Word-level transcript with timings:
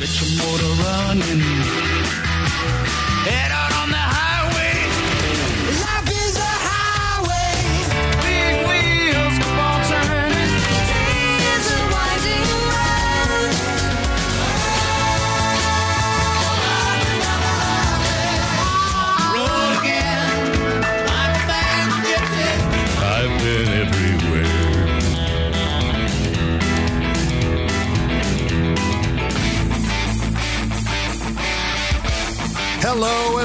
Get 0.00 0.18
your 0.18 0.30
motor 0.38 0.82
running. 0.82 1.40
Head 3.28 3.52
out 3.52 3.72
on 3.82 3.90
the 3.90 3.99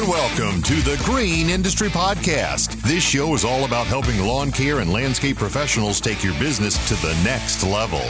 and 0.05 0.12
welcome 0.12 0.62
to 0.62 0.76
the 0.82 1.02
Green 1.04 1.50
Industry 1.50 1.90
Podcast. 1.90 2.82
This 2.82 3.04
show 3.04 3.34
is 3.34 3.46
all 3.46 3.66
about 3.66 3.88
helping 3.88 4.20
lawn 4.20 4.52
care 4.52 4.80
and 4.80 4.91
landscape 4.91 5.38
professionals 5.38 6.00
take 6.00 6.23
your 6.23 6.34
business 6.40 6.76
to 6.90 6.96
the 6.96 7.13
next 7.23 7.63
level. 7.63 8.02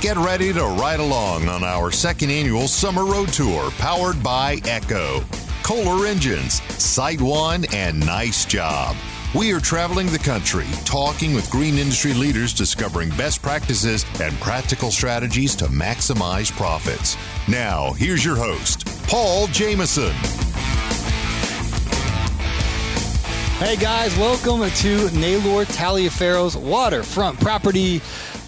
Get 0.00 0.16
ready 0.16 0.52
to 0.52 0.64
ride 0.64 1.00
along 1.00 1.48
on 1.48 1.64
our 1.64 1.90
second 1.90 2.30
annual 2.30 2.68
summer 2.68 3.04
road 3.04 3.28
tour 3.32 3.70
powered 3.72 4.22
by 4.22 4.60
Echo, 4.64 5.24
Kohler 5.62 6.06
Engines, 6.06 6.62
Site 6.82 7.20
One, 7.20 7.64
and 7.72 7.98
Nice 7.98 8.44
Job. 8.44 8.96
We 9.34 9.52
are 9.52 9.60
traveling 9.60 10.08
the 10.08 10.18
country, 10.18 10.66
talking 10.84 11.34
with 11.34 11.50
green 11.50 11.78
industry 11.78 12.14
leaders, 12.14 12.52
discovering 12.52 13.10
best 13.10 13.42
practices 13.42 14.04
and 14.20 14.38
practical 14.40 14.90
strategies 14.90 15.54
to 15.56 15.66
maximize 15.66 16.52
profits. 16.52 17.16
Now, 17.48 17.92
here's 17.94 18.24
your 18.24 18.36
host, 18.36 18.86
Paul 19.08 19.46
Jameson. 19.48 20.49
Hey 23.60 23.76
guys, 23.76 24.16
welcome 24.16 24.68
to 24.70 25.10
Naylor 25.18 25.66
Taliaferro's 25.66 26.56
waterfront 26.56 27.38
property. 27.40 28.00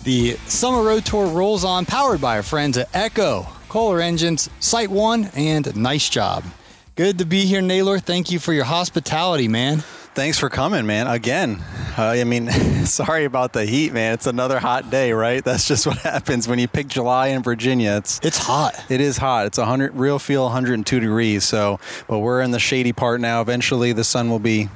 The 0.04 0.32
summer 0.46 0.82
road 0.82 1.04
tour 1.04 1.26
rolls 1.26 1.64
on, 1.64 1.84
powered 1.84 2.20
by 2.22 2.36
our 2.36 2.42
friends 2.42 2.78
at 2.78 2.88
Echo, 2.94 3.46
Kohler 3.68 4.00
Engines, 4.00 4.48
Site 4.58 4.90
One, 4.90 5.26
and 5.36 5.76
Nice 5.76 6.08
Job. 6.08 6.44
Good 6.96 7.18
to 7.18 7.26
be 7.26 7.44
here, 7.44 7.60
Naylor. 7.60 7.98
Thank 7.98 8.30
you 8.30 8.38
for 8.38 8.54
your 8.54 8.64
hospitality, 8.64 9.48
man. 9.48 9.80
Thanks 10.14 10.38
for 10.38 10.48
coming, 10.48 10.86
man. 10.86 11.06
Again, 11.06 11.62
uh, 11.98 12.02
I 12.04 12.24
mean, 12.24 12.50
sorry 12.86 13.26
about 13.26 13.52
the 13.52 13.66
heat, 13.66 13.92
man. 13.92 14.14
It's 14.14 14.26
another 14.26 14.58
hot 14.58 14.90
day, 14.90 15.12
right? 15.12 15.44
That's 15.44 15.68
just 15.68 15.86
what 15.86 15.98
happens 15.98 16.48
when 16.48 16.58
you 16.58 16.68
pick 16.68 16.88
July 16.88 17.28
in 17.28 17.42
Virginia. 17.42 17.96
It's 17.98 18.18
It's 18.22 18.38
hot. 18.38 18.82
it 18.88 19.02
is 19.02 19.18
hot. 19.18 19.44
It's 19.46 19.58
100 19.58 19.94
real 19.94 20.18
feel 20.18 20.44
102 20.44 21.00
degrees. 21.00 21.44
So, 21.44 21.80
but 22.08 22.20
we're 22.20 22.40
in 22.40 22.50
the 22.50 22.58
shady 22.58 22.92
part 22.94 23.20
now. 23.20 23.42
Eventually, 23.42 23.92
the 23.92 24.04
sun 24.04 24.30
will 24.30 24.38
be 24.38 24.68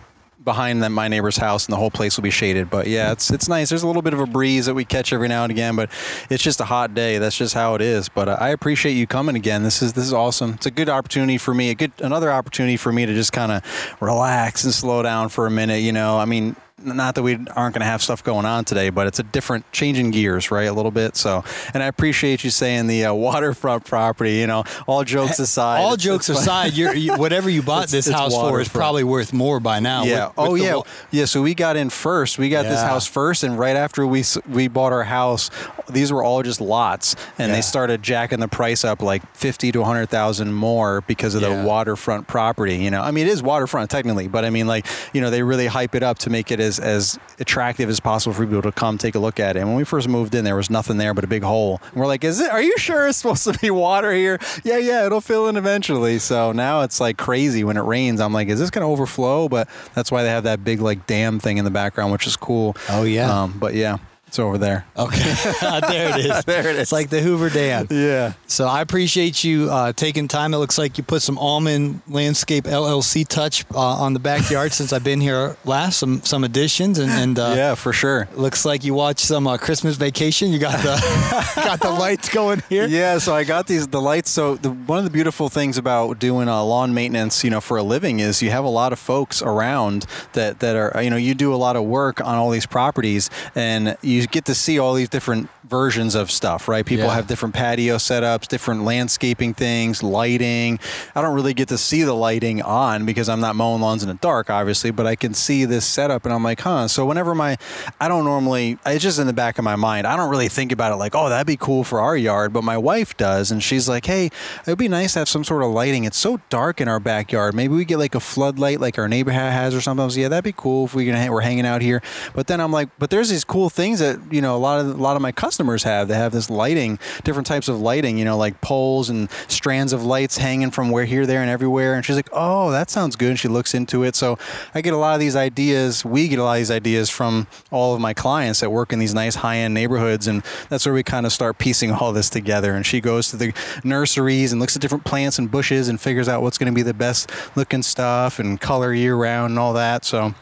behind 0.47 0.83
them, 0.83 0.95
my 0.95 1.09
neighbor's 1.09 1.37
house, 1.37 1.67
and 1.67 1.75
the 1.75 1.77
whole 1.77 1.91
place 1.91 2.17
will 2.17 2.23
be 2.23 2.31
shaded. 2.31 2.71
But 2.71 2.87
yeah, 2.87 3.13
it's 3.13 3.31
it's 3.31 3.51
nice. 3.51 3.69
There's 3.69 3.83
a 3.83 3.87
little 3.87 4.01
bit 4.01 4.15
of 4.15 4.21
a 4.21 4.27
breeze 4.27 4.65
that 4.65 4.73
we 4.73 4.87
catch 4.87 5.13
every 5.13 5.29
now 5.29 5.45
and 5.45 5.51
again, 5.51 5.77
but 5.77 5.91
it's 6.31 6.43
just 6.43 6.59
a 6.61 6.65
hot 6.65 6.95
day. 6.95 7.19
That's 7.19 7.37
just 7.37 7.53
how 7.53 7.75
it 7.75 7.83
is. 7.83 8.09
But 8.09 8.31
uh, 8.31 8.39
I 8.41 8.49
appreciate 8.49 8.93
you 8.95 9.07
coming 9.07 9.37
again. 9.37 9.63
This 9.63 9.83
is 9.83 9.93
this 9.93 10.05
is 10.05 10.15
awesome. 10.15 10.55
It's 10.55 10.65
a 10.65 10.71
good 10.71 10.89
opportunity 10.89 11.37
for 11.37 11.53
me. 11.53 11.69
A 11.69 11.75
good 11.75 11.93
another 11.99 12.33
opportunity 12.33 12.79
for 12.79 12.91
me 12.91 13.05
to 13.05 13.13
just 13.13 13.35
kind 13.35 13.53
of 13.53 13.63
relax 14.01 14.65
and 14.65 14.73
slow 14.73 15.03
down 15.03 15.29
for 15.29 15.47
a 15.47 15.51
minute. 15.51 15.83
You 15.83 15.93
know, 15.93 16.19
I 16.19 16.25
mean. 16.25 16.57
Not 16.87 17.17
that 17.17 17.23
we 17.25 17.33
aren't 17.35 17.75
going 17.75 17.81
to 17.81 17.85
have 17.85 18.01
stuff 18.01 18.23
going 18.23 18.47
on 18.47 18.65
today, 18.65 18.91
but 18.91 19.09
it's 19.09 19.19
a 19.19 19.25
different 19.25 19.71
changing 19.73 20.13
gears, 20.13 20.53
right? 20.53 20.65
A 20.69 20.73
little 20.73 20.93
bit. 20.93 21.17
So, 21.17 21.43
and 21.75 21.83
I 21.83 21.87
appreciate 21.87 22.45
you 22.45 22.51
saying 22.51 22.87
the 22.87 23.07
uh, 23.07 23.15
waterfront 23.15 23.85
property. 23.85 24.35
You 24.37 24.47
know, 24.47 24.63
all 24.87 25.03
jokes 25.03 25.39
aside, 25.41 25.81
All 25.81 25.95
it's- 25.95 26.05
jokes 26.05 26.31
it's 26.31 26.39
aside, 26.41 26.75
you're, 26.75 26.95
you, 26.95 27.15
whatever 27.17 27.51
you 27.51 27.61
bought 27.63 27.89
this 27.97 28.09
house 28.09 28.33
for 28.35 28.61
is 28.61 28.69
probably 28.69 29.03
worth 29.03 29.33
more 29.33 29.59
by 29.59 29.81
now. 29.81 30.05
Yeah. 30.05 30.27
with- 30.29 30.37
with 30.39 30.49
oh 30.49 30.55
yeah. 30.55 30.75
wa- 30.77 30.83
Yeah. 31.11 31.25
So 31.25 31.43
we 31.43 31.55
got 31.55 31.77
in 31.77 31.91
first. 31.91 32.39
We 32.39 32.49
got 32.51 32.63
this 32.63 32.81
house 32.81 33.07
first, 33.07 33.43
and 33.43 33.59
right 33.59 33.77
after 33.77 34.07
we 34.07 34.23
we 34.49 34.69
bought 34.69 34.93
our 34.93 35.03
house, 35.05 35.51
these 35.91 36.13
were 36.13 36.23
all 36.23 36.43
just 36.45 36.61
lots, 36.61 37.17
and 37.39 37.49
Yeah. 37.49 37.57
they 37.57 37.63
started 37.63 38.03
jacking 38.03 38.39
the 38.39 38.49
price 38.49 38.85
up 38.85 39.03
like 39.03 39.23
fifty 39.35 39.73
to 39.73 39.83
hundred 39.83 40.09
thousand 40.09 40.53
more 40.53 41.01
because 41.03 41.35
of 41.35 41.43
Yeah. 41.43 41.63
the 41.63 41.67
waterfront 41.67 42.29
property. 42.29 42.77
You 42.77 42.93
know, 42.93 43.03
I 43.03 43.11
mean, 43.11 43.27
it 43.27 43.31
is 43.31 43.43
waterfront 43.43 43.91
technically, 43.91 44.29
but 44.29 44.45
I 44.45 44.51
mean, 44.51 44.67
like, 44.69 44.87
you 45.13 45.21
know, 45.21 45.31
they 45.31 45.43
really 45.43 45.67
hype 45.67 45.97
it 45.97 46.05
up 46.05 46.19
to 46.21 46.31
make 46.31 46.53
it 46.53 46.61
as 46.61 46.76
as 46.79 47.19
attractive 47.39 47.89
as 47.89 48.01
possible 48.01 48.35
for 48.35 48.45
people 48.45 48.63
to 48.63 48.73
come 48.73 48.99
take 48.99 49.15
a 49.15 49.19
look 49.19 49.41
at 49.41 49.57
it. 49.57 49.61
And 49.61 49.69
when 49.69 49.77
we 49.77 49.85
first 49.85 50.09
moved 50.09 50.35
in, 50.35 50.45
there 50.45 50.57
was 50.57 50.71
nothing 50.71 50.97
there 50.97 51.15
but 51.15 51.25
a 51.25 51.27
big 51.27 51.43
hole. 51.43 51.81
And 51.91 51.97
we're 51.97 52.07
like, 52.07 52.25
is 52.25 52.41
it? 52.41 52.51
Are 52.51 52.63
you 52.63 52.77
sure 52.79 53.09
it's 53.09 53.19
supposed 53.19 53.45
to 53.45 53.59
be 53.59 53.71
water 53.71 54.13
here? 54.13 54.39
Yeah, 54.65 54.79
yeah, 54.79 55.07
it'll 55.07 55.21
fill 55.21 55.49
in 55.49 55.57
eventually. 55.57 56.19
So 56.19 56.53
now 56.53 56.83
it's 56.83 57.01
like 57.01 57.17
crazy 57.17 57.65
when 57.65 57.77
it 57.77 57.83
rains. 57.83 58.21
I'm 58.21 58.33
like, 58.33 58.49
is 58.49 58.59
this 58.59 58.71
going 58.71 58.83
to 58.87 58.91
overflow? 58.91 59.49
But 59.49 59.69
that's 59.95 60.11
why 60.11 60.23
they 60.23 60.31
have 60.31 60.45
that 60.45 60.65
big 60.65 60.81
like 60.81 61.07
dam 61.07 61.39
thing 61.39 61.59
in 61.59 61.65
the 61.65 61.71
background, 61.71 62.13
which 62.13 62.27
is 62.27 62.37
cool. 62.37 62.77
Oh, 62.89 63.05
yeah. 63.05 63.43
Um, 63.43 63.59
but 63.59 63.75
yeah, 63.75 63.99
it's 64.37 64.41
over 64.41 64.59
there. 64.59 64.87
Okay. 64.97 65.19
there 65.89 66.19
it 66.19 66.27
is. 66.27 66.45
There 66.45 66.69
it 66.69 66.77
is. 66.77 66.83
It's 66.83 66.93
like 66.93 67.09
the 67.09 67.21
Hoover 67.21 67.49
Dam. 67.49 67.87
Yeah. 67.91 68.35
So 68.47 68.67
I 68.67 68.83
appreciate 68.83 69.43
you 69.43 69.71
uh, 69.71 69.93
taking 69.93 70.29
time. 70.29 70.53
It 70.53 70.59
looks 70.59 70.77
like 70.77 70.99
you 70.99 71.05
put 71.05 71.23
some 71.23 71.39
Almond 71.39 72.03
Landscape 72.07 72.65
LLC 72.65 73.27
touch 73.27 73.65
uh, 73.75 73.79
on 73.79 74.13
the 74.13 74.19
backyard 74.19 74.73
since 74.73 74.93
I've 74.93 75.05
been 75.05 75.21
here 75.21 75.57
last. 75.65 75.99
Some 75.99 76.23
some 76.23 76.45
additions 76.45 76.99
and, 76.99 77.11
and 77.11 77.39
uh, 77.39 77.55
yeah, 77.57 77.75
for 77.75 77.93
sure. 77.93 78.29
looks 78.35 78.65
like 78.65 78.85
you 78.85 78.93
watched 78.93 79.21
some 79.21 79.47
uh, 79.47 79.57
Christmas 79.57 79.97
Vacation. 79.97 80.53
You 80.53 80.59
got 80.59 80.79
the 80.83 81.53
got 81.57 81.81
the 81.81 81.91
lights 81.91 82.29
going 82.29 82.63
here. 82.69 82.87
Yeah, 82.87 83.19
so 83.19 83.35
I 83.35 83.45
got 83.45 83.67
these 83.67 83.89
the 83.89 84.01
lights. 84.01 84.31
So 84.31 84.57
the, 84.57 84.71
one 84.71 84.99
of 84.99 85.05
the 85.05 85.11
beautiful 85.11 85.49
things 85.49 85.79
about 85.79 86.19
doing 86.19 86.49
uh, 86.49 86.63
lawn 86.63 86.93
maintenance, 86.93 87.43
you 87.43 87.51
know, 87.51 87.61
for 87.61 87.79
a 87.79 87.83
living 87.83 88.21
is 88.21 88.43
you 88.43 88.51
have 88.51 88.65
a 88.65 88.69
lot 88.69 88.93
of 88.93 88.99
folks 88.99 89.41
around 89.41 90.07
that 90.35 90.61
that 90.61 90.77
are 90.77 91.03
you 91.03 91.11
know 91.11 91.17
you 91.17 91.35
do 91.35 91.55
a 91.55 91.57
lot 91.57 91.77
of 91.77 91.85
work 91.85 92.21
on 92.21 92.35
all 92.35 92.51
these 92.51 92.67
properties, 92.67 93.31
and 93.55 93.97
you 94.03 94.26
get 94.27 94.45
to 94.47 94.55
see 94.55 94.79
all 94.79 94.95
these 94.95 95.09
different 95.09 95.49
versions 95.69 96.15
of 96.15 96.31
stuff, 96.31 96.69
right? 96.69 96.85
People 96.85 97.07
Yeah. 97.07 97.15
have 97.15 97.27
different 97.27 97.55
patio 97.55 97.97
setups, 97.97 98.49
different 98.49 98.85
landscaping 98.85 99.55
things, 99.55 100.03
lighting. 100.03 100.79
I 101.15 101.23
don't 101.23 101.35
really 101.35 101.55
get 101.55 101.69
to 101.69 101.79
see 101.79 102.03
the 102.03 102.15
lighting 102.15 102.63
on 102.63 103.05
because 103.05 103.29
I'm 103.29 103.41
not 103.41 103.57
mowing 103.57 103.81
lawns 103.81 104.03
in 104.03 104.09
the 104.09 104.15
dark, 104.15 104.51
obviously, 104.51 104.91
but 104.91 105.07
I 105.07 105.17
can 105.17 105.35
see 105.35 105.65
this 105.65 105.85
setup 105.85 106.25
and 106.25 106.33
I'm 106.35 106.43
like, 106.45 106.61
huh. 106.61 106.89
So 106.89 107.05
whenever 107.05 107.35
my, 107.35 107.57
I 108.01 108.09
don't 108.09 108.25
normally, 108.25 108.79
it's 108.87 109.03
just 109.03 109.19
in 109.19 109.27
the 109.27 109.33
back 109.33 109.59
of 109.59 109.65
my 109.65 109.77
mind. 109.77 110.07
I 110.07 110.17
don't 110.17 110.31
really 110.31 110.49
think 110.49 110.73
about 110.73 110.93
it 110.93 110.97
like, 110.97 111.15
oh, 111.15 111.29
that'd 111.29 111.47
be 111.47 111.57
cool 111.57 111.85
for 111.85 112.01
our 112.01 112.17
yard, 112.17 112.53
but 112.53 112.63
my 112.65 112.79
wife 112.79 113.17
does. 113.17 113.51
And 113.51 113.63
she's 113.63 113.89
like, 113.89 114.07
hey, 114.07 114.31
it'd 114.63 114.79
be 114.79 114.89
nice 114.89 115.15
to 115.15 115.21
have 115.21 115.29
some 115.29 115.45
sort 115.45 115.63
of 115.63 115.71
lighting. 115.71 116.05
It's 116.05 116.19
so 116.19 116.41
dark 116.51 116.81
in 116.81 116.89
our 116.89 117.01
backyard. 117.01 117.55
Maybe 117.55 117.75
we 117.75 117.85
get 117.85 117.99
like 117.99 118.15
a 118.15 118.21
floodlight 118.21 118.81
like 118.81 118.99
our 118.99 119.09
neighbor 119.09 119.33
has 119.33 119.75
or 119.75 119.81
something. 119.81 120.05
I 120.05 120.09
yeah, 120.17 120.29
that'd 120.29 120.45
be 120.45 120.53
cool 120.57 120.85
if 120.85 120.95
we 120.95 121.07
can, 121.07 121.33
we're 121.33 121.41
hanging 121.41 121.67
out 121.67 121.83
here. 121.83 122.03
But 122.35 122.47
then 122.47 122.61
I'm 122.61 122.71
like, 122.71 122.89
but 122.99 123.11
there's 123.11 123.29
these 123.31 123.45
cool 123.45 123.69
things 123.71 123.99
that, 123.99 124.19
you 124.31 124.41
know, 124.41 124.55
a 124.55 124.59
lot 124.59 124.81
of, 124.81 124.89
a 124.99 125.03
lot 125.03 125.17
of 125.17 125.23
my 125.23 125.33
customers 125.33 125.56
have. 125.59 126.09
They 126.09 126.15
have 126.15 126.33
this 126.33 126.51
lighting, 126.51 126.99
different 127.25 127.47
types 127.47 127.69
of 127.69 127.81
lighting, 127.81 128.19
you 128.19 128.25
know, 128.25 128.37
like 128.37 128.61
poles 128.61 129.11
and 129.11 129.31
strands 129.49 129.93
of 129.93 130.05
lights 130.05 130.39
hanging 130.39 130.71
from 130.71 130.91
where 130.91 131.05
here, 131.05 131.27
there, 131.27 131.41
and 131.41 131.51
everywhere. 131.51 131.95
And 131.95 132.05
she's 132.05 132.17
like, 132.17 132.29
oh, 132.33 132.71
that 132.71 132.91
sounds 132.91 133.17
good. 133.17 133.31
And 133.31 133.39
she 133.39 133.49
looks 133.49 133.75
into 133.75 134.03
it. 134.03 134.17
So 134.17 134.39
I 134.75 134.81
get 134.81 134.93
a 134.93 134.97
lot 134.97 135.15
of 135.15 135.21
these 135.21 135.37
ideas. 135.37 136.05
We 136.05 136.29
get 136.29 136.39
a 136.39 136.45
lot 136.45 136.55
of 136.55 136.59
these 136.59 136.71
ideas 136.71 137.11
from 137.11 137.47
all 137.71 137.95
of 137.95 138.01
my 138.01 138.15
clients 138.15 138.61
that 138.61 138.71
work 138.71 138.93
in 138.93 138.99
these 138.99 139.15
nice 139.15 139.37
high 139.37 139.59
end 139.59 139.75
neighborhoods. 139.75 140.27
And 140.27 140.43
that's 140.69 140.87
where 140.87 140.95
we 140.95 141.03
kind 141.03 141.27
of 141.27 141.33
start 141.33 141.59
piecing 141.59 141.93
all 141.93 142.13
this 142.13 142.31
together. 142.31 142.75
And 142.75 142.85
she 142.85 143.01
goes 143.01 143.31
to 143.31 143.37
the 143.37 143.53
nurseries 143.85 144.53
and 144.53 144.61
looks 144.61 144.77
at 144.77 144.83
different 144.83 145.05
plants 145.05 145.39
and 145.39 145.51
bushes 145.51 145.89
and 145.89 146.01
figures 146.01 146.29
out 146.29 146.43
what's 146.43 146.59
going 146.59 146.73
to 146.73 146.75
be 146.75 146.83
the 146.83 146.95
best 146.95 147.31
looking 147.57 147.83
stuff 147.83 148.39
and 148.39 148.61
color 148.61 148.93
year 148.93 149.17
round 149.17 149.51
and 149.51 149.59
all 149.59 149.75
that. 149.75 150.05
So 150.05 150.35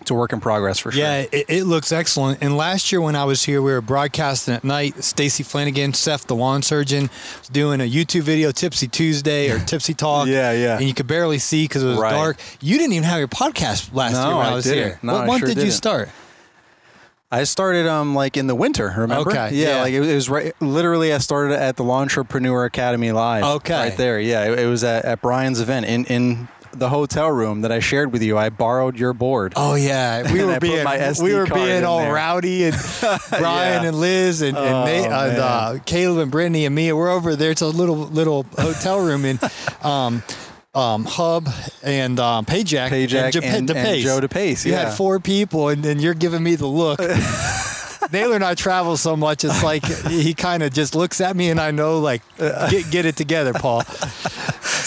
it's 0.00 0.10
a 0.10 0.14
work 0.14 0.32
in 0.32 0.40
progress 0.40 0.78
for 0.78 0.92
sure. 0.92 1.00
Yeah, 1.02 1.24
it, 1.32 1.44
it 1.48 1.64
looks 1.64 1.90
excellent. 1.92 2.42
And 2.42 2.56
last 2.56 2.92
year 2.92 3.00
when 3.00 3.16
I 3.16 3.24
was 3.24 3.44
here, 3.44 3.62
we 3.62 3.72
were 3.72 3.80
broadcasting 3.80 4.52
at 4.54 4.62
night. 4.64 5.02
Stacy 5.02 5.42
Flanagan, 5.42 5.94
Seth, 5.94 6.26
the 6.26 6.34
lawn 6.34 6.62
surgeon, 6.62 7.08
was 7.38 7.48
doing 7.48 7.80
a 7.80 7.90
YouTube 7.90 8.22
video, 8.22 8.50
Tipsy 8.50 8.86
Tuesday 8.88 9.50
or 9.50 9.58
Tipsy 9.66 9.94
Talk. 9.94 10.26
Yeah, 10.28 10.52
yeah. 10.52 10.76
And 10.78 10.86
you 10.86 10.92
could 10.94 11.06
barely 11.06 11.38
see 11.38 11.64
because 11.64 11.82
it 11.82 11.86
was 11.86 11.98
Right. 11.98 12.10
dark. 12.10 12.38
You 12.60 12.76
didn't 12.76 12.92
even 12.94 13.04
have 13.04 13.18
your 13.18 13.28
podcast 13.28 13.94
last 13.94 14.12
No, 14.12 14.26
year 14.28 14.36
when 14.36 14.46
I, 14.46 14.50
I 14.50 14.54
was 14.54 14.64
didn't. 14.64 14.78
here. 14.88 14.98
No, 15.02 15.12
what 15.14 15.26
month 15.26 15.38
sure 15.40 15.48
did 15.48 15.56
you 15.58 15.62
didn't. 15.64 15.74
start? 15.74 16.08
I 17.32 17.42
started 17.44 17.88
um 17.88 18.14
like 18.14 18.36
in 18.36 18.46
the 18.46 18.54
winter. 18.54 18.94
Remember? 18.96 19.28
Okay, 19.30 19.50
Yeah, 19.54 19.68
yeah. 19.76 19.80
like 19.82 19.92
it, 19.94 20.02
it 20.08 20.14
was 20.14 20.28
right. 20.28 20.52
Literally, 20.60 21.12
I 21.12 21.18
started 21.18 21.58
at 21.58 21.76
the 21.76 21.82
Entrepreneur 21.84 22.64
Academy 22.64 23.10
live. 23.10 23.42
Okay. 23.42 23.74
right 23.88 23.96
there. 23.96 24.20
Yeah, 24.20 24.52
it, 24.52 24.58
it 24.60 24.66
was 24.66 24.84
at, 24.84 25.04
at 25.04 25.20
Brian's 25.20 25.60
event 25.60 25.86
in 25.86 26.04
in 26.04 26.48
the 26.74 26.88
hotel 26.88 27.30
room 27.30 27.62
that 27.62 27.72
I 27.72 27.78
shared 27.80 28.12
with 28.12 28.22
you. 28.22 28.36
I 28.38 28.50
borrowed 28.50 28.98
your 28.98 29.12
board. 29.12 29.52
Oh 29.56 29.74
yeah, 29.74 30.30
we 30.32 30.44
were 30.44 30.58
being 30.60 30.86
we 31.22 31.34
were 31.34 31.46
being 31.46 31.84
all 31.84 31.98
there. 32.00 32.12
rowdy 32.12 32.64
and 32.64 32.74
Brian 33.30 33.82
Yeah. 33.82 33.88
and 33.88 34.00
Liz 34.00 34.42
and, 34.42 34.56
and, 34.56 34.66
Oh, 34.74 34.84
Nate, 34.84 35.06
and 35.06 35.38
uh, 35.38 35.78
Caleb 35.86 36.18
and 36.18 36.30
Brittany 36.30 36.66
and 36.66 36.74
me. 36.74 36.92
We're 36.92 37.10
over 37.10 37.36
there. 37.36 37.50
It's 37.50 37.62
a 37.62 37.66
little 37.66 37.96
little 37.96 38.44
hotel 38.58 39.00
room 39.00 39.24
in 39.24 39.38
um, 39.82 40.22
um, 40.74 41.04
Hub 41.04 41.48
and 41.82 42.18
um, 42.18 42.44
Payjack, 42.44 42.90
Payjack 42.90 43.34
and- 43.36 43.44
and 43.44 43.68
DePace. 43.68 44.02
Joe 44.02 44.20
DePace, 44.20 44.64
You 44.64 44.72
yeah. 44.72 44.86
had 44.88 44.94
four 44.94 45.20
people, 45.20 45.68
and 45.68 45.82
then 45.82 46.00
you're 46.00 46.14
giving 46.14 46.42
me 46.42 46.56
the 46.56 46.66
look. 46.66 47.00
Naylor 48.12 48.34
and 48.34 48.44
I 48.44 48.54
travel 48.54 48.96
so 48.98 49.16
much. 49.16 49.44
It's 49.44 49.62
like 49.62 49.84
he 50.08 50.34
kind 50.34 50.62
of 50.62 50.72
just 50.72 50.94
looks 50.94 51.20
at 51.22 51.34
me, 51.34 51.48
and 51.50 51.58
I 51.60 51.70
know 51.70 51.98
like 52.00 52.22
get 52.38 52.90
get 52.90 53.06
it 53.06 53.16
together, 53.16 53.52
Paul. 53.54 53.82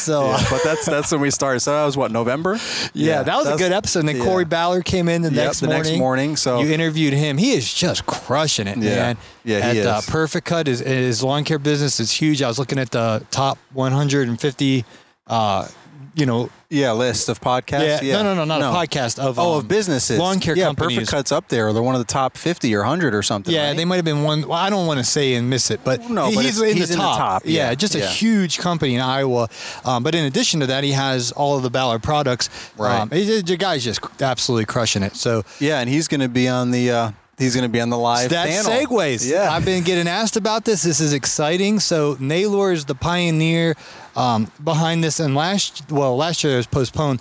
So. 0.07 0.25
Yeah, 0.30 0.45
but 0.50 0.62
that's 0.63 0.86
that's 0.86 1.12
when 1.12 1.21
we 1.21 1.30
started. 1.31 1.59
So 1.59 1.71
that 1.74 1.86
was 1.86 1.98
what 1.98 2.12
November. 2.12 2.57
Yeah, 2.94 3.24
that 3.24 3.36
was 3.38 3.48
a 3.48 3.57
good 3.57 3.71
episode. 3.74 4.00
And 4.00 4.09
then 4.09 4.15
yeah. 4.18 4.24
Corey 4.24 4.45
Ballard 4.45 4.86
came 4.86 5.09
in 5.09 5.21
the 5.21 5.30
Yep, 5.31 5.45
next 5.45 5.59
the 5.59 5.68
morning. 5.68 5.83
next 5.83 6.00
morning, 6.00 6.36
so- 6.38 6.62
you 6.62 6.71
interviewed 6.71 7.13
him. 7.13 7.38
He 7.38 7.51
is 7.51 7.71
just 7.74 8.06
crushing 8.06 8.68
it, 8.68 8.77
Yeah. 8.77 8.95
man. 8.95 9.18
Yeah, 9.44 9.57
at 9.57 9.75
he 9.75 9.81
Uh, 9.86 10.00
is. 10.00 10.06
Perfect 10.06 10.45
Cut, 10.48 10.68
is 10.68 10.80
his 10.80 11.21
lawn 11.21 11.44
care 11.44 11.59
business 11.59 12.00
is 12.00 12.12
huge. 12.12 12.42
I 12.42 12.48
was 12.48 12.57
looking 12.57 12.80
at 12.80 12.92
the 12.92 13.24
top 13.31 13.57
150, 13.74 14.86
uh, 15.27 15.68
you 16.17 16.25
know, 16.25 16.49
Yeah, 16.69 16.91
list 16.93 17.29
of 17.29 17.39
podcasts. 17.39 18.01
yeah, 18.01 18.21
no, 18.21 18.33
no, 18.33 18.43
no, 18.43 18.57
not 18.59 18.61
a 18.61 18.75
podcast 18.75 19.19
of 19.19 19.37
Oh, 19.39 19.53
um, 19.53 19.57
of 19.59 19.67
businesses. 19.67 20.17
lawn 20.19 20.39
care 20.39 20.57
yeah, 20.57 20.65
companies. 20.65 20.97
Perfect 20.97 21.11
Cuts 21.11 21.31
up 21.31 21.47
there. 21.47 21.71
They're 21.71 21.81
one 21.83 21.95
of 21.95 21.99
the 22.01 22.11
top 22.11 22.35
fifty 22.35 22.73
or 22.75 22.83
hundred 22.83 23.13
or 23.15 23.21
something. 23.23 23.53
Yeah, 23.53 23.67
right? 23.67 23.77
they 23.77 23.85
might 23.85 23.97
have 23.97 24.05
been 24.05 24.23
one. 24.23 24.41
Well, 24.41 24.57
I 24.57 24.69
don't 24.69 24.87
want 24.87 24.97
to 24.99 25.03
say 25.05 25.35
and 25.35 25.49
miss 25.49 25.71
it, 25.71 25.79
but 25.83 26.09
No, 26.09 26.25
but 26.33 26.43
he's, 26.43 26.59
in, 26.59 26.75
he's 26.75 26.87
the 26.89 26.93
in 26.95 26.99
the 26.99 27.05
top. 27.05 27.43
Yeah, 27.45 27.69
yeah, 27.69 27.75
just 27.75 27.95
a 27.95 28.05
huge 28.05 28.57
company 28.57 28.95
in 28.95 29.01
Iowa. 29.01 29.47
Um, 29.85 30.03
but 30.03 30.15
in 30.15 30.25
addition 30.25 30.59
to 30.61 30.65
that, 30.67 30.83
he 30.83 30.91
has 30.91 31.31
all 31.31 31.55
of 31.55 31.63
the 31.63 31.69
Ballard 31.69 32.03
products. 32.03 32.49
Right. 32.77 32.99
Um, 32.99 33.11
he- 33.11 33.41
the 33.41 33.55
guy's 33.55 33.83
just 33.83 33.99
absolutely 34.21 34.65
crushing 34.65 35.03
it. 35.03 35.15
So 35.15 35.43
Yeah, 35.59 35.79
and 35.79 35.89
he's 35.89 36.07
going 36.07 36.21
to 36.21 36.29
be 36.29 36.47
on 36.49 36.71
the. 36.71 36.91
Uh, 36.91 37.11
he's 37.37 37.53
going 37.53 37.63
to 37.63 37.69
be 37.69 37.79
on 37.79 37.91
the 37.91 37.97
live 37.97 38.31
that 38.31 38.47
panel. 38.47 38.71
segues. 38.71 39.29
Yeah, 39.29 39.51
I've 39.51 39.63
been 39.63 39.83
getting 39.83 40.07
asked 40.07 40.35
about 40.37 40.65
this. 40.65 40.81
This 40.81 40.99
is 40.99 41.13
exciting. 41.13 41.79
So 41.79 42.17
Naylor 42.19 42.71
is 42.71 42.85
the 42.85 42.95
pioneer 42.95 43.75
um, 44.17 44.51
behind 44.63 45.03
this. 45.03 45.19
And 45.21 45.35
last, 45.35 45.89
well, 45.89 46.17
last 46.17 46.43
year 46.43 46.53
it 46.53 46.57
was 46.57 46.67
postponed. 46.67 47.19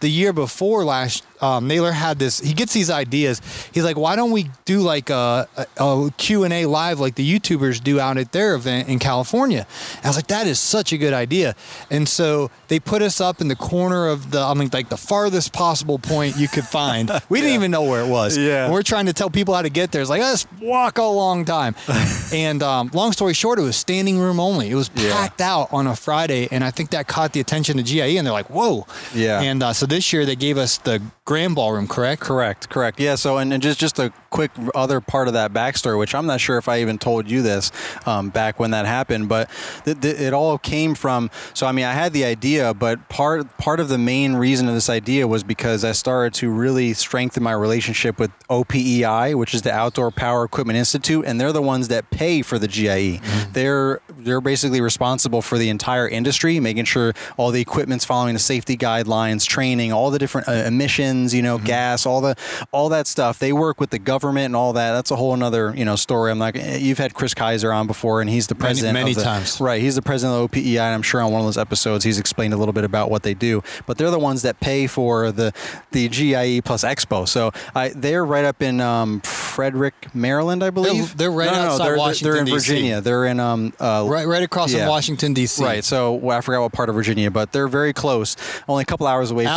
The 0.00 0.08
year 0.08 0.32
before 0.32 0.84
last, 0.84 1.24
um, 1.42 1.66
Naylor 1.68 1.92
had 1.92 2.18
this. 2.18 2.40
He 2.40 2.54
gets 2.54 2.72
these 2.72 2.88
ideas. 2.88 3.42
He's 3.74 3.84
like, 3.84 3.98
why 3.98 4.16
don't 4.16 4.30
we 4.30 4.48
do 4.64 4.80
like 4.80 5.10
a, 5.10 5.46
a, 5.56 5.66
a 5.84 6.10
Q 6.16 6.44
and 6.44 6.52
A 6.54 6.64
live 6.64 6.98
like 6.98 7.14
the 7.16 7.38
YouTubers 7.38 7.82
do 7.84 8.00
out 8.00 8.16
at 8.16 8.32
their 8.32 8.54
event 8.54 8.88
in 8.88 8.98
California? 8.98 9.66
And 9.96 10.04
I 10.06 10.08
was 10.08 10.16
like, 10.16 10.28
that 10.28 10.46
is 10.46 10.58
such 10.58 10.94
a 10.94 10.96
good 10.98 11.12
idea. 11.12 11.54
And 11.90 12.08
so 12.08 12.50
they 12.68 12.80
put 12.80 13.02
us 13.02 13.20
up 13.20 13.42
in 13.42 13.48
the 13.48 13.56
corner 13.56 14.06
of 14.08 14.30
the, 14.30 14.40
I 14.40 14.54
mean, 14.54 14.70
like 14.72 14.88
the 14.88 14.96
farthest 14.96 15.52
possible 15.52 15.98
point 15.98 16.38
you 16.38 16.48
could 16.48 16.64
find. 16.64 17.10
We 17.28 17.40
didn't 17.40 17.54
even 17.56 17.70
know 17.72 17.82
where 17.82 18.02
it 18.04 18.08
was. 18.08 18.38
Yeah. 18.38 18.64
And 18.64 18.72
we're 18.72 18.82
trying 18.84 19.06
to 19.06 19.12
tell 19.12 19.28
people 19.30 19.52
how 19.54 19.62
to 19.62 19.68
get 19.68 19.90
there. 19.90 20.00
It's 20.00 20.08
like, 20.08 20.20
let's 20.22 20.46
walk 20.62 20.96
a 20.98 21.02
long 21.02 21.44
time. 21.44 21.74
and 22.32 22.62
um, 22.62 22.90
long 22.94 23.10
story 23.12 23.34
short, 23.34 23.58
it 23.58 23.62
was 23.62 23.76
standing 23.76 24.18
room 24.18 24.38
only. 24.38 24.70
It 24.70 24.74
was 24.76 24.90
Yeah. 24.94 25.12
packed 25.12 25.40
out 25.40 25.72
on 25.72 25.86
a 25.88 25.96
Friday. 25.96 26.35
And 26.52 26.62
I 26.62 26.70
think 26.70 26.90
that 26.90 27.08
caught 27.08 27.32
the 27.32 27.40
attention 27.40 27.78
of 27.78 27.84
GIE. 27.84 28.16
And 28.18 28.26
they're 28.26 28.32
like, 28.32 28.50
whoa. 28.50 28.86
Yeah. 29.14 29.40
And 29.40 29.62
uh, 29.62 29.72
so 29.72 29.86
this 29.86 30.12
year 30.12 30.24
they 30.24 30.36
gave 30.36 30.58
us 30.58 30.78
the 30.78 31.02
grand 31.26 31.56
ballroom, 31.56 31.88
correct? 31.88 32.22
Correct, 32.22 32.70
correct. 32.70 32.98
Yeah. 32.98 33.16
So, 33.16 33.36
and, 33.36 33.52
and 33.52 33.62
just 33.62 33.78
just 33.78 33.98
a 33.98 34.12
quick 34.30 34.52
other 34.74 35.00
part 35.00 35.28
of 35.28 35.34
that 35.34 35.52
backstory, 35.52 35.98
which 35.98 36.14
I'm 36.14 36.26
not 36.26 36.40
sure 36.40 36.56
if 36.56 36.68
I 36.68 36.80
even 36.80 36.98
told 36.98 37.28
you 37.30 37.42
this 37.42 37.72
um, 38.06 38.30
back 38.30 38.58
when 38.60 38.70
that 38.70 38.86
happened, 38.86 39.28
but 39.28 39.50
th- 39.84 40.00
th- 40.00 40.18
it 40.18 40.32
all 40.32 40.56
came 40.56 40.94
from. 40.94 41.30
So, 41.52 41.66
I 41.66 41.72
mean, 41.72 41.84
I 41.84 41.92
had 41.92 42.12
the 42.12 42.24
idea, 42.24 42.72
but 42.72 43.08
part 43.08 43.58
part 43.58 43.80
of 43.80 43.88
the 43.88 43.98
main 43.98 44.34
reason 44.34 44.68
of 44.68 44.74
this 44.74 44.88
idea 44.88 45.26
was 45.26 45.42
because 45.42 45.84
I 45.84 45.92
started 45.92 46.32
to 46.34 46.50
really 46.50 46.92
strengthen 46.94 47.42
my 47.42 47.52
relationship 47.52 48.18
with 48.18 48.30
OPEI, 48.48 49.34
which 49.34 49.52
is 49.52 49.62
the 49.62 49.72
Outdoor 49.72 50.10
Power 50.10 50.44
Equipment 50.44 50.78
Institute, 50.78 51.24
and 51.26 51.40
they're 51.40 51.52
the 51.52 51.62
ones 51.62 51.88
that 51.88 52.10
pay 52.10 52.42
for 52.42 52.58
the 52.58 52.68
GIE. 52.68 53.20
They're 53.52 54.00
they're 54.16 54.40
basically 54.40 54.80
responsible 54.80 55.42
for 55.42 55.58
the 55.58 55.70
entire 55.70 56.08
industry, 56.08 56.60
making 56.60 56.84
sure 56.84 57.14
all 57.36 57.50
the 57.50 57.60
equipment's 57.60 58.04
following 58.04 58.34
the 58.34 58.38
safety 58.40 58.76
guidelines, 58.76 59.44
training, 59.46 59.92
all 59.92 60.10
the 60.10 60.18
different 60.18 60.46
uh, 60.48 60.52
emissions, 60.52 61.15
you 61.34 61.42
know, 61.42 61.58
gas, 61.58 62.06
all 62.06 62.20
the 62.20 62.34
all 62.72 62.88
that 62.90 63.06
stuff. 63.06 63.38
They 63.38 63.52
work 63.52 63.80
with 63.80 63.90
the 63.90 63.98
government 63.98 64.46
and 64.46 64.56
all 64.56 64.72
that. 64.74 64.92
That's 64.92 65.10
a 65.10 65.16
whole 65.16 65.34
another 65.34 65.72
you 65.76 65.84
know 65.84 65.96
story. 65.96 66.30
I'm 66.30 66.38
gonna- 66.38 66.78
You've 66.78 66.98
had 66.98 67.14
Kris 67.14 67.34
Kiser 67.34 67.72
on 67.74 67.86
before, 67.86 68.20
and 68.20 68.28
he's 68.30 68.46
the 68.46 68.54
president. 68.54 68.94
many 68.94 69.10
of 69.12 69.16
the- 69.18 69.22
times. 69.24 69.60
Right. 69.60 69.80
He's 69.80 69.94
the 69.96 70.02
president 70.02 70.38
of 70.42 70.50
OPEI, 70.50 70.78
and 70.80 70.94
I'm 70.94 71.02
sure 71.02 71.20
on 71.22 71.30
one 71.32 71.40
of 71.40 71.46
those 71.46 71.58
episodes 71.58 72.04
he's 72.04 72.18
explained 72.18 72.54
a 72.54 72.56
little 72.56 72.72
bit 72.74 72.84
about 72.84 73.10
what 73.10 73.22
they 73.22 73.34
do. 73.34 73.62
But 73.86 73.98
they're 73.98 74.10
the 74.10 74.18
ones 74.18 74.42
that 74.42 74.60
pay 74.60 74.86
for 74.86 75.32
the 75.32 75.52
the 75.92 76.08
GIE 76.08 76.60
plus 76.64 76.84
Expo. 76.84 77.26
So 77.28 77.52
I, 77.74 77.88
they're 77.94 78.24
right 78.24 78.44
up 78.44 78.62
in 78.62 78.80
um, 78.80 79.20
Frederick, 79.20 79.94
Maryland, 80.14 80.62
I 80.62 80.70
believe. 80.70 81.16
they're 81.16 81.30
right 81.30 81.46
no, 81.50 81.52
no, 81.52 81.58
outside 81.70 81.86
they're, 81.86 81.96
Washington, 81.96 82.32
They're 82.32 82.40
in 82.42 82.46
DC. 82.46 82.50
Virginia. 82.52 83.00
They're 83.00 83.24
in 83.26 83.40
um 83.40 83.72
uh, 83.80 84.04
Right, 84.08 84.26
right 84.26 84.42
across 84.42 84.72
yeah. 84.72 84.80
from 84.80 84.88
Washington, 84.88 85.34
D.C. 85.34 85.62
Right. 85.64 85.84
So 85.84 86.12
well, 86.12 86.36
I 86.38 86.40
forgot 86.40 86.62
what 86.62 86.72
part 86.72 86.88
of 86.88 86.94
Virginia, 86.94 87.30
but 87.30 87.52
they're 87.52 87.68
very 87.68 87.92
close. 87.92 88.36
Only 88.68 88.82
a 88.82 88.84
couple 88.84 89.06
hours 89.06 89.30
away. 89.30 89.44
from 89.44 89.52
me. 89.52 89.56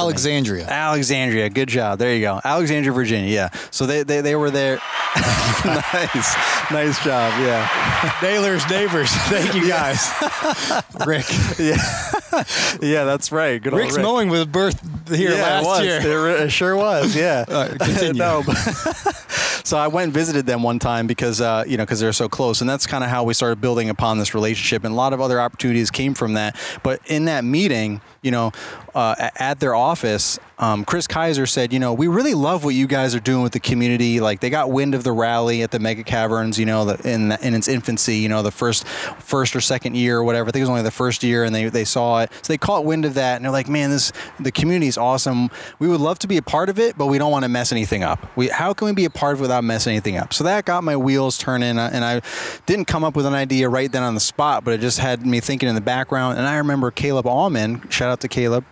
Alexandria. 0.70 1.49
Good 1.50 1.69
job. 1.69 2.00
There 2.00 2.13
you 2.13 2.22
go. 2.22 2.40
Alexandria, 2.44 2.94
Virginia. 2.94 3.30
Yeah. 3.30 3.50
So 3.72 3.86
they 3.86 4.04
they, 4.04 4.22
they 4.22 4.36
were 4.36 4.51
there. 4.51 4.75
nice. 5.66 6.72
Nice 6.72 7.04
job. 7.04 7.34
Yeah. 7.42 8.18
Naylor's 8.22 8.68
neighbors. 8.69 9.10
Thank 9.28 9.56
you 9.56 9.68
guys. 9.68 10.10
Rick. 11.06 11.25
Yeah. 11.57 11.78
Yeah, 12.81 13.04
that's 13.06 13.31
right. 13.31 13.62
Good 13.62 13.74
old 13.74 13.81
Rick's 13.81 13.96
Rick. 13.96 14.04
mowing 14.04 14.30
was 14.30 14.46
birth 14.46 14.80
here 15.10 15.31
yeah, 15.31 15.62
last 15.62 15.81
it 15.81 15.86
year. 15.86 16.28
It, 16.30 16.42
it 16.42 16.50
sure 16.51 16.75
was. 16.75 17.16
Yeah. 17.16 17.46
No, 18.13 18.44
but 18.46 18.56
so 19.63 19.78
I 19.78 19.88
went 19.88 20.06
and 20.06 20.13
visited 20.13 20.46
them 20.46 20.63
one 20.63 20.80
time 20.80 21.07
because 21.07 21.42
uh, 21.42 21.63
you 21.68 21.78
know 21.78 21.84
because 21.84 22.00
they're 22.00 22.13
so 22.13 22.30
close, 22.30 22.62
and 22.62 22.69
that's 22.69 22.88
kind 22.88 23.04
of 23.04 23.10
how 23.10 23.24
we 23.24 23.34
started 23.34 23.62
building 23.62 23.90
upon 23.90 24.18
this 24.18 24.34
relationship. 24.34 24.84
And 24.84 24.94
a 24.94 24.96
lot 24.96 25.13
of 25.13 25.22
other 25.22 25.40
opportunities 25.40 25.92
came 25.92 26.13
from 26.13 26.34
that. 26.34 26.56
But 26.84 27.01
in 27.06 27.25
that 27.25 27.44
meeting, 27.44 28.01
you 28.22 28.31
know, 28.31 28.51
uh, 28.95 29.30
at 29.36 29.59
their 29.59 29.75
office, 29.75 30.39
um, 30.59 30.83
Kris 30.83 31.07
Kiser 31.07 31.47
said, 31.47 31.71
you 31.71 31.80
know, 31.80 31.94
we 31.94 32.07
really 32.07 32.33
love 32.33 32.65
what 32.65 32.75
you 32.75 32.86
guys 32.86 33.15
are 33.15 33.19
doing 33.21 33.44
with 33.44 33.53
the 33.53 33.62
community. 33.62 34.19
Like 34.19 34.41
they 34.41 34.50
got 34.50 34.69
wind 34.69 34.94
of 34.94 35.06
the 35.06 35.13
rally 35.13 35.63
at 35.63 35.71
the 35.71 35.80
Mega 35.80 36.03
Caverns, 36.03 36.59
you 36.59 36.65
know, 36.65 36.83
the, 36.83 37.09
in 37.09 37.31
in 37.31 37.53
its 37.53 37.69
infancy, 37.69 38.18
you 38.18 38.27
know, 38.27 38.44
the 38.44 38.51
first 38.51 38.86
first 38.86 39.56
or 39.56 39.62
second 39.62 39.95
year 39.95 40.18
or 40.18 40.24
whatever. 40.24 40.50
I 40.50 40.51
think 40.51 40.62
it 40.62 40.63
was 40.63 40.69
only 40.69 40.81
the 40.81 40.91
first 40.91 41.24
year, 41.24 41.45
and 41.45 41.56
they 41.56 41.69
they 41.69 41.86
saw 41.86 42.21
it, 42.21 42.31
so 42.41 42.51
they 42.51 42.57
caught 42.57 42.83
wind 42.83 43.06
of 43.06 43.13
that, 43.13 43.38
and 43.38 43.45
they're 43.45 43.51
like, 43.51 43.69
man, 43.69 43.89
this 43.89 44.12
the 44.39 44.51
community 44.51 44.88
is 44.88 44.97
awesome. 44.97 45.50
We 45.80 45.88
would 45.88 46.01
love 46.01 46.19
to 46.19 46.27
be 46.27 46.36
a 46.36 46.41
part 46.41 46.68
of 46.68 46.77
it, 46.77 46.97
but 46.97 47.07
we 47.07 47.18
don't 47.18 47.31
want 47.31 47.44
to 47.44 47.50
mess 47.50 47.71
anything 47.71 48.03
up. 48.03 48.36
We 48.36 48.50
how 48.50 48.74
can 48.74 48.86
we 48.88 48.94
be 48.94 49.06
a 49.06 49.09
part 49.09 49.36
of 49.36 49.39
it 49.39 49.44
without 49.44 49.63
messing 49.63 49.91
anything 49.91 50.18
up? 50.18 50.33
So 50.33 50.44
that 50.44 50.65
got 50.65 50.83
my 50.83 50.97
wheels 50.97 51.38
turning, 51.38 51.77
and 51.77 52.03
I 52.03 52.21
didn't 52.65 52.86
come 52.86 53.06
up 53.06 53.15
with 53.15 53.25
an 53.25 53.33
idea 53.33 53.69
right 53.69 53.89
then 53.89 54.03
on 54.03 54.13
the 54.13 54.19
spot, 54.19 54.65
but 54.65 54.74
it 54.74 54.81
just 54.81 55.00
had 55.00 55.25
me 55.25 55.39
thinking 55.39 55.69
in 55.69 55.75
the 55.75 55.81
background. 55.81 56.38
And 56.38 56.45
I 56.45 56.57
remember 56.57 56.91
Caleb 56.91 57.27
Allman. 57.27 57.89
Shout 57.89 58.12
out 58.12 58.19
to 58.21 58.27
Caleb 58.27 58.65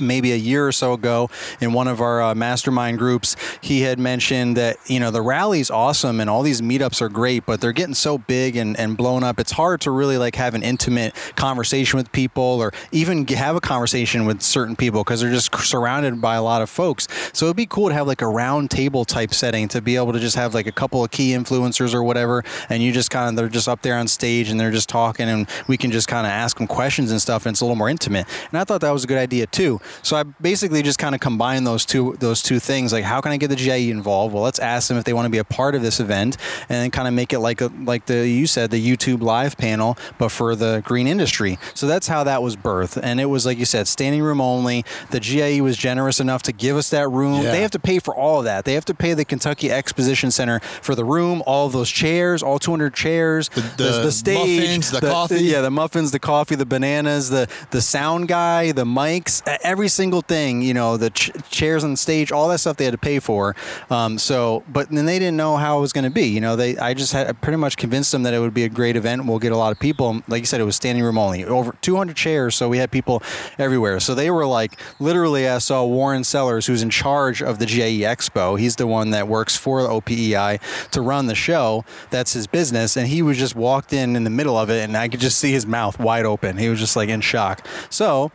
maybe 0.00 0.32
a 0.32 0.36
year 0.36 0.66
or 0.66 0.72
so 0.72 0.92
ago 0.92 1.30
in 1.60 1.72
one 1.72 1.88
of 1.88 2.00
our 2.00 2.22
uh, 2.22 2.34
mastermind 2.34 2.98
groups 2.98 3.36
he 3.60 3.82
had 3.82 3.98
mentioned 3.98 4.56
that 4.56 4.76
you 4.86 5.00
know 5.00 5.10
the 5.10 5.22
rally's 5.22 5.70
awesome 5.70 6.20
and 6.20 6.28
all 6.28 6.42
these 6.42 6.60
meetups 6.60 7.00
are 7.00 7.08
great 7.08 7.44
but 7.46 7.60
they're 7.60 7.72
getting 7.72 7.94
so 7.94 8.18
big 8.18 8.56
and, 8.56 8.78
and 8.78 8.96
blown 8.96 9.22
up 9.22 9.38
it's 9.38 9.52
hard 9.52 9.80
to 9.80 9.90
really 9.90 10.18
like 10.18 10.34
have 10.34 10.54
an 10.54 10.62
intimate 10.62 11.14
conversation 11.36 11.96
with 11.96 12.10
people 12.12 12.42
or 12.42 12.72
even 12.92 13.26
have 13.28 13.56
a 13.56 13.60
conversation 13.60 14.26
with 14.26 14.42
certain 14.42 14.76
people 14.76 15.02
because 15.02 15.20
they're 15.20 15.30
just 15.30 15.54
surrounded 15.56 16.20
by 16.20 16.36
a 16.36 16.42
lot 16.42 16.62
of 16.62 16.70
folks. 16.70 17.08
So 17.32 17.46
it'd 17.46 17.56
be 17.56 17.66
cool 17.66 17.88
to 17.88 17.94
have 17.94 18.06
like 18.06 18.22
a 18.22 18.28
round 18.28 18.70
table 18.70 19.04
type 19.04 19.34
setting 19.34 19.68
to 19.68 19.80
be 19.80 19.96
able 19.96 20.12
to 20.12 20.20
just 20.20 20.36
have 20.36 20.54
like 20.54 20.66
a 20.66 20.72
couple 20.72 21.02
of 21.04 21.10
key 21.10 21.30
influencers 21.30 21.94
or 21.94 22.02
whatever 22.02 22.44
and 22.68 22.82
you 22.82 22.92
just 22.92 23.10
kind 23.10 23.28
of 23.28 23.36
they're 23.36 23.48
just 23.48 23.68
up 23.68 23.82
there 23.82 23.96
on 23.96 24.08
stage 24.08 24.50
and 24.50 24.58
they're 24.58 24.70
just 24.70 24.88
talking 24.88 25.28
and 25.28 25.48
we 25.66 25.76
can 25.76 25.90
just 25.90 26.08
kind 26.08 26.26
of 26.26 26.32
ask 26.32 26.58
them 26.58 26.66
questions 26.66 27.10
and 27.10 27.20
stuff 27.20 27.46
and 27.46 27.54
it's 27.54 27.60
a 27.60 27.64
little 27.64 27.76
more 27.76 27.88
intimate. 27.88 28.26
And 28.50 28.58
i 28.58 28.64
thought 28.64 28.80
that 28.80 28.90
was 28.90 29.04
a 29.04 29.06
good 29.06 29.18
idea 29.18 29.46
too 29.46 29.65
so 30.02 30.16
i 30.16 30.22
basically 30.22 30.82
just 30.82 30.98
kind 30.98 31.14
of 31.14 31.20
combine 31.20 31.64
those 31.64 31.84
two 31.84 32.16
those 32.20 32.42
two 32.42 32.58
things 32.58 32.92
like 32.92 33.04
how 33.04 33.20
can 33.20 33.32
i 33.32 33.36
get 33.36 33.48
the 33.48 33.56
GIE 33.56 33.90
involved? 33.90 34.34
Well 34.34 34.42
let's 34.42 34.58
ask 34.58 34.88
them 34.88 34.96
if 34.96 35.04
they 35.04 35.12
want 35.12 35.26
to 35.26 35.30
be 35.30 35.38
a 35.38 35.44
part 35.44 35.74
of 35.74 35.82
this 35.82 36.00
event 36.00 36.36
and 36.68 36.76
then 36.82 36.90
kind 36.90 37.08
of 37.08 37.14
make 37.14 37.32
it 37.32 37.40
like 37.40 37.60
a 37.60 37.70
like 37.92 38.06
the 38.06 38.26
you 38.28 38.46
said 38.46 38.70
the 38.70 38.82
youtube 38.90 39.20
live 39.22 39.56
panel 39.56 39.96
but 40.18 40.30
for 40.30 40.54
the 40.54 40.82
green 40.84 41.06
industry. 41.06 41.58
So 41.74 41.86
that's 41.86 42.08
how 42.08 42.24
that 42.24 42.42
was 42.42 42.56
birthed. 42.56 43.00
And 43.02 43.20
it 43.20 43.26
was 43.26 43.46
like 43.46 43.58
you 43.58 43.64
said 43.64 43.88
standing 43.88 44.22
room 44.22 44.40
only. 44.40 44.84
The 45.10 45.20
GIE 45.20 45.60
was 45.60 45.76
generous 45.76 46.20
enough 46.20 46.42
to 46.44 46.52
give 46.52 46.76
us 46.76 46.90
that 46.90 47.08
room. 47.08 47.42
Yeah. 47.42 47.52
they 47.52 47.62
have 47.62 47.70
to 47.72 47.78
pay 47.78 47.98
for 47.98 48.14
all 48.14 48.38
of 48.40 48.44
that. 48.44 48.64
They 48.64 48.74
have 48.74 48.84
to 48.86 48.94
pay 48.94 49.14
the 49.14 49.24
kentucky 49.24 49.70
exposition 49.70 50.30
center 50.30 50.60
for 50.60 50.94
the 50.94 51.04
room 51.04 51.42
all 51.46 51.68
those 51.68 51.90
chairs 51.90 52.42
all 52.42 52.58
200 52.58 52.94
chairs 52.94 53.48
the, 53.50 53.62
the 53.76 54.12
stage 54.12 54.68
muffins, 54.68 54.90
the 54.90 55.00
coffee. 55.00 55.40
yeah 55.42 55.60
the 55.60 55.70
muffins 55.70 56.10
the 56.10 56.18
coffee 56.18 56.54
the 56.54 56.66
bananas 56.66 57.30
the 57.30 57.48
the 57.70 57.80
sound 57.80 58.28
guy 58.28 58.72
the 58.72 58.84
mics 58.84 59.42
every 59.62 59.88
single 59.88 60.20
thing 60.20 60.62
you 60.62 60.74
know 60.74 60.96
the 60.96 61.10
ch- 61.10 61.30
chairs 61.50 61.84
on 61.84 61.96
stage 61.96 62.32
all 62.32 62.48
that 62.48 62.58
stuff 62.58 62.76
they 62.76 62.84
had 62.84 62.92
to 62.92 62.98
pay 62.98 63.18
for. 63.18 63.54
Um, 63.90 64.18
so 64.18 64.64
but 64.68 64.90
then 64.90 65.06
they 65.06 65.18
didn't 65.18 65.36
know 65.36 65.56
how 65.56 65.78
it 65.78 65.80
was 65.80 65.92
going 65.92 66.04
to 66.04 66.10
be 66.10 66.26
you 66.26 66.40
know 66.40 66.56
they 66.56 66.76
i 66.78 66.94
just 66.94 67.12
had 67.12 67.40
pretty 67.40 67.56
much 67.56 67.76
convinced 67.76 68.12
them 68.12 68.22
that 68.24 68.34
it 68.34 68.40
would 68.40 68.54
be 68.54 68.64
a 68.64 68.68
great 68.68 68.96
event 68.96 69.24
we'll 69.26 69.38
get 69.38 69.52
a 69.52 69.56
lot 69.56 69.72
of 69.72 69.78
people. 69.78 70.22
Like 70.28 70.40
you 70.40 70.46
said 70.46 70.60
it 70.60 70.64
was 70.64 70.76
standing 70.76 71.04
room 71.04 71.18
only 71.18 71.44
over 71.44 71.72
200 71.80 72.16
chairs 72.16 72.54
so 72.54 72.68
we 72.68 72.78
had 72.78 72.90
people 72.90 73.22
everywhere. 73.58 74.00
So 74.00 74.14
they 74.14 74.30
were 74.30 74.46
like 74.46 74.78
literally 75.00 75.48
i 75.48 75.58
saw 75.58 75.84
warren 75.84 76.24
sellers 76.24 76.66
who's 76.66 76.82
in 76.82 76.90
charge 76.90 77.42
of 77.42 77.58
the 77.58 77.66
GIE 77.66 78.00
expo 78.00 78.58
he's 78.58 78.76
the 78.76 78.86
one 78.86 79.10
that 79.10 79.28
works 79.28 79.56
for 79.56 79.82
the 79.82 79.88
opei 79.88 80.60
to 80.90 81.00
run 81.00 81.26
the 81.26 81.34
show 81.34 81.84
that's 82.10 82.32
his 82.32 82.46
business 82.46 82.96
and 82.96 83.08
he 83.08 83.22
was 83.22 83.38
just 83.38 83.54
walked 83.54 83.92
in 83.92 84.16
in 84.16 84.24
the 84.24 84.30
middle 84.30 84.56
of 84.56 84.70
it 84.70 84.82
and 84.82 84.96
i 84.96 85.08
could 85.08 85.20
just 85.20 85.38
see 85.38 85.52
his 85.52 85.66
mouth 85.66 85.98
wide 85.98 86.24
open 86.24 86.56
he 86.56 86.68
was 86.68 86.78
just 86.78 86.96
like 86.96 87.08
in 87.08 87.20
shock. 87.20 87.66
So 87.90 88.32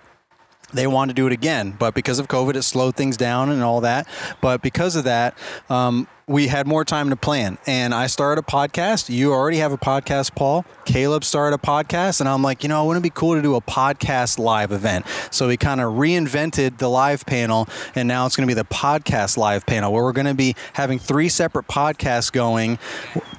they 0.73 0.87
want 0.87 1.09
to 1.09 1.15
do 1.15 1.27
it 1.27 1.33
again, 1.33 1.75
but 1.77 1.93
because 1.93 2.19
of 2.19 2.27
COVID, 2.27 2.55
it 2.55 2.63
slowed 2.63 2.95
things 2.95 3.17
down 3.17 3.49
and 3.49 3.61
all 3.61 3.81
that. 3.81 4.07
But 4.41 4.61
because 4.61 4.95
of 4.95 5.03
that, 5.05 5.37
um, 5.69 6.07
we 6.31 6.47
had 6.47 6.65
more 6.65 6.85
time 6.85 7.09
to 7.09 7.15
plan. 7.15 7.57
And 7.67 7.93
I 7.93 8.07
started 8.07 8.41
a 8.41 8.45
podcast. 8.45 9.09
You 9.09 9.33
already 9.33 9.57
have 9.57 9.73
a 9.73 9.77
podcast, 9.77 10.33
Paul. 10.33 10.65
Caleb 10.85 11.23
started 11.23 11.55
a 11.55 11.59
podcast, 11.59 12.21
and 12.21 12.29
I'm 12.29 12.41
like, 12.41 12.63
you 12.63 12.69
know, 12.69 12.85
wouldn't 12.85 13.05
it 13.05 13.09
be 13.09 13.13
cool 13.13 13.35
to 13.35 13.41
do 13.41 13.55
a 13.55 13.61
podcast 13.61 14.39
live 14.39 14.71
event? 14.71 15.05
So 15.29 15.47
we 15.47 15.57
kind 15.57 15.81
of 15.81 15.93
reinvented 15.93 16.77
the 16.77 16.89
live 16.89 17.25
panel, 17.25 17.67
and 17.95 18.07
now 18.07 18.25
it's 18.25 18.35
going 18.35 18.47
to 18.47 18.55
be 18.55 18.59
the 18.59 18.65
podcast 18.65 19.37
live 19.37 19.65
panel 19.65 19.91
where 19.91 20.03
we're 20.03 20.13
going 20.13 20.27
to 20.27 20.33
be 20.33 20.55
having 20.73 20.99
three 20.99 21.27
separate 21.27 21.67
podcasts 21.67 22.31
going 22.31 22.79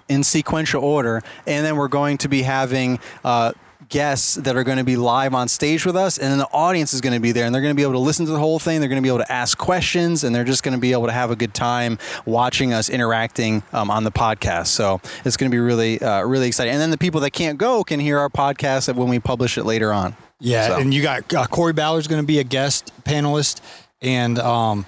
in 0.09 0.23
sequential 0.23 0.85
order, 0.85 1.23
and 1.47 1.65
then 1.65 1.77
we're 1.77 1.89
going 1.89 2.19
to 2.19 2.29
be 2.29 2.43
having. 2.43 2.99
Uh, 3.25 3.53
guests 3.93 4.37
that 4.37 4.57
are 4.57 4.65
going 4.65 4.79
to 4.79 4.85
be 4.85 4.97
live 4.97 5.35
on 5.35 5.47
stage 5.49 5.85
with 5.85 5.95
us, 5.97 6.17
and 6.19 6.31
then 6.33 6.39
the 6.39 6.49
audience 6.53 6.95
is 6.95 7.01
going 7.03 7.13
to 7.13 7.21
be 7.21 7.31
there, 7.31 7.45
and 7.45 7.55
they're 7.55 7.61
going 7.63 7.75
to 7.75 7.77
be 7.77 7.83
able 7.83 7.93
to 7.93 7.99
listen 7.99 8.25
to 8.27 8.33
the 8.33 8.39
whole 8.39 8.59
thing. 8.59 8.81
They're 8.81 8.89
going 8.89 9.01
to 9.01 9.03
be 9.03 9.09
able 9.11 9.19
to 9.25 9.31
ask 9.31 9.57
questions, 9.59 10.25
and 10.25 10.35
they're 10.35 10.43
just 10.45 10.63
going 10.63 10.73
to 10.75 10.81
be 10.81 10.93
able 10.93 11.07
to 11.07 11.13
have 11.13 11.31
a 11.31 11.37
good 11.37 11.53
time 11.55 11.99
watching 12.25 12.73
us 12.73 12.89
interacting 12.89 13.63
um, 13.75 13.91
on 13.91 14.05
the 14.05 14.11
podcast. 14.11 14.69
So 14.69 15.01
it's 15.27 15.37
going 15.37 15.51
to 15.51 15.55
be 15.55 15.61
really, 15.61 16.01
uh, 16.01 16.23
really 16.23 16.49
exciting. 16.49 16.73
And 16.73 16.81
then 16.81 16.91
the 16.91 16.99
people 16.99 17.21
that 17.21 17.31
can't 17.33 17.59
go 17.59 17.85
can 17.85 18.01
hear 18.01 18.19
our 18.19 18.31
podcast 18.31 18.93
when 18.95 19.09
we 19.09 19.19
publish 19.21 19.59
it 19.59 19.65
later 19.65 19.93
on. 19.93 20.17
Yeah, 20.41 20.69
So- 20.69 20.77
and 20.79 20.93
you 20.95 21.03
got 21.03 21.33
uh, 21.35 21.47
Corey 21.47 21.75
Ballard's 21.75 22.09
going 22.09 22.23
to 22.23 22.27
be 22.27 22.39
a 22.41 22.45
guest 22.45 22.91
panelist, 23.05 23.61
and 24.01 24.39
um, 24.39 24.87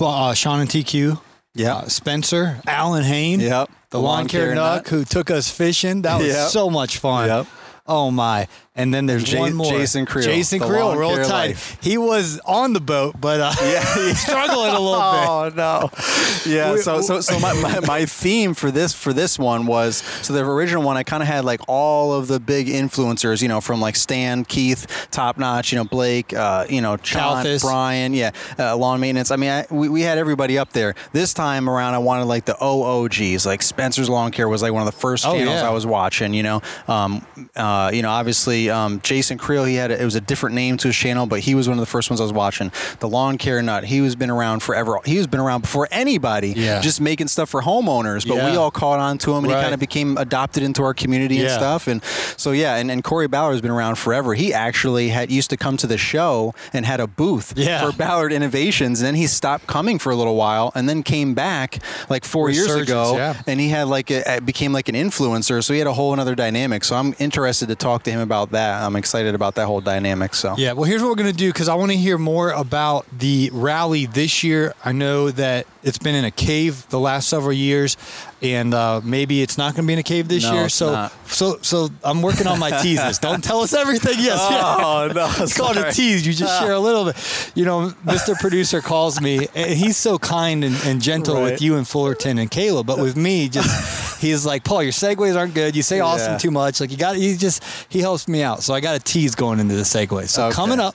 uh, 0.00 0.32
Sean 0.34 0.60
and 0.60 0.70
TQ. 0.70 1.20
Yeah. 1.54 1.74
uh, 1.74 1.88
Spencer, 1.88 2.60
Allyn 2.66 3.02
Hane. 3.04 3.40
Yep. 3.40 3.70
The, 3.90 4.00
lawn 4.00 4.26
care 4.26 4.54
nut 4.54 4.88
who 4.88 5.04
took 5.04 5.30
us 5.30 5.50
fishing. 5.50 6.00
That 6.02 6.18
was 6.18 6.28
Yep. 6.28 6.48
so 6.48 6.70
much 6.70 6.96
fun. 6.96 7.28
Yep. 7.28 7.46
Oh 7.86 8.10
my! 8.10 8.46
And 8.74 8.92
then 8.94 9.04
there's 9.04 9.30
Ja- 9.30 9.38
one 9.40 9.52
more. 9.52 9.70
Jason 9.70 10.06
Creel, 10.06 10.24
Jason 10.24 10.58
Creel, 10.58 10.94
care 10.96 11.24
tide. 11.24 11.28
life. 11.50 11.76
He 11.82 11.98
was 11.98 12.40
on 12.46 12.72
the 12.72 12.80
boat, 12.80 13.16
but 13.20 13.38
uh, 13.38 13.50
he's 14.00 14.18
struggling 14.18 14.70
a 14.70 14.80
little 14.80 14.94
bit. 15.12 15.28
Oh 15.28 15.52
no! 15.54 15.90
Yeah. 16.50 16.76
So 16.76 17.02
so 17.02 17.20
so 17.20 17.38
my, 17.38 17.52
my, 17.60 17.80
my 17.80 18.06
theme 18.06 18.54
for 18.54 18.70
this 18.70 18.94
for 18.94 19.12
this 19.12 19.38
one 19.38 19.66
was 19.66 19.96
so 20.22 20.32
the 20.32 20.42
original 20.42 20.82
one 20.82 20.96
I 20.96 21.02
kind 21.02 21.22
of 21.22 21.26
had 21.26 21.44
like 21.44 21.60
all 21.68 22.14
of 22.14 22.28
the 22.28 22.40
big 22.40 22.68
influencers, 22.68 23.42
you 23.42 23.48
know, 23.48 23.60
from 23.60 23.78
like 23.82 23.94
Stan, 23.94 24.46
Keith, 24.46 24.86
Top 25.10 25.36
Notch, 25.36 25.70
you 25.70 25.76
know, 25.76 25.84
Blake, 25.84 26.32
uh, 26.32 26.64
you 26.70 26.80
know, 26.80 26.96
John. 26.96 27.44
Brian, 27.60 28.14
yeah, 28.14 28.30
uh, 28.58 28.74
lawn 28.74 29.00
maintenance. 29.00 29.30
I 29.30 29.36
mean, 29.36 29.50
I, 29.50 29.66
we 29.70 29.90
we 29.90 30.00
had 30.00 30.16
everybody 30.16 30.56
up 30.56 30.72
there. 30.72 30.94
This 31.12 31.34
time 31.34 31.68
around, 31.68 31.92
I 31.92 31.98
wanted 31.98 32.24
like 32.24 32.46
the 32.46 32.56
OOGs, 32.64 33.44
like 33.44 33.60
Spencer's 33.60 34.08
Lawn 34.08 34.30
Care 34.30 34.48
was 34.48 34.62
like 34.62 34.72
one 34.72 34.80
of 34.80 34.86
the 34.86 34.98
first 34.98 35.26
Oh, 35.26 35.34
channels 35.34 35.60
yeah. 35.60 35.68
I 35.68 35.72
was 35.72 35.84
watching. 35.84 36.32
You 36.32 36.42
know, 36.42 36.62
um, 36.88 37.26
uh, 37.54 37.90
you 37.92 38.00
know, 38.00 38.08
obviously 38.10 38.61
um, 38.70 39.00
Jason 39.02 39.38
Creel, 39.38 39.64
he 39.64 39.74
had 39.76 39.90
a, 39.90 40.00
it 40.00 40.04
was 40.04 40.14
a 40.14 40.20
different 40.20 40.54
name 40.54 40.76
to 40.78 40.88
his 40.88 40.96
channel, 40.96 41.26
but 41.26 41.40
he 41.40 41.54
was 41.54 41.68
one 41.68 41.78
of 41.78 41.80
the 41.82 41.86
first 41.90 42.10
ones 42.10 42.20
I 42.20 42.24
was 42.24 42.32
watching. 42.32 42.70
The 43.00 43.08
Lawn 43.08 43.38
Care 43.38 43.60
Nut, 43.62 43.84
he 43.84 44.00
was 44.00 44.16
been 44.16 44.30
around 44.30 44.60
forever. 44.62 44.98
He 45.04 45.18
was 45.18 45.26
been 45.26 45.40
around 45.40 45.62
before 45.62 45.88
anybody. 45.90 46.50
Yeah. 46.56 46.80
just 46.80 47.00
making 47.00 47.28
stuff 47.28 47.50
for 47.50 47.62
homeowners. 47.62 48.26
But 48.26 48.36
we 48.36 48.56
all 48.56 48.70
caught 48.70 48.98
on 49.00 49.18
to 49.18 49.32
him, 49.32 49.44
and 49.44 49.52
Right. 49.52 49.58
he 49.58 49.62
kind 49.62 49.74
of 49.74 49.80
became 49.80 50.16
adopted 50.16 50.62
into 50.62 50.82
our 50.82 50.94
community 50.94 51.40
and 51.40 51.50
stuff. 51.50 51.86
And 51.88 52.02
so 52.36 52.52
yeah, 52.52 52.76
and, 52.76 52.90
and 52.90 53.02
Corey 53.04 53.26
Ballard 53.28 53.52
has 53.52 53.60
been 53.60 53.70
around 53.70 53.96
forever. 53.96 54.34
He 54.34 54.52
actually 54.54 55.08
had 55.08 55.30
used 55.30 55.50
to 55.50 55.56
come 55.56 55.76
to 55.78 55.86
the 55.86 55.98
show 55.98 56.54
and 56.72 56.86
had 56.86 57.00
a 57.00 57.06
booth 57.06 57.54
Yeah. 57.56 57.84
for 57.90 57.96
Ballard 57.96 58.32
Innovations, 58.32 59.00
and 59.00 59.06
then 59.06 59.14
he 59.14 59.26
stopped 59.26 59.66
coming 59.66 59.98
for 59.98 60.10
a 60.12 60.16
little 60.16 60.36
while, 60.36 60.72
and 60.74 60.88
then 60.88 61.02
came 61.02 61.34
back 61.34 61.78
like 62.08 62.24
four 62.24 62.50
years 62.50 62.74
ago, 62.74 63.16
yeah. 63.16 63.42
and 63.46 63.58
he 63.60 63.68
had 63.70 63.88
like 63.88 64.10
a, 64.10 64.40
became 64.40 64.72
like 64.72 64.88
an 64.88 64.94
influencer. 64.94 65.62
So 65.64 65.72
he 65.72 65.78
had 65.78 65.88
a 65.88 65.92
whole 65.92 66.12
another 66.12 66.34
dynamic. 66.34 66.84
So 66.84 66.96
I'm 66.96 67.14
interested 67.18 67.68
to 67.68 67.74
talk 67.74 68.02
to 68.04 68.10
him 68.10 68.20
about 68.20 68.51
that. 68.52 68.82
I'm 68.82 68.96
excited 68.96 69.34
about 69.34 69.56
that 69.56 69.66
whole 69.66 69.80
dynamic. 69.80 70.34
So 70.34 70.54
Yeah, 70.56 70.72
well, 70.72 70.84
here's 70.84 71.02
what 71.02 71.08
we're 71.10 71.24
to 71.24 71.32
do 71.32 71.52
because 71.52 71.68
I 71.68 71.74
want 71.74 71.90
to 71.92 71.96
hear 71.98 72.16
more 72.18 72.50
about 72.50 73.06
the 73.16 73.50
rally 73.52 74.06
this 74.06 74.42
year. 74.42 74.74
I 74.84 74.92
know 74.92 75.30
that 75.32 75.66
it's 75.82 75.98
been 75.98 76.14
in 76.14 76.24
a 76.24 76.30
cave 76.30 76.88
the 76.90 77.00
last 77.00 77.28
several 77.28 77.52
years, 77.52 77.96
and 78.40 78.72
uh, 78.72 79.00
maybe 79.02 79.42
it's 79.42 79.58
not 79.58 79.74
to 79.76 79.82
be 79.82 79.92
in 79.94 79.98
a 79.98 80.02
cave 80.04 80.28
this 80.28 80.44
No, 80.44 80.54
year. 80.54 80.68
So, 80.68 80.92
not. 80.92 81.12
so, 81.26 81.58
so 81.60 81.88
I'm 82.04 82.22
working 82.22 82.46
on 82.46 82.58
my 82.60 82.70
teases. 82.82 83.18
Don't 83.18 83.42
tell 83.42 83.60
us 83.60 83.72
everything. 83.74 84.14
Yes, 84.18 84.38
Oh, 84.40 85.10
no, 85.12 85.28
it's 85.42 85.56
called 85.56 85.76
a 85.76 85.90
tease. 85.92 86.24
You 86.26 86.32
just 86.32 86.60
share 86.60 86.72
a 86.72 86.78
little 86.78 87.06
bit. 87.06 87.52
You 87.56 87.64
know, 87.64 87.88
Mr. 88.04 88.36
Producer 88.38 88.80
calls 88.80 89.20
me, 89.20 89.48
and 89.56 89.72
he's 89.72 89.96
so 89.96 90.18
kind 90.18 90.62
and, 90.64 90.76
and 90.84 91.02
gentle 91.02 91.34
Right. 91.34 91.52
with 91.52 91.62
you 91.62 91.76
and 91.76 91.86
Fullerton 91.88 92.38
and 92.38 92.48
Caleb, 92.50 92.86
but 92.86 92.98
with 92.98 93.16
me, 93.16 93.48
just 93.48 94.11
he's 94.22 94.46
like, 94.46 94.64
Paul, 94.64 94.82
your 94.82 94.92
segues 94.92 95.36
aren't 95.36 95.52
good. 95.54 95.76
You 95.76 95.82
say 95.82 96.00
awesome 96.00 96.32
Yeah. 96.32 96.38
too 96.38 96.50
much. 96.50 96.80
Like 96.80 96.90
you 96.90 96.96
got, 96.96 97.16
he 97.16 97.36
just 97.36 97.62
he 97.90 98.00
helps 98.00 98.26
me 98.28 98.42
out. 98.42 98.62
So 98.62 98.72
I 98.72 98.80
got 98.80 98.96
a 98.96 99.00
tease 99.00 99.34
going 99.34 99.60
into 99.60 99.74
the 99.74 99.82
segue. 99.82 100.28
So 100.30 100.46
Okay. 100.46 100.54
coming 100.54 100.80
up. 100.80 100.94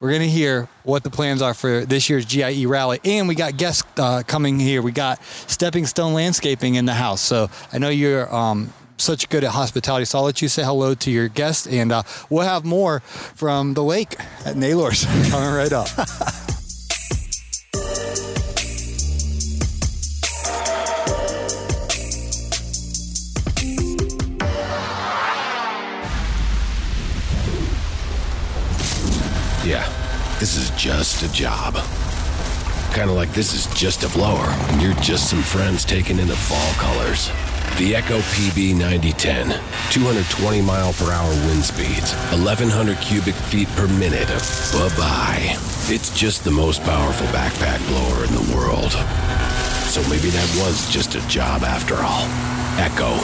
We're 0.00 0.10
going 0.10 0.22
to 0.22 0.28
hear 0.28 0.68
what 0.82 1.02
the 1.02 1.08
plans 1.08 1.40
are 1.40 1.54
for 1.54 1.86
this 1.86 2.10
year's 2.10 2.26
GIE 2.26 2.66
rally. 2.66 3.00
And 3.04 3.26
we 3.26 3.34
got 3.34 3.56
guests 3.56 3.84
uh, 3.96 4.22
coming 4.26 4.58
here. 4.58 4.82
We 4.82 4.92
got 4.92 5.22
Stepping 5.46 5.86
Stone 5.86 6.12
Landscaping 6.12 6.74
in 6.74 6.84
the 6.84 6.92
house. 6.92 7.22
So 7.22 7.48
I 7.72 7.78
know 7.78 7.88
you're 7.88 8.28
um, 8.34 8.70
such 8.98 9.30
good 9.30 9.44
at 9.44 9.50
hospitality. 9.52 10.04
So 10.04 10.18
I'll 10.18 10.24
let 10.24 10.42
you 10.42 10.48
say 10.48 10.62
hello 10.62 10.94
to 10.94 11.10
your 11.10 11.28
guests. 11.28 11.66
And 11.66 11.90
uh, 11.90 12.02
we'll 12.28 12.44
have 12.46 12.66
more 12.66 13.00
from 13.00 13.72
the 13.72 13.82
lake 13.84 14.16
at 14.44 14.56
Naylor's 14.58 15.06
coming 15.30 15.54
right 15.54 15.72
up. 15.72 15.88
this 30.44 30.58
is 30.58 30.70
just 30.78 31.22
a 31.22 31.32
job. 31.32 31.72
Kind 32.92 33.08
of 33.08 33.16
like 33.16 33.32
this 33.32 33.54
is 33.54 33.64
just 33.74 34.04
a 34.04 34.10
blower, 34.10 34.44
and 34.68 34.82
you're 34.82 34.92
just 34.96 35.30
some 35.30 35.40
friends 35.40 35.86
taking 35.86 36.18
in 36.18 36.28
the 36.28 36.36
fall 36.36 36.72
colors. 36.74 37.28
The 37.78 37.96
Echo 37.96 38.18
PB 38.36 38.74
9010, 38.76 39.58
220 39.90 40.60
mile 40.60 40.92
per 40.92 41.10
hour 41.10 41.30
wind 41.48 41.64
speeds, 41.64 42.12
1100 42.36 42.98
cubic 42.98 43.34
feet 43.34 43.68
per 43.68 43.88
minute 43.96 44.28
of 44.28 44.44
bye 44.74 44.94
bye. 44.98 45.56
It's 45.88 46.14
just 46.14 46.44
the 46.44 46.50
most 46.50 46.82
powerful 46.82 47.26
backpack 47.28 47.80
blower 47.88 48.24
in 48.26 48.34
the 48.34 48.54
world. 48.54 48.92
So 49.88 50.02
maybe 50.10 50.28
that 50.28 50.60
was 50.60 50.92
just 50.92 51.14
a 51.14 51.26
job 51.26 51.62
after 51.62 51.94
all. 51.94 52.28
Echo, 52.76 53.16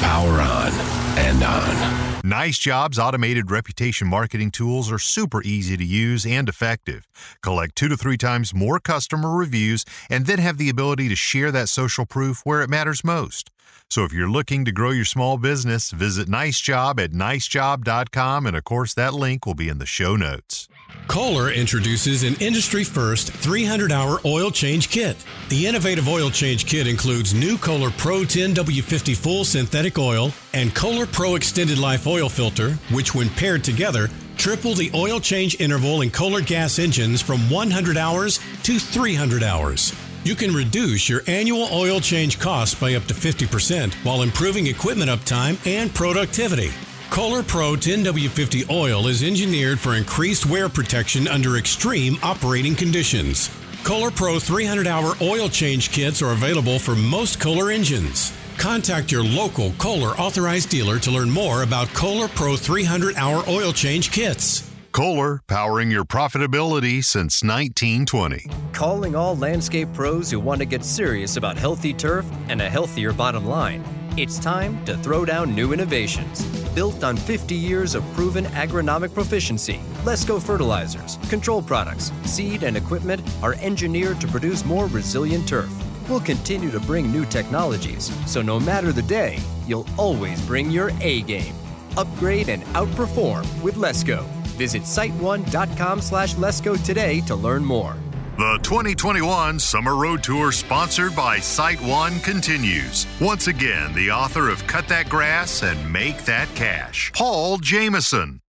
power 0.00 0.40
on 0.40 0.72
and 1.18 1.44
on. 1.44 2.13
Nice 2.24 2.56
Jobs 2.56 2.98
automated 2.98 3.50
reputation 3.50 4.08
marketing 4.08 4.50
tools 4.50 4.90
are 4.90 4.98
super 4.98 5.42
easy 5.42 5.76
to 5.76 5.84
use 5.84 6.24
and 6.24 6.48
effective. 6.48 7.06
Collect 7.42 7.76
two 7.76 7.86
to 7.88 7.98
three 7.98 8.16
times 8.16 8.54
more 8.54 8.80
customer 8.80 9.36
reviews 9.36 9.84
and 10.08 10.24
then 10.24 10.38
have 10.38 10.56
the 10.56 10.70
ability 10.70 11.10
to 11.10 11.16
share 11.16 11.52
that 11.52 11.68
social 11.68 12.06
proof 12.06 12.40
where 12.42 12.62
it 12.62 12.70
matters 12.70 13.04
most. 13.04 13.50
So 13.90 14.04
if 14.04 14.14
you're 14.14 14.30
looking 14.30 14.64
to 14.64 14.72
grow 14.72 14.88
your 14.88 15.04
small 15.04 15.36
business, 15.36 15.90
visit 15.90 16.26
Nicejob 16.26 16.98
at 16.98 17.10
nicejob.com 17.10 18.46
and 18.46 18.56
of 18.56 18.64
course 18.64 18.94
that 18.94 19.12
link 19.12 19.44
will 19.44 19.54
be 19.54 19.68
in 19.68 19.78
the 19.78 19.84
show 19.84 20.16
notes. 20.16 20.66
Kohler 21.06 21.52
introduces 21.52 22.22
an 22.22 22.34
industry 22.40 22.82
first 22.82 23.30
300 23.32 23.92
hour 23.92 24.20
oil 24.24 24.50
change 24.50 24.90
kit. 24.90 25.16
The 25.48 25.66
innovative 25.66 26.08
oil 26.08 26.30
change 26.30 26.66
kit 26.66 26.86
includes 26.86 27.34
new 27.34 27.58
Kohler 27.58 27.90
Pro 27.90 28.24
10 28.24 28.54
W50 28.54 29.16
full 29.16 29.44
synthetic 29.44 29.98
oil 29.98 30.32
and 30.54 30.74
Kohler 30.74 31.06
Pro 31.06 31.36
extended 31.36 31.78
life 31.78 32.06
oil 32.06 32.28
filter, 32.28 32.72
which, 32.90 33.14
when 33.14 33.28
paired 33.30 33.62
together, 33.62 34.08
triple 34.36 34.74
the 34.74 34.90
oil 34.94 35.20
change 35.20 35.60
interval 35.60 36.00
in 36.00 36.10
Kohler 36.10 36.40
gas 36.40 36.78
engines 36.78 37.20
from 37.20 37.48
100 37.50 37.96
hours 37.96 38.40
to 38.62 38.78
300 38.78 39.42
hours. 39.42 39.94
You 40.24 40.34
can 40.34 40.54
reduce 40.54 41.08
your 41.08 41.20
annual 41.26 41.68
oil 41.70 42.00
change 42.00 42.40
costs 42.40 42.74
by 42.74 42.94
up 42.94 43.04
to 43.04 43.14
50% 43.14 43.92
while 44.04 44.22
improving 44.22 44.66
equipment 44.66 45.10
uptime 45.10 45.64
and 45.66 45.94
productivity. 45.94 46.70
Kohler 47.14 47.44
Pro 47.44 47.74
10W50 47.76 48.68
oil 48.70 49.06
is 49.06 49.22
engineered 49.22 49.78
for 49.78 49.94
increased 49.94 50.46
wear 50.46 50.68
protection 50.68 51.28
under 51.28 51.58
extreme 51.58 52.18
operating 52.24 52.74
conditions. 52.74 53.52
Kohler 53.84 54.10
Pro 54.10 54.40
300 54.40 54.88
hour 54.88 55.14
oil 55.22 55.48
change 55.48 55.92
kits 55.92 56.20
are 56.22 56.32
available 56.32 56.80
for 56.80 56.96
most 56.96 57.38
Kohler 57.38 57.70
engines. 57.70 58.32
Contact 58.58 59.12
your 59.12 59.22
local 59.22 59.70
Kohler 59.78 60.16
authorized 60.16 60.70
dealer 60.70 60.98
to 60.98 61.12
learn 61.12 61.30
more 61.30 61.62
about 61.62 61.86
Kohler 61.90 62.26
Pro 62.26 62.56
300 62.56 63.14
hour 63.14 63.44
oil 63.48 63.72
change 63.72 64.10
kits. 64.10 64.68
Kohler, 64.90 65.40
powering 65.46 65.92
your 65.92 66.04
profitability 66.04 67.04
since 67.04 67.44
1920. 67.44 68.50
Calling 68.72 69.14
all 69.14 69.36
landscape 69.36 69.92
pros 69.92 70.32
who 70.32 70.40
want 70.40 70.58
to 70.58 70.66
get 70.66 70.84
serious 70.84 71.36
about 71.36 71.56
healthy 71.56 71.92
turf 71.92 72.26
and 72.48 72.60
a 72.60 72.68
healthier 72.68 73.12
bottom 73.12 73.46
line. 73.46 73.84
It's 74.16 74.40
time 74.40 74.84
to 74.86 74.96
throw 74.96 75.24
down 75.24 75.54
new 75.54 75.72
innovations. 75.72 76.63
Built 76.74 77.04
on 77.04 77.16
50 77.16 77.54
years 77.54 77.94
of 77.94 78.04
proven 78.14 78.46
agronomic 78.46 79.14
proficiency, 79.14 79.80
Lesco 80.02 80.42
fertilizers, 80.42 81.18
control 81.28 81.62
products, 81.62 82.10
seed, 82.24 82.64
and 82.64 82.76
equipment 82.76 83.22
are 83.42 83.54
engineered 83.60 84.20
to 84.20 84.26
produce 84.26 84.64
more 84.64 84.86
resilient 84.86 85.46
turf. 85.46 85.70
We'll 86.08 86.20
continue 86.20 86.72
to 86.72 86.80
bring 86.80 87.12
new 87.12 87.24
technologies, 87.26 88.12
so 88.26 88.42
no 88.42 88.58
matter 88.58 88.92
the 88.92 89.02
day, 89.02 89.38
you'll 89.68 89.86
always 89.96 90.44
bring 90.46 90.68
your 90.68 90.90
A 91.00 91.22
game. 91.22 91.54
Upgrade 91.96 92.48
and 92.48 92.64
outperform 92.74 93.46
with 93.62 93.76
Lesco. 93.76 94.24
Visit 94.58 94.82
siteone.com 94.82 96.00
slash 96.00 96.36
let's 96.36 96.60
today 96.60 97.20
to 97.20 97.36
learn 97.36 97.64
more. 97.64 97.96
The 98.36 98.58
2021 98.64 99.60
Summer 99.60 99.94
Road 99.94 100.24
Tour, 100.24 100.50
sponsored 100.50 101.14
by 101.14 101.38
Site 101.38 101.80
One, 101.80 102.18
continues. 102.18 103.06
Once 103.20 103.46
again, 103.46 103.92
the 103.94 104.10
author 104.10 104.48
of 104.48 104.66
Cut 104.66 104.88
That 104.88 105.08
Grass 105.08 105.62
and 105.62 105.92
Make 105.92 106.24
That 106.24 106.52
Cash, 106.56 107.12
Paul 107.14 107.58
Jameson. 107.58 108.40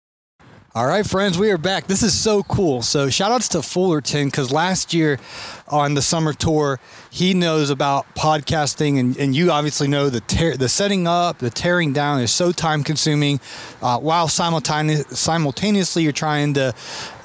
All 0.77 0.89
right, 0.89 1.07
friends, 1.07 1.39
we 1.39 1.53
are 1.53 1.57
back. 1.57 1.87
This 1.87 2.03
is 2.03 2.21
so 2.21 2.43
cool. 2.43 2.83
So, 2.83 3.09
shout 3.09 3.31
outs 3.31 3.47
to 3.51 3.63
Fullerton 3.63 4.27
because 4.27 4.51
last 4.51 4.93
year 4.93 5.21
on 5.69 5.95
the 5.95 6.03
summer 6.03 6.33
tour, 6.33 6.81
he 7.11 7.33
knows 7.33 7.71
about 7.71 8.13
podcasting, 8.17 8.99
and, 8.99 9.17
and 9.17 9.37
you 9.37 9.53
obviously 9.53 9.87
know 9.87 10.11
the 10.11 10.57
the 10.59 10.69
setting 10.69 11.07
up, 11.07 11.39
the 11.39 11.49
tearing 11.49 11.93
down 11.93 12.21
is 12.23 12.33
so 12.33 12.51
time 12.51 12.83
consuming. 12.83 13.39
Uh, 13.81 14.01
while 14.01 14.27
simultaneous, 14.27 15.05
simultaneously, 15.17 16.03
you're 16.03 16.11
trying 16.11 16.55
to, 16.55 16.75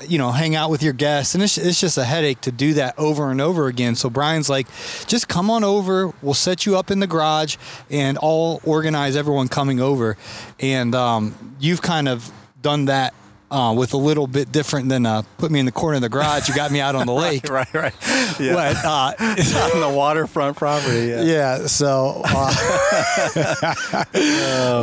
you 0.07 0.19
know, 0.19 0.29
hang 0.29 0.55
out 0.55 0.69
with 0.69 0.83
your 0.83 0.93
guests, 0.93 1.33
and 1.33 1.43
it's, 1.43 1.57
it's 1.57 1.81
just 1.81 1.97
a 1.97 2.03
headache 2.03 2.41
to 2.41 2.51
do 2.51 2.75
that 2.75 2.93
over 2.99 3.31
and 3.31 3.41
over 3.41 3.65
again. 3.65 3.95
So, 3.95 4.11
Brian's 4.11 4.51
like, 4.51 4.67
just 5.07 5.27
come 5.27 5.49
on 5.49 5.63
over. 5.63 6.13
We'll 6.21 6.35
set 6.35 6.67
you 6.67 6.77
up 6.77 6.91
in 6.91 6.99
the 6.99 7.07
garage, 7.07 7.57
and 7.89 8.19
I'll 8.21 8.61
organize 8.63 9.15
everyone 9.15 9.47
coming 9.47 9.79
over. 9.79 10.17
And 10.59 10.93
um, 10.93 11.55
you've 11.59 11.81
kind 11.81 12.07
of 12.07 12.31
done 12.61 12.85
that 12.85 13.15
uh, 13.51 13.73
with 13.75 13.93
a 13.93 13.97
little 13.97 14.27
bit 14.27 14.51
different 14.51 14.89
than 14.89 15.05
uh, 15.05 15.23
put 15.37 15.51
me 15.51 15.59
in 15.59 15.65
the 15.65 15.71
corner 15.71 15.95
of 15.95 16.01
the 16.01 16.09
garage. 16.09 16.47
You 16.47 16.55
got 16.55 16.71
me 16.71 16.79
out 16.79 16.95
on 16.95 17.07
the 17.07 17.13
lake. 17.25 17.49
right, 17.49 17.73
right. 17.73 17.93
Yeah. 18.39 18.53
But 18.53 18.75
uh, 18.85 19.13
on 19.73 19.79
the 19.81 19.91
waterfront 19.93 20.57
property. 20.57 21.07
Yeah. 21.07 21.21
yeah, 21.21 21.67
so. 21.67 22.21
Uh, 22.25 22.53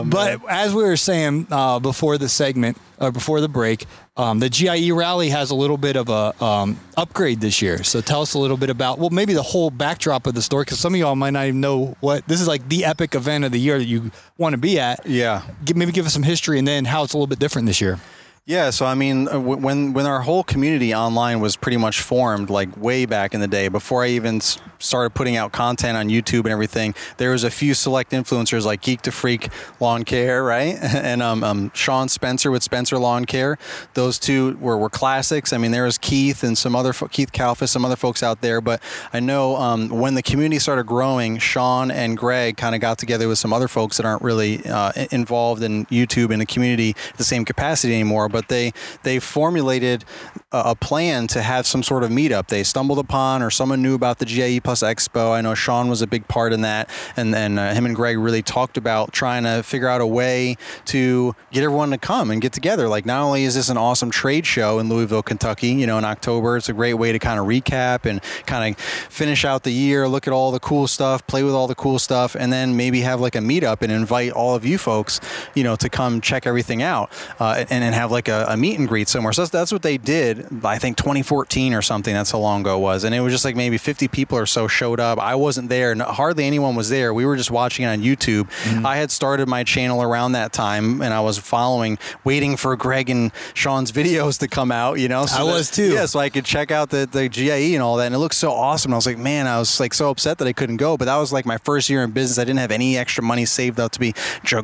but 0.05 0.41
as 0.49 0.75
we 0.75 0.83
were 0.83 0.97
saying 0.97 1.47
uh, 1.51 1.79
before 1.79 2.19
the 2.19 2.29
segment 2.29 2.77
or 2.99 3.13
before 3.13 3.41
the 3.41 3.49
break, 3.49 3.87
um, 4.17 4.39
the 4.39 4.49
GIE 4.49 4.91
rally 4.93 5.29
has 5.29 5.51
a 5.51 5.55
little 5.55 5.77
bit 5.77 5.97
of 5.97 6.09
a 6.09 6.43
um, 6.43 6.81
upgrade 6.97 7.41
this 7.41 7.61
year. 7.61 7.85
So 7.85 8.01
tell 8.01 8.23
us 8.23 8.33
a 8.35 8.39
little 8.39 8.57
bit 8.57 8.71
about 8.71 8.99
well, 8.99 9.11
maybe 9.11 9.35
the 9.35 9.43
whole 9.43 9.71
backdrop 9.71 10.27
of 10.27 10.35
the 10.35 10.43
story 10.43 10.65
because 10.65 10.79
some 10.79 10.95
of 10.95 11.01
y'all 11.01 11.15
might 11.15 11.31
not 11.31 11.47
even 11.47 11.61
know 11.61 11.97
what 12.01 12.27
this 12.27 12.41
is 12.41 12.49
like 12.49 12.67
the 12.69 12.85
epic 12.87 13.15
event 13.15 13.45
of 13.45 13.53
the 13.53 13.61
year 13.61 13.79
that 13.79 13.85
you 13.85 14.11
want 14.39 14.55
to 14.55 14.59
be 14.59 14.81
at. 14.81 15.07
Yeah. 15.07 15.43
Give, 15.65 15.77
maybe 15.77 15.93
give 15.93 16.07
us 16.07 16.15
some 16.15 16.23
history 16.23 16.59
and 16.59 16.67
then 16.67 16.87
how 16.87 17.05
it's 17.05 17.13
a 17.13 17.17
little 17.17 17.27
bit 17.27 17.39
different 17.39 17.67
this 17.67 17.81
year. 17.81 18.01
Yeah, 18.49 18.71
so 18.71 18.87
I 18.87 18.95
mean, 18.95 19.27
uh, 19.27 19.41
when 19.41 19.93
when 19.93 20.07
our 20.07 20.21
whole 20.21 20.45
community 20.45 20.95
online 20.95 21.41
was 21.41 21.57
pretty 21.57 21.79
much 21.79 22.01
formed, 22.01 22.49
like 22.49 22.77
way 22.77 23.05
back 23.05 23.35
in 23.35 23.41
the 23.41 23.49
day, 23.49 23.67
before 23.67 24.05
I 24.05 24.11
even 24.11 24.41
started 24.79 25.15
putting 25.15 25.37
out 25.37 25.51
content 25.51 25.97
on 25.97 26.09
YouTube 26.11 26.45
and 26.45 26.51
everything, 26.51 26.95
there 27.17 27.33
was 27.33 27.43
a 27.43 27.51
few 27.51 27.75
select 27.75 28.13
influencers 28.13 28.65
like 28.65 28.83
Geek 28.83 29.03
to 29.03 29.11
Freak 29.11 29.49
Lawn 29.81 30.05
Care, 30.05 30.45
right, 30.45 30.77
and 30.81 31.25
um, 31.25 31.43
um, 31.43 31.73
Sean 31.75 32.09
Spencer 32.09 32.53
with 32.53 32.63
Spencer 32.63 32.99
Lawn 32.99 33.25
Care. 33.25 33.59
Those 33.95 34.17
two 34.17 34.57
were, 34.61 34.79
were 34.79 34.91
classics. 34.91 35.53
I 35.53 35.59
mean, 35.59 35.73
there 35.73 35.83
was 35.83 35.99
Keith 35.99 36.45
and 36.45 36.57
some 36.57 36.77
other 36.77 36.93
Keith 36.93 37.33
Kalfas, 37.33 37.71
some 37.71 37.85
other 37.85 37.97
folks 37.97 38.23
out 38.23 38.43
there. 38.43 38.61
But 38.61 38.81
I 39.13 39.19
know 39.19 39.57
um, 39.57 39.89
when 39.89 40.15
the 40.15 40.23
community 40.23 40.61
started 40.61 40.87
growing, 40.87 41.39
Sean 41.39 41.91
and 41.91 42.17
Greg 42.17 42.57
kind 42.57 42.77
of 42.77 42.81
got 42.81 42.99
together 42.99 43.27
with 43.27 43.41
some 43.41 43.53
other 43.53 43.67
folks 43.67 43.97
that 43.97 44.07
aren't 44.07 44.23
really 44.23 44.65
uh, 44.67 44.93
involved 45.11 45.65
in 45.65 45.87
YouTube 45.87 46.31
and 46.31 46.41
the 46.41 46.47
community 46.47 46.95
the 47.17 47.25
same 47.25 47.45
capacity 47.45 47.93
anymore. 47.93 48.29
But 48.37 48.49
they 48.49 48.75
they 49.03 49.19
formulated 49.19 50.05
a, 50.53 50.73
a 50.73 50.75
plan 50.75 51.27
to 51.29 51.41
have 51.41 51.67
some 51.67 51.83
sort 51.83 52.05
of 52.05 52.11
meetup. 52.11 52.49
They 52.49 52.65
stumbled 52.65 52.99
upon, 52.99 53.43
or 53.43 53.51
someone 53.51 53.81
knew 53.81 53.95
about 53.95 54.19
the 54.19 54.27
GIE 54.27 54.61
Plus 54.61 54.83
Expo. 54.83 55.33
I 55.33 55.41
know 55.41 55.55
Sean 55.55 55.89
was 55.89 56.03
a 56.03 56.07
big 56.07 56.29
part 56.29 56.53
in 56.53 56.61
that, 56.61 56.91
and 57.17 57.33
then 57.33 57.59
uh, 57.59 57.73
him 57.73 57.87
and 57.87 57.97
Greg 57.97 58.19
really 58.19 58.43
talked 58.43 58.77
about 58.77 59.15
trying 59.15 59.45
to 59.45 59.63
figure 59.63 59.89
out 59.89 60.03
a 60.03 60.07
way 60.07 60.59
to 60.85 61.35
get 61.51 61.63
everyone 61.65 61.93
to 61.93 61.99
come 61.99 62.31
and 62.31 62.43
get 62.43 62.53
together. 62.53 62.89
Like, 62.89 63.07
not 63.07 63.23
only 63.23 63.45
is 63.45 63.55
this 63.55 63.71
an 63.71 63.79
awesome 63.79 64.11
trade 64.11 64.45
show 64.45 64.79
in 64.79 64.91
Louisville, 64.91 65.23
Kentucky, 65.23 65.69
you 65.69 65.87
know, 65.87 65.97
in 65.97 66.05
October, 66.05 66.59
it's 66.59 66.69
a 66.69 66.75
great 66.75 66.95
way 66.95 67.11
to 67.13 67.19
kind 67.19 67.41
of 67.41 67.47
recap 67.47 68.05
and 68.05 68.23
kind 68.45 68.75
of 68.75 68.79
finish 68.83 69.47
out 69.47 69.63
the 69.63 69.73
year, 69.73 70.07
look 70.09 70.27
at 70.27 70.35
all 70.35 70.53
the 70.53 70.61
cool 70.61 70.87
stuff, 70.87 71.27
play 71.27 71.43
with 71.43 71.55
all 71.55 71.67
the 71.67 71.75
cool 71.75 71.99
stuff, 71.99 72.37
and 72.39 72.53
then 72.53 72.77
maybe 72.77 73.01
have 73.01 73.19
like 73.19 73.35
a 73.35 73.41
meetup 73.41 73.81
and 73.81 73.91
invite 73.91 74.31
all 74.33 74.55
of 74.55 74.67
you 74.67 74.77
folks, 74.77 75.21
you 75.55 75.65
know, 75.65 75.75
to 75.75 75.89
come 75.89 76.21
check 76.21 76.47
everything 76.47 76.83
out 76.83 77.11
uh, 77.41 77.65
and 77.71 77.83
then 77.83 77.95
have 77.95 78.11
like 78.13 78.26
a, 78.29 78.47
a 78.49 78.57
meet 78.57 78.79
and 78.79 78.89
greet 78.89 79.09
somewhere. 79.09 79.33
So 79.33 79.43
that's, 79.43 79.51
that's 79.51 79.73
what 79.73 79.83
they 79.83 79.99
did. 79.99 80.47
I 80.65 80.79
think 80.79 80.97
2014 80.97 81.75
or 81.75 81.83
something. 81.83 82.15
That's 82.15 82.31
how 82.31 82.39
long 82.39 82.63
ago 82.63 82.77
it 82.77 82.81
was, 82.81 83.05
and 83.05 83.15
it 83.15 83.21
was 83.21 83.33
just 83.33 83.45
like 83.45 83.57
maybe 83.57 83.79
50 83.79 84.09
people 84.09 84.39
or 84.39 84.47
so 84.47 84.69
showed 84.69 85.01
up. 85.01 85.19
I 85.19 85.35
wasn't 85.35 85.69
there. 85.69 85.95
Hardly 85.97 86.45
anyone 86.47 86.75
was 86.75 86.89
there. 86.89 87.13
We 87.15 87.25
were 87.25 87.37
just 87.37 87.51
watching 87.51 87.85
it 87.85 87.89
on 87.89 88.03
YouTube. 88.03 88.51
Mm-hmm. 88.65 88.87
I 88.87 88.97
had 88.97 89.11
started 89.11 89.49
my 89.49 89.65
channel 89.65 90.03
around 90.03 90.33
that 90.33 90.53
time, 90.53 91.01
and 91.03 91.13
I 91.15 91.21
was 91.21 91.39
following, 91.39 91.99
waiting 92.25 92.57
for 92.57 92.77
Greg 92.77 93.11
and 93.11 93.33
Sean's 93.55 93.93
videos 93.93 94.39
to 94.41 94.49
come 94.49 94.73
out. 94.73 94.99
You 94.99 95.09
know, 95.09 95.23
I 95.23 95.27
that- 95.39 95.45
was 95.45 95.71
too. 95.71 95.93
Yeah, 95.93 96.07
so 96.07 96.19
I 96.19 96.29
could 96.29 96.45
check 96.45 96.71
out 96.71 96.91
the 96.91 97.09
the 97.11 97.29
GIE 97.29 97.75
and 97.75 97.83
all 97.83 97.97
that, 97.97 98.07
and 98.07 98.15
it 98.15 98.19
looked 98.19 98.35
so 98.35 98.51
awesome. 98.51 98.91
And 98.91 98.95
I 98.95 98.99
was 98.99 99.07
like, 99.07 99.19
man, 99.19 99.47
I 99.47 99.59
was 99.59 99.79
like 99.81 99.95
so 99.95 100.11
upset 100.11 100.39
that 100.39 100.49
I 100.49 100.53
couldn't 100.53 100.77
go, 100.79 100.97
but 100.97 101.05
that 101.07 101.17
was 101.17 101.33
like 101.33 101.47
my 101.47 101.59
first 101.59 101.89
year 101.89 102.03
in 102.03 102.11
business. 102.11 102.39
I 102.39 102.45
didn't 102.45 102.59
have 102.59 102.73
any 102.73 102.99
extra 102.99 103.23
money 103.23 103.45
saved 103.47 103.79
up 103.81 103.93
to 103.93 104.01
be 104.01 104.15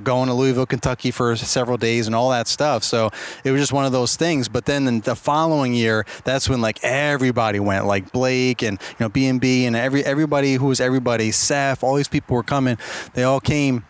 going 0.03 0.29
to 0.29 0.35
Louisville, 0.35 0.66
Kentucky 0.66 1.11
for 1.11 1.37
several 1.37 1.77
days 1.79 2.07
and 2.07 2.14
all 2.16 2.31
that 2.31 2.48
stuff. 2.48 2.83
So 2.85 3.11
it 3.44 3.51
was 3.53 3.61
just 3.62 3.73
one 3.73 3.85
of 3.85 3.93
those 3.93 4.17
things. 4.17 4.49
But 4.49 4.65
then 4.67 4.87
in 4.88 5.01
the 5.01 5.15
following 5.15 5.75
year, 5.75 6.05
that's 6.25 6.49
when 6.49 6.61
like 6.61 6.83
everybody 6.83 7.61
went, 7.61 7.87
like 7.87 8.12
Blake 8.12 8.62
and 8.62 8.79
you 8.91 8.97
know 9.01 9.09
B 9.09 9.27
and 9.27 9.41
B 9.41 9.65
and 9.67 9.77
every 9.77 10.05
everybody 10.05 10.55
who 10.55 10.67
was 10.67 10.81
everybody, 10.81 11.31
Seth, 11.31 11.83
all 11.85 11.95
these 11.95 12.09
people 12.09 12.35
were 12.37 12.43
coming. 12.43 12.79
They 13.15 13.25
all 13.25 13.41
came, 13.41 13.85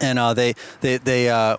and 0.00 0.18
uh, 0.18 0.34
they 0.34 0.54
they 0.80 0.98
they. 0.98 1.30
Uh, 1.30 1.56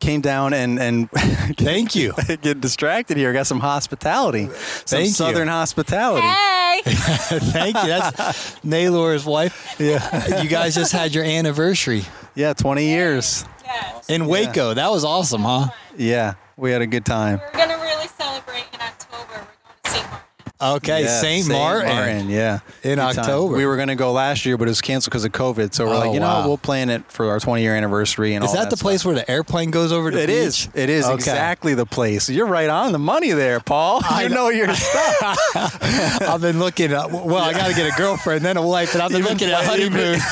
Came 0.00 0.20
down 0.20 0.52
and 0.52 0.80
and 0.80 1.08
Thank 1.58 1.94
you. 1.94 2.12
get 2.42 2.60
distracted 2.60 3.16
here. 3.16 3.32
Got 3.32 3.46
some 3.46 3.60
hospitality, 3.60 4.46
some 4.46 4.96
Thank 4.98 5.06
you. 5.06 5.12
southern 5.12 5.46
hospitality. 5.46 6.26
Thank 6.82 7.76
you. 7.76 7.86
That's 7.86 8.64
Naylor's 8.64 9.24
wife. 9.24 9.76
Yeah, 9.78 10.42
You 10.42 10.48
guys 10.48 10.74
just 10.74 10.90
had 10.90 11.14
your 11.14 11.22
anniversary 11.22 12.02
yeah, 12.34 12.52
twenty 12.52 12.86
years. 12.86 13.44
yes. 13.64 14.10
in 14.10 14.26
Waco. 14.26 14.74
That 14.74 14.90
was 14.90 15.04
awesome, 15.04 15.42
huh? 15.42 15.68
Yeah, 15.96 16.34
we 16.56 16.70
had 16.70 16.82
a 16.82 16.86
good 16.86 17.04
time. 17.04 17.40
We're 17.52 17.58
gonna 17.58 17.78
really 17.82 18.08
celebrate 18.18 18.64
in 18.72 18.80
October. 18.80 19.26
We're 19.30 19.36
going 19.38 19.46
to 19.84 19.90
St. 19.90 20.06
Martin. 20.10 20.26
Okay, 20.60 21.02
Yeah, 21.02 21.20
Saint 21.20 21.48
Martin. 21.48 22.28
yeah, 22.30 22.60
In 22.84 22.90
Good 22.94 22.96
time. 22.96 23.18
October. 23.18 23.56
We 23.56 23.66
were 23.66 23.74
going 23.74 23.88
to 23.88 23.96
go 23.96 24.12
last 24.12 24.46
year, 24.46 24.56
but 24.56 24.68
it 24.68 24.70
was 24.70 24.80
canceled 24.80 25.10
because 25.10 25.24
of 25.24 25.32
COVID. 25.32 25.74
So 25.74 25.86
we're 25.86 25.94
Oh, 25.94 25.98
like, 25.98 26.12
you 26.14 26.20
know, 26.20 26.26
wow. 26.26 26.38
what, 26.42 26.46
we'll 26.48 26.58
plan 26.58 26.88
it 26.88 27.02
for 27.10 27.30
our 27.30 27.40
20 27.40 27.62
year 27.62 27.74
anniversary. 27.74 28.34
And 28.34 28.44
Is 28.44 28.50
all 28.50 28.56
that 28.58 28.70
the 28.70 28.76
stuff. 28.76 28.84
place 28.86 29.04
where 29.04 29.16
the 29.16 29.28
airplane 29.28 29.72
goes 29.72 29.90
over 29.90 30.12
the 30.12 30.22
It 30.22 30.26
beach? 30.28 30.36
is. 30.36 30.68
It 30.72 30.88
is 30.88 31.04
Okay. 31.06 31.14
exactly 31.14 31.74
the 31.74 31.84
place. 31.86 32.28
You're 32.30 32.46
right 32.46 32.68
on 32.70 32.92
the 32.92 33.00
money 33.00 33.32
there, 33.32 33.58
Paul. 33.58 34.02
I 34.08 34.22
you 34.24 34.28
know. 34.28 34.34
know 34.36 34.48
your 34.50 34.72
stuff. 34.72 35.38
I've 36.22 36.40
been 36.40 36.60
looking 36.60 36.92
at. 36.92 37.10
Well, 37.10 37.38
I 37.38 37.52
got 37.54 37.66
to 37.66 37.74
get 37.74 37.92
a 37.92 37.96
girlfriend, 38.00 38.44
then 38.44 38.56
a 38.56 38.62
wife, 38.64 38.94
and 38.94 39.02
I've 39.02 39.10
been 39.10 39.18
You've 39.22 39.30
looking 39.32 39.48
been 39.48 39.56
at 39.56 39.64
planning- 39.64 39.90
honeymoon. 39.90 40.20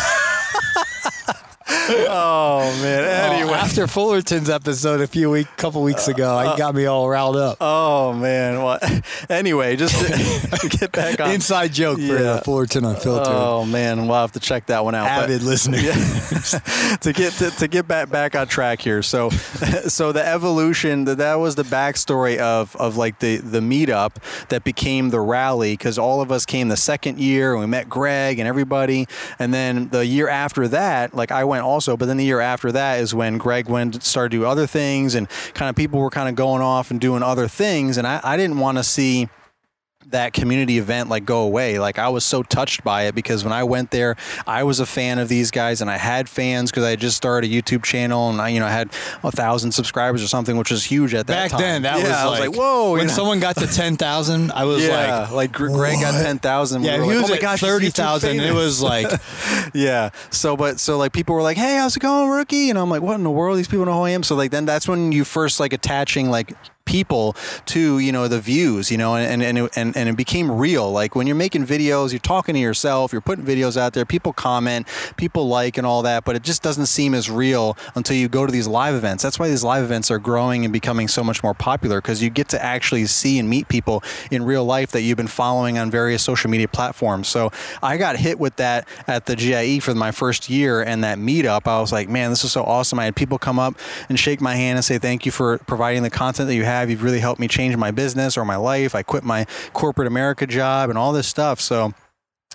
oh 2.09 2.61
man. 2.83 3.33
Anyway. 3.33 3.53
After 3.53 3.87
Fullerton's 3.87 4.49
episode 4.51 5.01
a 5.01 5.07
few 5.07 5.31
week, 5.31 5.47
couple 5.57 5.83
weeks 5.83 6.09
ago, 6.09 6.35
I 6.37 6.57
got 6.57 6.75
me 6.75 6.87
all 6.87 7.09
riled 7.09 7.37
up. 7.37 7.59
Oh 7.61 8.13
man. 8.13 8.63
What? 8.63 8.83
Anyway, 9.29 9.77
just 9.77 9.95
get 10.81 10.93
back 10.93 11.21
on. 11.21 11.31
Inside 11.31 11.73
joke 11.73 11.99
for 11.99 12.03
Yeah. 12.05 12.31
uh, 12.33 12.41
Fullerton 12.41 12.85
Unfiltered. 12.85 13.27
Oh 13.33 13.65
man, 13.65 14.07
we'll 14.09 14.17
have 14.21 14.33
to 14.33 14.41
check 14.41 14.67
that 14.67 14.85
one 14.85 14.95
out. 14.95 15.05
but- 15.05 15.25
Avid 15.25 15.43
listener. 15.43 15.79
to 17.01 17.13
get 17.13 17.33
to, 17.35 17.51
to 17.51 17.69
get 17.69 17.87
back 17.87 18.11
back 18.11 18.35
on 18.35 18.47
track 18.49 18.81
here. 18.81 19.03
So 19.03 19.31
so 19.31 20.13
the 20.13 20.27
evolution 20.27 21.05
that 21.05 21.19
that 21.19 21.35
was 21.37 21.55
the 21.55 21.63
backstory 21.65 22.39
of 22.39 22.75
of 22.77 22.97
like 22.97 23.19
the 23.21 23.37
the 23.39 23.61
meetup 23.61 24.13
that 24.49 24.65
became 24.65 25.11
the 25.11 25.21
rally 25.21 25.73
because 25.75 25.99
all 25.99 26.21
of 26.21 26.33
us 26.33 26.45
came 26.47 26.69
the 26.69 26.77
second 26.77 27.19
year 27.19 27.53
and 27.53 27.61
we 27.61 27.67
met 27.67 27.89
Greg 27.89 28.39
and 28.39 28.49
everybody 28.49 29.07
and 29.39 29.53
then 29.55 29.89
the 29.91 30.05
year 30.05 30.29
after 30.29 30.67
that 30.69 31.15
like 31.15 31.31
I 31.31 31.45
went 31.45 31.65
also 31.81 31.97
but 31.97 32.05
then 32.05 32.19
the 32.19 32.25
year 32.27 32.41
after 32.41 32.71
that 32.71 33.01
is 33.01 33.15
when 33.15 33.39
Greg 33.39 33.67
went 33.67 34.03
started 34.03 34.33
to 34.33 34.37
do 34.41 34.45
other 34.45 34.67
things 34.67 35.15
and 35.15 35.27
kind 35.55 35.71
of 35.71 35.77
people 35.77 35.99
were 35.99 36.11
kind 36.11 36.29
of 36.29 36.35
going 36.35 36.61
off 36.61 36.91
and 36.91 37.01
doing 37.01 37.23
other 37.23 37.49
things 37.49 37.97
and 37.97 38.07
I, 38.07 38.21
I 38.23 38.37
didn't 38.37 38.59
want 38.59 38.77
to 38.77 38.85
see 38.85 39.31
that 40.07 40.33
community 40.33 40.79
event 40.79 41.09
like 41.09 41.25
go 41.25 41.43
away. 41.43 41.79
Like 41.79 41.99
I 41.99 42.09
was 42.09 42.25
so 42.25 42.43
touched 42.43 42.83
by 42.83 43.05
it 43.05 43.15
because 43.15 43.45
when 43.45 43.53
I 43.53 43.63
went 43.65 43.91
there, 43.91 44.17
I 44.47 44.65
was 44.65 44.81
a 44.81 44.87
fan 44.87 45.19
of 45.19 45.29
these 45.29 45.51
guys 45.51 45.81
and 45.81 45.91
I 45.91 45.99
had 45.99 46.29
fans 46.29 46.71
because 46.71 46.85
I 46.85 46.91
had 46.91 47.01
just 47.01 47.17
started 47.17 47.51
a 47.51 47.55
YouTube 47.55 47.85
channel 47.85 48.31
and 48.31 48.41
I, 48.41 48.49
you 48.49 48.59
know, 48.61 48.67
had 48.67 48.89
a 49.23 49.31
thousand 49.31 49.73
subscribers 49.73 50.23
or 50.23 50.27
something, 50.27 50.57
which 50.57 50.71
was 50.71 50.85
huge 50.85 51.15
at 51.15 51.27
that 51.29 51.35
time. 51.35 51.43
Back 51.43 51.51
time. 51.51 51.61
then, 51.61 51.83
that 51.83 51.99
Yeah, 51.99 52.03
was, 52.05 52.13
I 52.13 52.25
like, 52.25 52.41
was 52.41 52.49
like, 52.49 52.59
whoa. 52.59 52.93
When 52.95 53.07
know? 53.07 53.13
someone 53.13 53.41
got 53.41 53.57
to 53.57 53.67
ten 53.73 53.97
thousand, 53.97 54.53
I 54.53 54.65
was 54.65 54.85
yeah, 54.85 55.21
like, 55.21 55.31
like, 55.31 55.53
Gr- 55.53 55.69
Greg 55.69 56.01
got 56.01 56.13
ten 56.13 56.39
thousand. 56.39 56.83
yeah, 56.83 56.99
we 56.99 57.05
he 57.05 57.13
like, 57.13 57.23
was 57.23 57.31
oh 57.31 57.35
at 57.35 57.41
gosh, 57.41 57.61
he's 57.61 57.69
thirty 57.69 57.89
YouTube 57.89 57.95
thousand. 57.95 58.41
It 58.41 58.55
was 58.55 58.83
like, 58.83 59.07
yeah. 59.75 60.11
So, 60.31 60.57
but 60.57 60.81
so 60.81 60.99
like 60.99 61.13
people 61.13 61.35
were 61.35 61.43
like, 61.43 61.57
"Hey, 61.57 61.77
how's 61.77 61.97
it 61.97 62.01
going, 62.01 62.31
rookie?" 62.31 62.71
And 62.71 62.79
I'm 62.79 62.91
like, 62.91 63.03
"What 63.03 63.15
in 63.15 63.23
the 63.23 63.31
world? 63.31 63.59
These 63.59 63.69
people 63.69 63.85
know 63.87 63.95
who 63.95 64.03
I 64.05 64.11
am." 64.11 64.23
So 64.23 64.35
like 64.35 64.51
then 64.51 64.65
that's 64.65 64.89
when 64.89 65.13
you 65.13 65.25
first 65.25 65.61
like 65.61 65.73
attaching 65.73 66.31
like 66.31 66.53
people 66.91 67.37
to 67.67 68.01
you 68.01 68.11
know 68.11 68.27
the 68.27 68.41
views, 68.41 68.91
you 68.91 68.99
know, 68.99 69.15
and 69.15 69.43
and 69.43 69.59
it, 69.59 69.71
and 69.77 69.97
and 69.97 70.09
it 70.09 70.17
became 70.17 70.51
real. 70.51 70.91
Like 70.91 71.15
when 71.15 71.29
you're 71.29 71.37
making 71.37 71.65
videos, 71.65 72.11
you're 72.11 72.19
talking 72.19 72.55
to 72.55 72.61
yourself, 72.61 73.13
you're 73.13 73.21
putting 73.21 73.45
videos 73.45 73.77
out 73.77 73.93
there, 73.93 74.05
people 74.05 74.33
comment, 74.33 74.89
people 75.17 75.47
like, 75.47 75.79
and 75.79 75.87
all 75.87 76.03
that, 76.03 76.25
but 76.25 76.35
it 76.35 76.43
just 76.43 76.63
doesn't 76.63 76.87
seem 76.87 77.15
as 77.15 77.31
real 77.31 77.77
until 77.95 78.17
you 78.17 78.29
go 78.29 78.45
to 78.45 78.53
these 78.53 78.67
live 78.67 78.95
events. 78.95 79.23
That's 79.23 79.39
why 79.39 79.49
these 79.49 79.63
live 79.63 79.85
events 79.85 80.11
are 80.11 80.19
growing 80.19 80.65
and 80.65 80.73
becoming 80.73 81.07
so 81.07 81.23
much 81.23 81.43
more 81.43 81.55
popular 81.55 82.01
because 82.01 82.23
you 82.23 82.31
get 82.31 82.49
to 82.49 82.63
actually 82.63 83.07
see 83.07 83.39
and 83.39 83.49
meet 83.49 83.69
people 83.69 84.03
in 84.31 84.43
real 84.43 84.65
life 84.65 84.91
that 84.91 85.03
you've 85.03 85.17
been 85.17 85.29
following 85.29 85.79
on 85.79 85.91
various 85.91 86.23
social 86.23 86.51
media 86.51 86.67
platforms. 86.67 87.29
So 87.29 87.53
I 87.83 87.99
got 87.99 88.17
hit 88.17 88.41
with 88.41 88.57
that 88.57 88.89
at 89.07 89.27
the 89.27 89.37
GIE 89.37 89.79
for 89.79 89.95
my 89.95 90.11
first 90.11 90.51
year 90.51 90.83
and 90.83 91.05
that 91.05 91.19
meetup. 91.19 91.67
I 91.67 91.81
was 91.81 91.93
like, 91.93 92.09
man, 92.09 92.31
this 92.31 92.43
is 92.43 92.51
so 92.51 92.65
awesome. 92.65 92.99
I 92.99 93.05
had 93.05 93.15
people 93.15 93.39
come 93.39 93.59
up 93.59 93.75
and 94.09 94.19
shake 94.19 94.41
my 94.41 94.57
hand 94.57 94.77
and 94.77 94.85
say, 94.85 94.99
thank 94.99 95.25
you 95.27 95.33
for 95.33 95.59
providing 95.59 96.03
the 96.03 96.11
content 96.11 96.49
that 96.49 96.55
you 96.55 96.65
have. 96.65 96.80
You've 96.89 97.03
really 97.03 97.21
helped 97.21 97.41
me 97.41 97.49
change 97.49 97.77
my 97.77 97.91
business 97.91 98.39
or 98.39 98.45
my 98.45 98.57
life. 98.57 98.95
I 98.95 99.03
quit 99.03 99.25
my 99.25 99.47
corporate 99.73 100.07
America 100.07 100.47
job 100.47 100.89
and 100.89 100.99
all 100.99 101.13
this 101.13 101.27
stuff. 101.27 101.61
So 101.61 101.93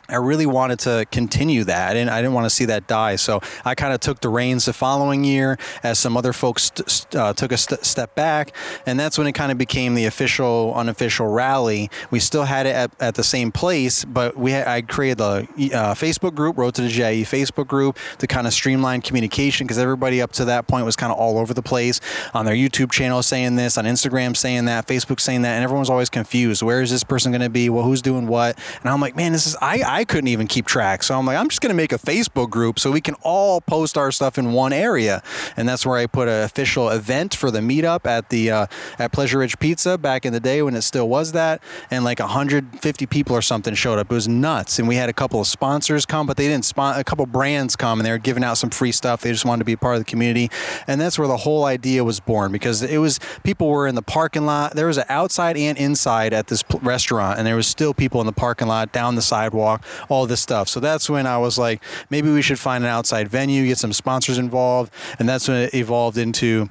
I 0.09 0.17
really 0.17 0.45
wanted 0.45 0.79
to 0.79 1.05
continue 1.11 1.63
that. 1.65 1.93
Didn't, 1.93 2.09
I 2.09 2.21
didn't 2.21 2.33
want 2.33 2.45
to 2.45 2.49
see 2.49 2.65
that 2.65 2.87
die. 2.87 3.15
So 3.15 3.41
I 3.63 3.75
kind 3.75 3.93
of 3.93 3.99
took 3.99 4.21
the 4.21 4.29
reins 4.29 4.65
the 4.65 4.73
following 4.73 5.23
year 5.23 5.57
as 5.83 5.99
some 5.99 6.15
other 6.17 6.33
folks 6.33 6.71
uh, 7.15 7.33
took 7.33 7.51
a 7.51 7.57
st- 7.57 7.83
step 7.83 8.15
back. 8.15 8.55
And 8.85 8.99
that's 8.99 9.17
when 9.17 9.27
it 9.27 9.33
kind 9.33 9.51
of 9.51 9.57
became 9.57 9.95
the 9.95 10.05
official, 10.05 10.73
unofficial 10.75 11.27
rally. 11.27 11.89
We 12.11 12.19
still 12.19 12.43
had 12.43 12.65
it 12.65 12.75
at, 12.75 12.91
at 12.99 13.15
the 13.15 13.23
same 13.23 13.51
place, 13.51 14.05
but 14.05 14.37
we 14.37 14.51
had, 14.51 14.67
I 14.67 14.81
created 14.81 15.17
the 15.17 15.47
uh, 15.73 15.93
Facebook 15.93 16.35
group, 16.35 16.57
Road 16.57 16.75
to 16.75 16.81
the 16.81 16.89
GIE 16.89 17.23
Facebook 17.23 17.67
group 17.67 17.97
to 18.19 18.27
kind 18.27 18.47
of 18.47 18.53
streamline 18.53 19.01
communication 19.01 19.65
because 19.65 19.77
everybody 19.77 20.21
up 20.21 20.31
to 20.33 20.45
that 20.45 20.67
point 20.67 20.85
was 20.85 20.95
kind 20.95 21.11
of 21.11 21.17
all 21.17 21.37
over 21.37 21.53
the 21.53 21.61
place 21.61 21.99
on 22.33 22.45
their 22.45 22.55
YouTube 22.55 22.91
channel 22.91 23.23
saying 23.23 23.55
this, 23.55 23.77
on 23.77 23.85
Instagram 23.85 24.37
saying 24.37 24.65
that, 24.65 24.87
Facebook 24.87 25.19
saying 25.19 25.41
that, 25.41 25.55
and 25.55 25.63
everyone 25.63 25.81
was 25.81 25.89
always 25.89 26.09
confused. 26.09 26.61
Where 26.61 26.81
is 26.81 26.91
this 26.91 27.03
person 27.03 27.31
going 27.31 27.41
to 27.41 27.49
be? 27.49 27.69
Well, 27.69 27.83
who's 27.83 28.01
doing 28.01 28.27
what? 28.27 28.57
And 28.81 28.89
I'm 28.89 29.01
like, 29.01 29.15
man, 29.15 29.31
this 29.31 29.47
is, 29.47 29.55
I 29.61 29.81
couldn't 30.03 30.27
even 30.27 30.47
keep 30.47 30.65
track. 30.65 31.03
So 31.03 31.17
I'm 31.17 31.25
like, 31.25 31.37
I'm 31.37 31.49
just 31.49 31.61
going 31.61 31.69
to 31.69 31.75
make 31.75 31.93
a 31.93 31.97
Facebook 31.97 32.49
group 32.49 32.79
so 32.79 32.91
we 32.91 33.01
can 33.01 33.15
all 33.21 33.61
post 33.61 33.97
our 33.97 34.11
stuff 34.11 34.37
in 34.37 34.51
one 34.51 34.73
area. 34.73 35.21
And 35.55 35.67
that's 35.69 35.85
where 35.85 35.97
I 35.97 36.07
put 36.07 36.27
an 36.27 36.43
official 36.43 36.89
event 36.89 37.35
for 37.35 37.51
the 37.51 37.59
meetup 37.59 38.05
at 38.05 38.29
the 38.29 38.51
uh, 38.51 38.67
at 38.99 39.11
Pleasure 39.11 39.39
Ridge 39.39 39.57
Pizza 39.59 39.97
back 39.97 40.25
in 40.25 40.33
the 40.33 40.39
day 40.39 40.61
when 40.61 40.75
it 40.75 40.81
still 40.81 41.07
was 41.07 41.31
that. 41.31 41.61
And 41.89 42.03
like 42.03 42.19
150 42.19 43.05
people 43.05 43.35
or 43.35 43.41
something 43.41 43.73
showed 43.73 43.99
up. 43.99 44.11
It 44.11 44.13
was 44.13 44.27
nuts. 44.27 44.79
And 44.79 44.87
we 44.87 44.95
had 44.95 45.09
a 45.09 45.13
couple 45.13 45.39
of 45.39 45.47
sponsors 45.47 46.05
come, 46.05 46.27
but 46.27 46.37
they 46.37 46.47
didn't 46.47 46.65
spon- 46.65 46.99
a 46.99 47.03
couple 47.03 47.25
brands 47.25 47.75
come 47.75 47.99
and 47.99 48.05
they 48.05 48.11
were 48.11 48.17
giving 48.17 48.43
out 48.43 48.57
some 48.57 48.69
free 48.69 48.91
stuff. 48.91 49.21
They 49.21 49.31
just 49.31 49.45
wanted 49.45 49.59
to 49.59 49.65
be 49.65 49.73
a 49.73 49.77
part 49.77 49.95
of 49.95 50.01
the 50.01 50.05
community. 50.05 50.49
And 50.87 50.99
that's 50.99 51.17
where 51.19 51.27
the 51.27 51.37
whole 51.37 51.65
idea 51.65 52.03
was 52.03 52.19
born 52.19 52.51
because 52.51 52.81
it 52.81 52.97
was 52.97 53.19
people 53.43 53.69
were 53.69 53.87
in 53.87 53.95
the 53.95 54.01
parking 54.01 54.45
lot. 54.45 54.75
There 54.75 54.87
was 54.87 54.97
an 54.97 55.05
outside 55.09 55.57
and 55.57 55.77
inside 55.77 56.33
at 56.33 56.47
this 56.47 56.63
restaurant, 56.81 57.37
and 57.37 57.47
there 57.47 57.55
was 57.55 57.67
still 57.67 57.93
people 57.93 58.19
in 58.21 58.27
the 58.27 58.33
parking 58.33 58.67
lot, 58.67 58.91
down 58.91 59.15
the 59.15 59.21
sidewalk, 59.21 59.84
all 60.09 60.25
this 60.25 60.41
stuff. 60.41 60.67
So 60.69 60.79
that's 60.79 61.09
when 61.09 61.25
I 61.27 61.37
was 61.37 61.57
like, 61.57 61.83
maybe 62.09 62.31
we 62.31 62.41
should 62.41 62.59
find 62.59 62.83
an 62.83 62.89
outside 62.89 63.27
venue, 63.27 63.65
get 63.65 63.77
some 63.77 63.93
sponsors 63.93 64.37
involved, 64.37 64.93
and 65.19 65.27
that's 65.27 65.47
when 65.47 65.57
it 65.57 65.73
evolved 65.73 66.17
into 66.17 66.69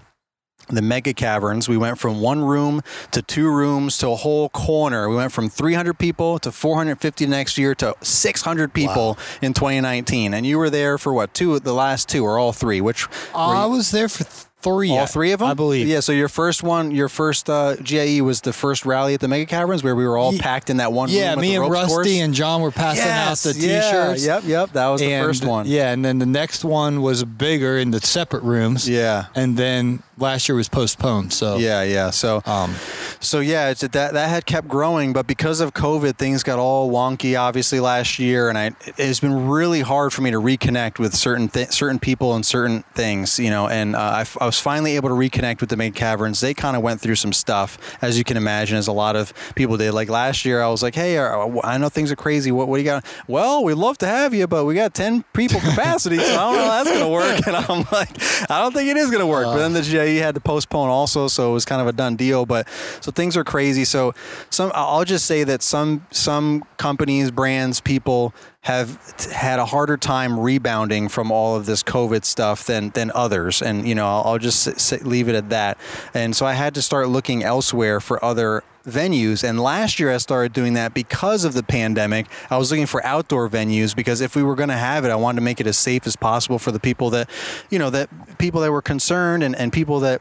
the 0.68 0.80
mega 0.80 1.12
caverns. 1.12 1.68
We 1.68 1.76
went 1.76 1.98
from 1.98 2.20
one 2.20 2.42
room 2.42 2.80
to 3.10 3.20
two 3.20 3.50
rooms 3.50 3.98
to 3.98 4.08
a 4.08 4.16
whole 4.16 4.48
corner. 4.48 5.08
We 5.10 5.16
went 5.16 5.32
from 5.32 5.50
300 5.50 5.98
people 5.98 6.38
to 6.38 6.50
450 6.50 7.26
next 7.26 7.58
year 7.58 7.74
to 7.76 7.94
600 8.00 8.72
people 8.72 9.18
in 9.42 9.52
2019. 9.52 10.32
And 10.32 10.46
you 10.46 10.58
were 10.58 10.70
there 10.70 10.96
for 10.96 11.12
what? 11.12 11.34
Two 11.34 11.58
the 11.58 11.74
last 11.74 12.08
two 12.08 12.24
or 12.24 12.38
all 12.38 12.52
three? 12.52 12.80
Which 12.80 13.06
I 13.34 13.66
was 13.66 13.90
there 13.90 14.08
for 14.08 14.24
th- 14.24 14.46
three. 14.64 14.90
all 14.90 15.06
three 15.06 15.32
of 15.32 15.38
them, 15.40 15.48
I 15.48 15.54
believe. 15.54 15.86
Yeah. 15.86 16.00
So 16.00 16.12
your 16.12 16.28
first 16.28 16.62
one, 16.62 16.90
your 16.90 17.08
first 17.08 17.48
uh, 17.48 17.76
GIE 17.76 18.20
was 18.22 18.40
the 18.40 18.52
first 18.52 18.84
rally 18.84 19.14
at 19.14 19.20
the 19.20 19.28
Mega 19.28 19.46
Caverns 19.46 19.84
where 19.84 19.94
we 19.94 20.06
were 20.06 20.18
all 20.18 20.32
Ye- 20.32 20.38
packed 20.40 20.70
in 20.70 20.78
that 20.78 20.92
one 20.92 21.08
Yeah, 21.10 21.28
room. 21.30 21.36
with 21.36 21.42
me 21.48 21.56
and 21.56 21.70
Rusty 21.70 21.88
course. 21.94 22.08
and 22.08 22.34
John 22.34 22.62
were 22.62 22.70
passing 22.72 23.04
yes, 23.04 23.46
out 23.46 23.52
the 23.54 23.60
yeah, 23.60 23.80
T-shirts. 23.82 24.26
Yep, 24.26 24.42
yep. 24.46 24.72
That 24.72 24.88
was 24.88 25.00
the 25.00 25.10
first 25.10 25.44
one. 25.44 25.66
Yeah, 25.66 25.92
and 25.92 26.04
then 26.04 26.18
the 26.18 26.26
next 26.26 26.64
one 26.64 27.02
was 27.02 27.22
bigger 27.24 27.78
in 27.78 27.90
the 27.92 28.00
separate 28.00 28.42
rooms. 28.42 28.88
Yeah. 28.88 29.26
And 29.34 29.56
then 29.56 30.02
last 30.18 30.48
year 30.48 30.56
was 30.56 30.68
postponed. 30.68 31.32
So 31.32 31.56
Yeah, 31.56 31.82
yeah. 31.82 32.10
So, 32.10 32.42
Um, 32.46 32.74
so 33.20 33.40
yeah, 33.40 33.70
it's 33.70 33.80
that 33.80 33.92
that 33.92 34.28
had 34.28 34.46
kept 34.46 34.68
growing, 34.68 35.12
but 35.12 35.26
because 35.26 35.60
of 35.60 35.74
COVID, 35.74 36.16
things 36.16 36.42
got 36.42 36.58
all 36.58 36.90
wonky. 36.90 37.38
Obviously, 37.38 37.80
last 37.80 38.18
year, 38.18 38.48
and 38.48 38.56
I 38.58 38.72
it's 38.98 39.20
been 39.20 39.48
really 39.48 39.80
hard 39.80 40.12
for 40.12 40.22
me 40.22 40.30
to 40.30 40.40
reconnect 40.40 40.98
with 40.98 41.14
certain 41.14 41.48
th- 41.48 41.70
certain 41.72 41.98
people 41.98 42.34
and 42.34 42.44
certain 42.44 42.82
things, 42.94 43.38
you 43.38 43.50
know. 43.50 43.68
And 43.68 43.96
uh, 43.96 43.98
I, 43.98 44.20
f- 44.22 44.36
I 44.40 44.46
was 44.46 44.58
finally 44.60 44.96
able 44.96 45.08
to 45.08 45.14
reconnect 45.14 45.60
with 45.60 45.70
the 45.70 45.76
Mega 45.76 45.94
Caverns. 45.96 46.40
They 46.40 46.54
kind 46.54 46.76
of 46.76 46.82
went 46.82 47.00
through 47.00 47.16
some 47.16 47.32
stuff, 47.32 47.78
as 48.02 48.18
you 48.18 48.24
can 48.24 48.36
imagine, 48.36 48.76
as 48.76 48.88
a 48.88 48.92
lot 48.92 49.16
of 49.16 49.32
people 49.54 49.76
did. 49.76 49.92
Like 49.92 50.08
last 50.08 50.44
year, 50.44 50.62
I 50.62 50.68
was 50.68 50.82
like, 50.82 50.94
"Hey, 50.94 51.18
uh, 51.18 51.48
I 51.64 51.78
know 51.78 51.88
things 51.88 52.10
are 52.12 52.16
crazy. 52.16 52.52
What, 52.52 52.68
what 52.68 52.76
do 52.76 52.82
you 52.82 52.88
got?" 52.88 53.04
Well, 53.26 53.64
we'd 53.64 53.74
love 53.74 53.98
to 53.98 54.06
have 54.06 54.34
you, 54.34 54.46
but 54.46 54.64
we 54.64 54.74
got 54.74 54.94
ten 54.94 55.22
people 55.32 55.60
capacity, 55.60 56.18
so 56.18 56.24
I 56.24 56.36
don't 56.36 56.56
know 56.56 56.64
how 56.70 56.84
that's 56.84 56.90
gonna 56.98 57.08
work. 57.10 57.24
And 57.46 57.56
I'm 57.56 57.84
like, 57.92 58.10
I 58.50 58.60
don't 58.60 58.72
think 58.72 58.88
it 58.88 58.96
is 58.96 59.10
gonna 59.10 59.26
work. 59.26 59.44
but 59.44 59.56
then 59.58 59.72
the 59.72 59.82
GIE 60.06 60.14
had 60.20 60.34
to 60.34 60.40
postpone 60.40 60.88
also, 60.88 61.28
so 61.28 61.50
it 61.50 61.52
was 61.52 61.64
kind 61.64 61.80
of 61.80 61.86
a 61.86 61.92
done 61.92 62.16
deal. 62.16 62.46
But 62.46 62.68
so 63.00 63.10
things 63.10 63.36
are 63.36 63.44
crazy. 63.44 63.84
So 63.84 64.14
some, 64.50 64.70
I'll 64.74 65.04
just 65.04 65.26
say 65.26 65.44
that 65.44 65.62
some 65.62 66.06
some 66.10 66.64
companies, 66.76 67.30
brands, 67.30 67.80
people 67.80 68.34
have 68.62 68.98
had 69.30 69.58
a 69.58 69.66
harder 69.66 69.96
time 69.98 70.38
rebounding 70.40 71.08
from 71.08 71.30
all 71.30 71.54
of 71.56 71.66
this 71.66 71.82
COVID 71.82 72.24
stuff 72.24 72.64
than 72.66 72.90
than 72.90 73.10
others, 73.14 73.60
and 73.62 73.86
you 73.86 73.94
know 73.94 74.06
I'll, 74.06 74.22
I'll 74.24 74.38
just 74.38 74.66
s- 74.66 74.92
s- 74.92 75.02
leave 75.02 75.28
it 75.28 75.34
at 75.34 75.50
that. 75.50 75.78
And 76.14 76.34
so 76.34 76.46
I 76.46 76.54
had 76.54 76.74
to 76.74 76.82
start 76.82 77.08
looking 77.08 77.42
elsewhere 77.42 78.00
for 78.00 78.24
other 78.24 78.62
venues. 78.86 79.42
And 79.42 79.60
last 79.60 79.98
year 79.98 80.12
I 80.12 80.18
started 80.18 80.52
doing 80.52 80.74
that 80.74 80.94
because 80.94 81.44
of 81.44 81.54
the 81.54 81.62
pandemic. 81.62 82.26
I 82.50 82.58
was 82.58 82.70
looking 82.70 82.86
for 82.86 83.04
outdoor 83.04 83.48
venues 83.48 83.96
because 83.96 84.20
if 84.20 84.36
we 84.36 84.42
were 84.42 84.54
going 84.54 84.68
to 84.68 84.76
have 84.76 85.04
it 85.04 85.10
I 85.10 85.16
wanted 85.16 85.36
to 85.36 85.44
make 85.44 85.60
it 85.60 85.66
as 85.66 85.78
safe 85.78 86.06
as 86.06 86.16
possible 86.16 86.58
for 86.58 86.70
the 86.70 86.80
people 86.80 87.10
that 87.10 87.28
you 87.70 87.78
know 87.78 87.90
that 87.90 88.08
people 88.38 88.60
that 88.60 88.70
were 88.70 88.82
concerned 88.82 89.42
and, 89.42 89.56
and 89.56 89.72
people 89.72 90.00
that 90.00 90.20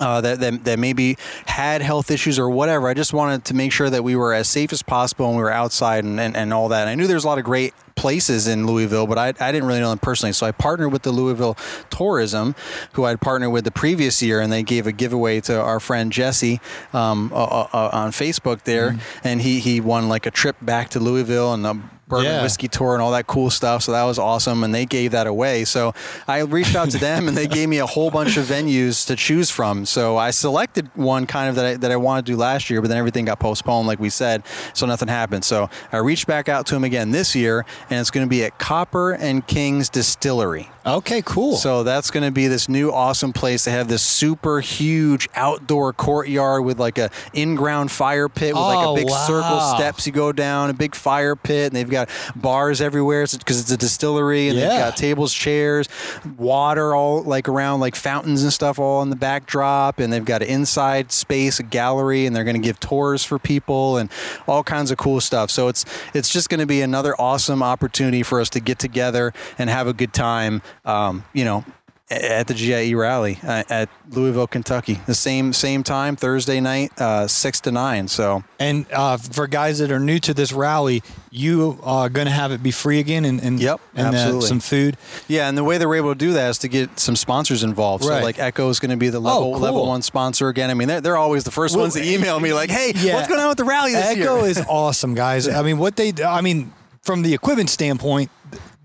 uh, 0.00 0.20
that, 0.20 0.40
that 0.40 0.64
that 0.64 0.78
maybe 0.78 1.16
had 1.46 1.82
health 1.82 2.10
issues 2.10 2.38
or 2.38 2.48
whatever. 2.50 2.88
I 2.88 2.94
just 2.94 3.12
wanted 3.12 3.44
to 3.46 3.54
make 3.54 3.72
sure 3.72 3.90
that 3.90 4.04
we 4.04 4.16
were 4.16 4.34
as 4.34 4.48
safe 4.48 4.72
as 4.72 4.82
possible 4.82 5.26
and 5.28 5.36
we 5.36 5.42
were 5.42 5.50
outside 5.50 6.04
and, 6.04 6.18
and, 6.20 6.36
and 6.36 6.52
all 6.52 6.68
that. 6.68 6.82
And 6.82 6.90
I 6.90 6.94
knew 6.94 7.06
there's 7.06 7.24
a 7.24 7.28
lot 7.28 7.38
of 7.38 7.44
great 7.44 7.74
places 7.98 8.46
in 8.46 8.66
Louisville, 8.66 9.06
but 9.06 9.18
I, 9.18 9.28
I 9.40 9.52
didn't 9.52 9.66
really 9.66 9.80
know 9.80 9.90
them 9.90 9.98
personally. 9.98 10.32
So 10.32 10.46
I 10.46 10.52
partnered 10.52 10.92
with 10.92 11.02
the 11.02 11.10
Louisville 11.10 11.56
Tourism, 11.90 12.54
who 12.92 13.04
I'd 13.04 13.20
partnered 13.20 13.52
with 13.52 13.64
the 13.64 13.72
previous 13.72 14.22
year, 14.22 14.40
and 14.40 14.52
they 14.52 14.62
gave 14.62 14.86
a 14.86 14.92
giveaway 14.92 15.40
to 15.42 15.60
our 15.60 15.80
friend 15.80 16.12
Jesse 16.12 16.60
um, 16.92 17.32
uh, 17.32 17.36
uh, 17.36 17.68
uh, 17.72 17.90
on 17.92 18.12
Facebook 18.12 18.62
there, 18.62 18.96
and 19.24 19.42
he 19.42 19.58
he 19.58 19.80
won 19.80 20.08
like 20.08 20.26
a 20.26 20.30
trip 20.30 20.56
back 20.62 20.90
to 20.90 21.00
Louisville 21.00 21.52
and. 21.52 21.66
Um, 21.66 21.90
bourbon 22.08 22.26
Yeah. 22.26 22.42
whiskey 22.42 22.68
tour 22.68 22.94
and 22.94 23.02
all 23.02 23.12
that 23.12 23.26
cool 23.26 23.50
stuff. 23.50 23.82
So 23.82 23.92
that 23.92 24.04
was 24.04 24.18
awesome. 24.18 24.64
And 24.64 24.74
they 24.74 24.86
gave 24.86 25.12
that 25.12 25.26
away. 25.26 25.64
So 25.64 25.94
I 26.26 26.40
reached 26.40 26.74
out 26.74 26.90
to 26.90 26.98
them 26.98 27.28
and 27.28 27.36
they 27.36 27.46
gave 27.46 27.68
me 27.68 27.78
a 27.78 27.86
whole 27.86 28.10
bunch 28.10 28.36
of 28.36 28.46
venues 28.46 29.06
to 29.06 29.16
choose 29.16 29.50
from. 29.50 29.84
So 29.86 30.16
I 30.16 30.30
selected 30.30 30.90
one 30.94 31.26
kind 31.26 31.48
of 31.50 31.56
that 31.56 31.66
I, 31.66 31.74
that 31.76 31.90
I 31.90 31.96
wanted 31.96 32.26
to 32.26 32.32
do 32.32 32.36
last 32.36 32.70
year, 32.70 32.80
but 32.80 32.88
then 32.88 32.96
everything 32.98 33.24
got 33.26 33.38
postponed, 33.38 33.86
like 33.86 34.00
we 34.00 34.10
said. 34.10 34.42
So 34.72 34.86
nothing 34.86 35.08
happened. 35.08 35.44
So 35.44 35.68
I 35.92 35.98
reached 35.98 36.26
back 36.26 36.48
out 36.48 36.66
to 36.66 36.74
them 36.74 36.84
again 36.84 37.10
this 37.10 37.34
year 37.34 37.64
and 37.90 38.00
it's 38.00 38.10
going 38.10 38.26
to 38.26 38.30
be 38.30 38.44
at 38.44 38.58
Copper 38.58 39.12
and 39.12 39.46
King's 39.46 39.88
Distillery. 39.88 40.70
Okay, 40.96 41.22
cool. 41.22 41.56
So 41.56 41.82
that's 41.82 42.10
going 42.10 42.24
to 42.24 42.30
be 42.30 42.46
this 42.48 42.68
new 42.68 42.90
awesome 42.90 43.32
place. 43.32 43.64
They 43.64 43.72
have 43.72 43.88
this 43.88 44.02
super 44.02 44.60
huge 44.60 45.28
outdoor 45.34 45.92
courtyard 45.92 46.64
with 46.64 46.78
like 46.78 46.98
a 46.98 47.10
in-ground 47.32 47.90
fire 47.90 48.28
pit 48.28 48.54
with 48.54 48.62
like 48.62 48.78
Oh, 48.78 48.92
a 48.92 48.96
big 48.96 49.10
circle 49.10 49.56
wow. 49.56 49.74
steps 49.76 50.06
you 50.06 50.12
go 50.12 50.32
down, 50.32 50.70
a 50.70 50.74
big 50.74 50.94
fire 50.94 51.36
pit, 51.36 51.66
and 51.66 51.76
they've 51.76 51.88
got 51.88 52.08
bars 52.36 52.80
everywhere 52.80 53.26
because 53.26 53.60
it's 53.60 53.70
a 53.70 53.76
distillery, 53.76 54.48
and 54.48 54.58
they've 54.58 54.68
got 54.68 54.96
tables, 54.96 55.32
chairs, 55.32 55.88
water 56.36 56.94
all 56.94 57.22
like 57.22 57.48
around, 57.48 57.80
like 57.80 57.96
fountains 57.96 58.42
and 58.42 58.52
stuff 58.52 58.78
all 58.78 59.02
in 59.02 59.10
the 59.10 59.16
backdrop, 59.16 59.98
and 59.98 60.12
they've 60.12 60.24
got 60.24 60.42
an 60.42 60.48
inside 60.48 61.12
space, 61.12 61.58
a 61.58 61.62
gallery, 61.62 62.26
and 62.26 62.34
they're 62.34 62.44
going 62.44 62.60
to 62.60 62.66
give 62.66 62.78
tours 62.80 63.24
for 63.24 63.38
people 63.38 63.96
and 63.96 64.10
all 64.46 64.62
kinds 64.62 64.90
of 64.90 64.98
cool 64.98 65.20
stuff. 65.20 65.50
So 65.50 65.68
it's 65.68 65.84
it's 66.14 66.28
just 66.28 66.48
going 66.48 66.60
to 66.60 66.66
be 66.66 66.80
another 66.82 67.14
awesome 67.20 67.62
opportunity 67.62 68.22
for 68.22 68.40
us 68.40 68.48
to 68.50 68.60
get 68.60 68.78
together 68.78 69.32
and 69.58 69.68
have 69.70 69.86
a 69.86 69.92
good 69.92 70.12
time. 70.12 70.62
Um, 70.84 71.24
you 71.32 71.44
know, 71.44 71.64
at 72.10 72.46
the 72.46 72.54
GIE 72.54 72.94
rally 72.94 73.38
uh, 73.42 73.64
at 73.68 73.90
Louisville, 74.08 74.46
Kentucky. 74.46 74.98
The 75.06 75.14
same 75.14 75.52
same 75.52 75.82
time 75.82 76.16
Thursday 76.16 76.58
night, 76.58 76.90
uh, 76.98 77.26
six 77.26 77.60
to 77.62 77.70
nine. 77.70 78.08
So 78.08 78.42
and 78.58 78.86
uh, 78.90 79.18
for 79.18 79.46
guys 79.46 79.80
that 79.80 79.90
are 79.92 80.00
new 80.00 80.18
to 80.20 80.32
this 80.32 80.50
rally, 80.50 81.02
you 81.30 81.78
are 81.82 82.08
going 82.08 82.24
to 82.26 82.32
have 82.32 82.50
it 82.50 82.62
be 82.62 82.70
free 82.70 82.98
again 82.98 83.26
and, 83.26 83.42
and, 83.42 83.60
Yep, 83.60 83.80
and 83.94 84.06
uh, 84.06 84.10
absolutely. 84.18 84.48
some 84.48 84.60
food. 84.60 84.96
yeah, 85.28 85.50
and 85.50 85.58
the 85.58 85.62
way 85.64 85.76
they 85.76 85.84
were 85.84 85.96
able 85.96 86.14
to 86.14 86.18
do 86.18 86.32
that 86.32 86.48
is 86.48 86.58
to 86.60 86.68
get 86.68 86.98
some 86.98 87.14
sponsors 87.14 87.62
involved. 87.62 88.04
So 88.04 88.10
like 88.22 88.38
Echo 88.38 88.70
is 88.70 88.80
going 88.80 88.90
to 88.92 88.96
be 88.96 89.10
the 89.10 89.20
level 89.20 89.42
Oh, 89.50 89.52
cool. 89.52 89.60
level 89.60 89.86
one 89.86 90.00
sponsor 90.00 90.48
again. 90.48 90.70
I 90.70 90.74
mean, 90.74 90.88
they're, 90.88 91.02
they're 91.02 91.16
always 91.18 91.44
the 91.44 91.50
first 91.50 91.74
Well, 91.76 91.84
ones 91.84 91.94
to 91.94 92.02
email 92.10 92.40
me 92.40 92.54
like, 92.54 92.70
"Hey, 92.70 92.94
Yeah. 92.96 93.16
what's 93.16 93.28
going 93.28 93.40
on 93.40 93.48
with 93.50 93.58
the 93.58 93.64
rally 93.64 93.92
this 93.92 94.06
Echo 94.16 94.38
year?" 94.40 94.46
is 94.50 94.62
awesome, 94.66 95.14
guys. 95.14 95.46
I 95.60 95.60
mean, 95.62 95.76
what 95.76 95.96
they, 95.96 96.14
I 96.24 96.40
mean, 96.40 96.72
from 97.02 97.20
the 97.20 97.34
equipment 97.34 97.68
standpoint, 97.68 98.30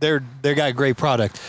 they're 0.01 0.21
they 0.41 0.53
got 0.56 0.69
a 0.69 0.73
great 0.73 0.97
product, 0.97 1.39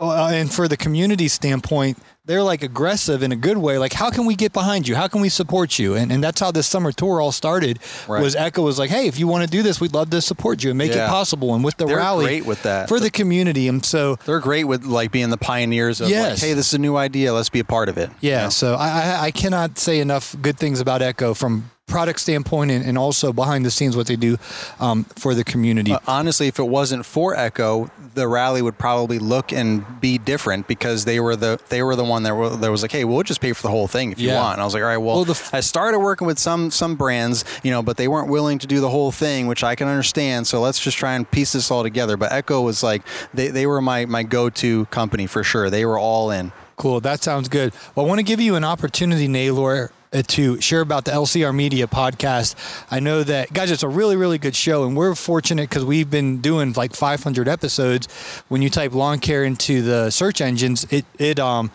uh, 0.00 0.30
and 0.32 0.52
for 0.52 0.68
the 0.68 0.76
community 0.76 1.28
standpoint, 1.28 1.98
they're 2.24 2.42
like 2.42 2.62
aggressive 2.62 3.22
in 3.22 3.32
a 3.32 3.36
good 3.36 3.56
way. 3.56 3.78
Like, 3.78 3.94
how 3.94 4.10
can 4.10 4.26
we 4.26 4.34
get 4.36 4.52
behind 4.52 4.86
you? 4.86 4.94
How 4.94 5.08
can 5.08 5.20
we 5.22 5.28
support 5.30 5.78
you? 5.78 5.94
And 5.94 6.12
and 6.12 6.22
that's 6.22 6.38
how 6.40 6.50
this 6.50 6.66
summer 6.66 6.92
tour 6.92 7.20
all 7.22 7.32
started. 7.32 7.78
Right. 8.06 8.22
Was 8.22 8.36
Echo 8.36 8.62
was 8.62 8.78
like, 8.78 8.90
hey, 8.90 9.06
if 9.06 9.18
you 9.18 9.26
want 9.26 9.44
to 9.44 9.50
do 9.50 9.62
this, 9.62 9.80
we'd 9.80 9.94
love 9.94 10.10
to 10.10 10.20
support 10.20 10.62
you 10.62 10.70
and 10.70 10.76
make 10.78 10.92
Yeah. 10.94 11.06
it 11.06 11.08
possible. 11.08 11.54
And 11.54 11.64
with 11.64 11.78
the 11.78 11.86
They're 11.86 11.96
rally, 11.96 12.26
great 12.26 12.44
with 12.46 12.62
that. 12.64 12.88
for 12.88 13.00
the 13.00 13.10
community. 13.10 13.66
And 13.66 13.84
so 13.84 14.16
They're 14.26 14.40
great 14.40 14.64
with 14.64 14.84
like 14.84 15.10
being 15.10 15.30
the 15.30 15.38
pioneers 15.38 16.00
of 16.02 16.10
Yes. 16.10 16.42
like, 16.42 16.48
hey, 16.50 16.54
this 16.54 16.68
is 16.68 16.74
a 16.74 16.78
new 16.78 16.96
idea. 16.96 17.32
Let's 17.32 17.48
be 17.48 17.60
a 17.60 17.64
part 17.64 17.88
of 17.88 17.96
it. 17.96 18.10
Yeah, 18.20 18.50
so 18.50 18.74
I, 18.74 18.88
I, 18.88 19.24
I 19.26 19.30
cannot 19.30 19.78
say 19.78 19.98
enough 20.00 20.36
good 20.42 20.58
things 20.58 20.80
about 20.80 21.00
Echo 21.00 21.32
from 21.32 21.70
product 21.88 22.20
standpoint 22.20 22.70
and, 22.70 22.84
and 22.84 22.96
also 22.96 23.32
behind 23.32 23.64
the 23.64 23.70
scenes 23.70 23.96
what 23.96 24.06
they 24.06 24.16
do 24.16 24.36
um, 24.78 25.04
for 25.16 25.34
the 25.34 25.42
community. 25.42 25.92
Uh, 25.92 25.98
honestly, 26.06 26.46
if 26.46 26.58
it 26.58 26.68
wasn't 26.68 27.04
for 27.04 27.34
Echo, 27.34 27.90
the 28.14 28.28
rally 28.28 28.62
would 28.62 28.78
probably 28.78 29.18
look 29.18 29.52
and 29.52 30.00
be 30.00 30.18
different 30.18 30.68
because 30.68 31.04
they 31.04 31.18
were 31.20 31.34
the 31.36 31.58
they 31.68 31.82
were 31.82 31.96
the 31.96 32.04
one 32.04 32.22
that, 32.24 32.34
were, 32.34 32.50
that 32.50 32.70
was 32.70 32.82
like, 32.82 32.92
hey, 32.92 33.04
we'll 33.04 33.22
just 33.22 33.40
pay 33.40 33.52
for 33.52 33.62
the 33.62 33.70
whole 33.70 33.88
thing 33.88 34.12
if 34.12 34.20
you 34.20 34.30
want. 34.32 34.54
And 34.54 34.62
I 34.62 34.64
was 34.64 34.74
like, 34.74 34.82
all 34.82 34.88
right, 34.88 34.96
well, 34.98 35.16
Well, 35.22 35.30
f- 35.30 35.52
I 35.54 35.60
started 35.60 35.98
working 36.00 36.26
with 36.26 36.38
some 36.38 36.70
some 36.70 36.94
brands, 36.96 37.44
you 37.62 37.70
know, 37.70 37.82
but 37.82 37.96
they 37.96 38.08
weren't 38.08 38.28
willing 38.28 38.58
to 38.60 38.66
do 38.66 38.80
the 38.80 38.90
whole 38.90 39.10
thing, 39.12 39.46
which 39.46 39.64
I 39.64 39.74
can 39.74 39.88
understand. 39.88 40.46
So 40.46 40.60
let's 40.60 40.78
just 40.78 40.96
try 40.98 41.14
and 41.14 41.28
piece 41.30 41.52
this 41.52 41.70
all 41.70 41.82
together. 41.82 42.16
But 42.16 42.32
Echo 42.32 42.60
was 42.60 42.82
like, 42.82 43.02
they, 43.32 43.48
they 43.48 43.66
were 43.66 43.80
my 43.80 44.04
my 44.06 44.22
go 44.22 44.50
to 44.50 44.84
company 44.86 45.26
for 45.26 45.42
sure. 45.42 45.70
They 45.70 45.84
were 45.84 45.98
all 45.98 46.30
in. 46.30 46.52
Cool. 46.76 47.00
That 47.00 47.22
sounds 47.22 47.48
good. 47.48 47.72
Well, 47.94 48.06
I 48.06 48.08
want 48.08 48.20
to 48.20 48.24
give 48.24 48.40
you 48.40 48.54
an 48.54 48.62
opportunity, 48.62 49.26
Naylor, 49.26 49.90
to 50.12 50.60
share 50.60 50.80
about 50.80 51.04
the 51.04 51.10
LCR 51.10 51.54
Media 51.54 51.86
podcast. 51.86 52.54
I 52.90 53.00
know 53.00 53.22
that, 53.22 53.52
guys, 53.52 53.70
it's 53.70 53.82
a 53.82 53.88
really, 53.88 54.16
really 54.16 54.38
good 54.38 54.56
show, 54.56 54.84
and 54.84 54.96
we're 54.96 55.14
fortunate 55.14 55.68
because 55.68 55.84
we've 55.84 56.10
been 56.10 56.40
doing 56.40 56.72
like 56.72 56.94
500 56.94 57.48
episodes. 57.48 58.08
When 58.48 58.62
you 58.62 58.70
type 58.70 58.94
lawn 58.94 59.18
care 59.18 59.44
into 59.44 59.82
the 59.82 60.10
search 60.10 60.40
engines, 60.40 60.86
it, 60.90 61.04
it, 61.18 61.38
um, 61.38 61.70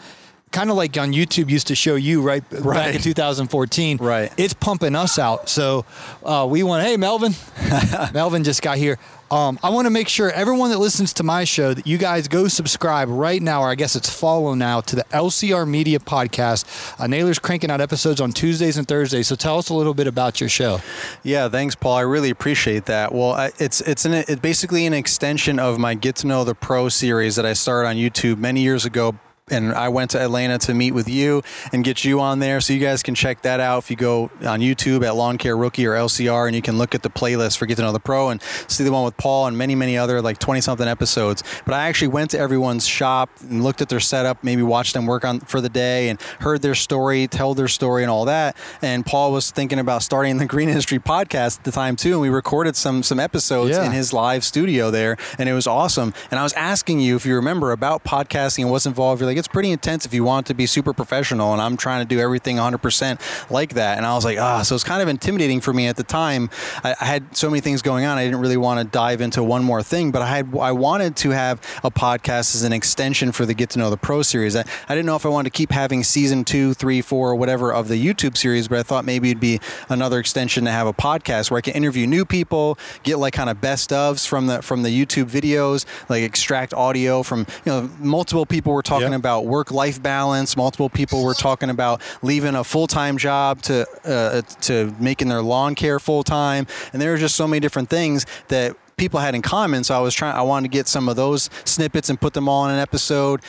kind 0.53 0.69
of 0.69 0.77
like 0.77 0.97
on 0.97 1.11
YouTube 1.11 1.49
used 1.49 1.67
to 1.67 1.75
show 1.75 1.95
you 1.95 2.21
right, 2.21 2.47
back 2.49 2.95
in 2.95 3.01
2014. 3.01 3.97
Right. 3.97 4.31
It's 4.37 4.53
pumping 4.53 4.95
us 4.95 5.19
out. 5.19 5.49
So 5.49 5.85
uh, 6.23 6.47
we 6.49 6.63
want, 6.63 6.85
hey, 6.85 6.95
Melvin. 6.95 7.33
Melvin 8.13 8.45
just 8.45 8.61
got 8.61 8.77
here. 8.77 8.97
Um, 9.31 9.57
I 9.63 9.71
want 9.71 9.87
to 9.87 9.89
make 9.89 10.09
sure 10.09 10.29
everyone 10.29 10.69
that 10.69 10.77
listens 10.77 11.11
to 11.13 11.23
my 11.23 11.43
show 11.43 11.73
that 11.73 11.87
you 11.87 11.97
guys 11.97 12.27
go 12.27 12.47
subscribe 12.47 13.09
right 13.09 13.41
now, 13.41 13.63
or 13.63 13.67
I 13.67 13.73
guess 13.73 13.95
it's 13.95 14.07
follow 14.07 14.53
now 14.53 14.81
to 14.81 14.95
the 14.95 15.03
LCR 15.05 15.67
Media 15.67 15.97
Podcast. 15.97 16.99
Uh, 16.99 17.07
Naylor's 17.07 17.39
cranking 17.39 17.71
out 17.71 17.81
episodes 17.81 18.21
on 18.21 18.31
Tuesdays 18.31 18.77
and 18.77 18.87
Thursdays. 18.87 19.27
So 19.27 19.35
tell 19.35 19.57
us 19.57 19.69
a 19.69 19.73
little 19.73 19.95
bit 19.95 20.05
about 20.05 20.39
your 20.39 20.49
show. 20.49 20.81
Yeah, 21.23 21.49
thanks, 21.49 21.73
Paul. 21.73 21.95
I 21.95 22.01
really 22.01 22.29
appreciate 22.29 22.85
that. 22.85 23.11
Well, 23.11 23.31
I, 23.31 23.51
it's 23.57 23.81
it's 23.81 24.05
an 24.05 24.13
it's 24.13 24.39
basically 24.39 24.85
an 24.85 24.93
extension 24.93 25.57
of 25.57 25.79
my 25.79 25.95
Get 25.95 26.17
to 26.17 26.27
Know 26.27 26.43
the 26.43 26.53
Pro 26.53 26.89
series 26.89 27.35
that 27.35 27.45
I 27.45 27.53
started 27.53 27.87
on 27.87 27.95
YouTube 27.95 28.37
many 28.37 28.61
years 28.61 28.85
ago. 28.85 29.15
And 29.49 29.73
I 29.73 29.89
went 29.89 30.11
to 30.11 30.21
Atlanta 30.21 30.57
to 30.59 30.73
meet 30.73 30.93
with 30.93 31.09
you 31.09 31.43
and 31.73 31.83
get 31.83 32.05
you 32.05 32.21
on 32.21 32.39
there, 32.39 32.61
so 32.61 32.71
you 32.71 32.79
guys 32.79 33.03
can 33.03 33.13
check 33.13 33.41
that 33.41 33.59
out 33.59 33.79
if 33.79 33.91
you 33.91 33.97
go 33.97 34.31
on 34.45 34.61
YouTube 34.61 35.05
at 35.05 35.17
Lawn 35.17 35.37
Care 35.37 35.57
Rookie 35.57 35.85
or 35.85 35.91
LCR, 35.95 36.47
and 36.47 36.55
you 36.55 36.61
can 36.61 36.77
look 36.77 36.95
at 36.95 37.03
the 37.03 37.09
playlist 37.09 37.57
for 37.57 37.65
Get 37.65 37.75
to 37.75 37.81
Know 37.81 37.91
the 37.91 37.99
Pro 37.99 38.29
and 38.29 38.41
see 38.69 38.85
the 38.85 38.91
one 38.93 39.03
with 39.03 39.17
Paul 39.17 39.47
and 39.47 39.57
many 39.57 39.75
many 39.75 39.97
other 39.97 40.21
like 40.21 40.39
twenty 40.39 40.61
something 40.61 40.87
episodes. 40.87 41.43
But 41.65 41.73
I 41.73 41.89
actually 41.89 42.07
went 42.07 42.31
to 42.31 42.39
everyone's 42.39 42.87
shop 42.87 43.29
and 43.41 43.61
looked 43.65 43.81
at 43.81 43.89
their 43.89 43.99
setup, 43.99 44.45
maybe 44.45 44.61
watched 44.63 44.93
them 44.93 45.05
work 45.07 45.25
on 45.25 45.41
for 45.41 45.59
the 45.59 45.67
day, 45.67 46.07
and 46.07 46.21
heard 46.39 46.61
their 46.61 46.73
story, 46.75 47.27
tell 47.27 47.53
their 47.53 47.67
story, 47.67 48.01
and 48.03 48.09
all 48.09 48.23
that. 48.25 48.55
And 48.81 49.05
Paul 49.05 49.33
was 49.33 49.51
thinking 49.51 49.77
about 49.77 50.03
starting 50.03 50.37
the 50.37 50.45
Green 50.53 50.69
Industry 50.69 50.99
Podcast 50.99 51.57
at 51.59 51.63
the 51.65 51.71
time 51.71 51.97
too, 51.97 52.13
and 52.13 52.21
we 52.21 52.29
recorded 52.29 52.77
some 52.77 53.03
some 53.03 53.19
episodes 53.19 53.71
Yeah. 53.75 53.83
in 53.85 53.91
his 53.91 54.13
live 54.13 54.45
studio 54.45 54.89
there, 54.89 55.17
and 55.37 55.49
it 55.49 55.53
was 55.53 55.67
awesome. 55.67 56.13
And 56.31 56.39
I 56.39 56.43
was 56.43 56.53
asking 56.53 57.01
you 57.01 57.17
if 57.17 57.25
you 57.25 57.35
remember 57.35 57.73
about 57.73 58.05
podcasting 58.05 58.61
and 58.63 58.71
what's 58.71 58.85
involved. 58.85 59.19
You're 59.19 59.32
like, 59.33 59.39
it's 59.39 59.47
pretty 59.47 59.71
intense 59.71 60.05
if 60.05 60.13
you 60.13 60.23
want 60.23 60.45
to 60.47 60.53
be 60.53 60.67
super 60.67 60.93
professional, 60.93 61.53
and 61.53 61.61
I'm 61.61 61.75
trying 61.75 62.05
to 62.05 62.07
do 62.07 62.19
everything 62.19 62.57
100% 62.57 63.49
like 63.49 63.73
that. 63.73 63.97
And 63.97 64.05
I 64.05 64.13
was 64.13 64.23
like, 64.23 64.37
ah, 64.37 64.61
so 64.61 64.75
it's 64.75 64.83
kind 64.83 65.01
of 65.01 65.07
intimidating 65.07 65.59
for 65.59 65.73
me 65.73 65.87
at 65.87 65.95
the 65.95 66.03
time. 66.03 66.51
I, 66.83 66.95
I 67.01 67.05
had 67.05 67.35
so 67.35 67.49
many 67.49 67.59
things 67.59 67.81
going 67.81 68.05
on. 68.05 68.17
I 68.19 68.25
didn't 68.25 68.39
really 68.39 68.57
want 68.57 68.79
to 68.79 68.85
dive 68.85 69.21
into 69.21 69.43
one 69.43 69.63
more 69.63 69.81
thing, 69.81 70.11
but 70.11 70.21
I 70.21 70.27
had 70.27 70.55
I 70.57 70.71
wanted 70.71 71.15
to 71.17 71.31
have 71.31 71.59
a 71.83 71.89
podcast 71.89 72.53
as 72.53 72.61
an 72.63 72.73
extension 72.73 73.31
for 73.31 73.45
the 73.45 73.55
Get 73.55 73.71
to 73.71 73.79
Know 73.79 73.89
the 73.89 73.97
Pro 73.97 74.21
series. 74.21 74.55
I, 74.55 74.65
I 74.87 74.93
didn't 74.95 75.07
know 75.07 75.15
if 75.15 75.25
I 75.25 75.29
wanted 75.29 75.51
to 75.51 75.57
keep 75.57 75.71
having 75.71 76.03
season 76.03 76.43
two, 76.43 76.75
three, 76.75 77.01
four, 77.01 77.31
or 77.31 77.35
whatever 77.35 77.73
of 77.73 77.87
the 77.87 77.95
YouTube 77.95 78.37
series, 78.37 78.67
but 78.67 78.77
I 78.77 78.83
thought 78.83 79.03
maybe 79.03 79.29
it'd 79.29 79.41
be 79.41 79.59
another 79.89 80.19
extension 80.19 80.65
to 80.65 80.71
have 80.71 80.85
a 80.85 80.93
podcast 80.93 81.49
where 81.49 81.57
I 81.57 81.61
can 81.61 81.73
interview 81.73 82.05
new 82.05 82.25
people, 82.25 82.77
get 83.01 83.17
like 83.17 83.33
kind 83.33 83.49
of 83.49 83.59
best 83.59 83.89
ofs 83.89 84.27
from 84.27 84.45
the 84.45 84.61
from 84.61 84.83
the 84.83 84.89
YouTube 84.89 85.25
videos, 85.25 85.85
like 86.07 86.21
extract 86.21 86.73
audio 86.73 87.23
from 87.23 87.47
you 87.65 87.71
know 87.71 87.89
multiple 87.99 88.45
people 88.45 88.73
were 88.73 88.83
talking 88.83 89.07
Yep. 89.07 89.13
About 89.23 89.45
work 89.45 89.71
life 89.71 90.03
balance. 90.03 90.57
Multiple 90.57 90.89
people 90.89 91.23
were 91.23 91.33
talking 91.33 91.69
about 91.69 92.01
leaving 92.21 92.55
a 92.55 92.63
full 92.65 92.87
time 92.87 93.17
job 93.17 93.61
to 93.61 93.87
uh, 94.03 94.41
to 94.61 94.93
making 94.99 95.29
their 95.29 95.41
lawn 95.41 95.75
care 95.75 95.97
full 95.97 96.23
time, 96.23 96.67
and 96.91 97.01
there 97.01 97.11
were 97.11 97.17
just 97.17 97.35
so 97.35 97.47
many 97.47 97.61
different 97.61 97.89
things 97.89 98.25
that 98.49 98.75
people 98.97 99.21
had 99.21 99.33
in 99.33 99.41
common. 99.41 99.85
So 99.85 99.95
I 99.95 99.99
was 99.99 100.13
trying. 100.13 100.35
I 100.35 100.41
wanted 100.41 100.69
to 100.69 100.77
get 100.77 100.89
some 100.89 101.07
of 101.07 101.15
those 101.15 101.49
snippets 101.63 102.09
and 102.09 102.19
put 102.19 102.33
them 102.33 102.49
all 102.49 102.65
in 102.65 102.71
an 102.71 102.79
episode. 102.79 103.41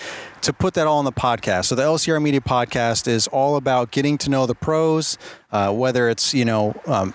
To 0.43 0.53
put 0.53 0.75
that 0.75 0.87
all 0.87 1.01
in 1.01 1.07
the 1.07 1.13
podcast. 1.13 1.65
So 1.65 1.75
the 1.75 1.83
LCR 1.83 2.23
Media 2.23 2.41
Podcast 2.41 3.09
is 3.09 3.27
all 3.29 3.57
about 3.57 3.91
getting 3.91 4.19
to 4.19 4.31
know 4.31 4.47
the 4.47 4.55
pros, 4.55 5.19
uh, 5.51 5.73
whether 5.73 6.09
it's 6.09 6.35
you 6.35 6.45
know. 6.45 6.81
Um, 6.87 7.15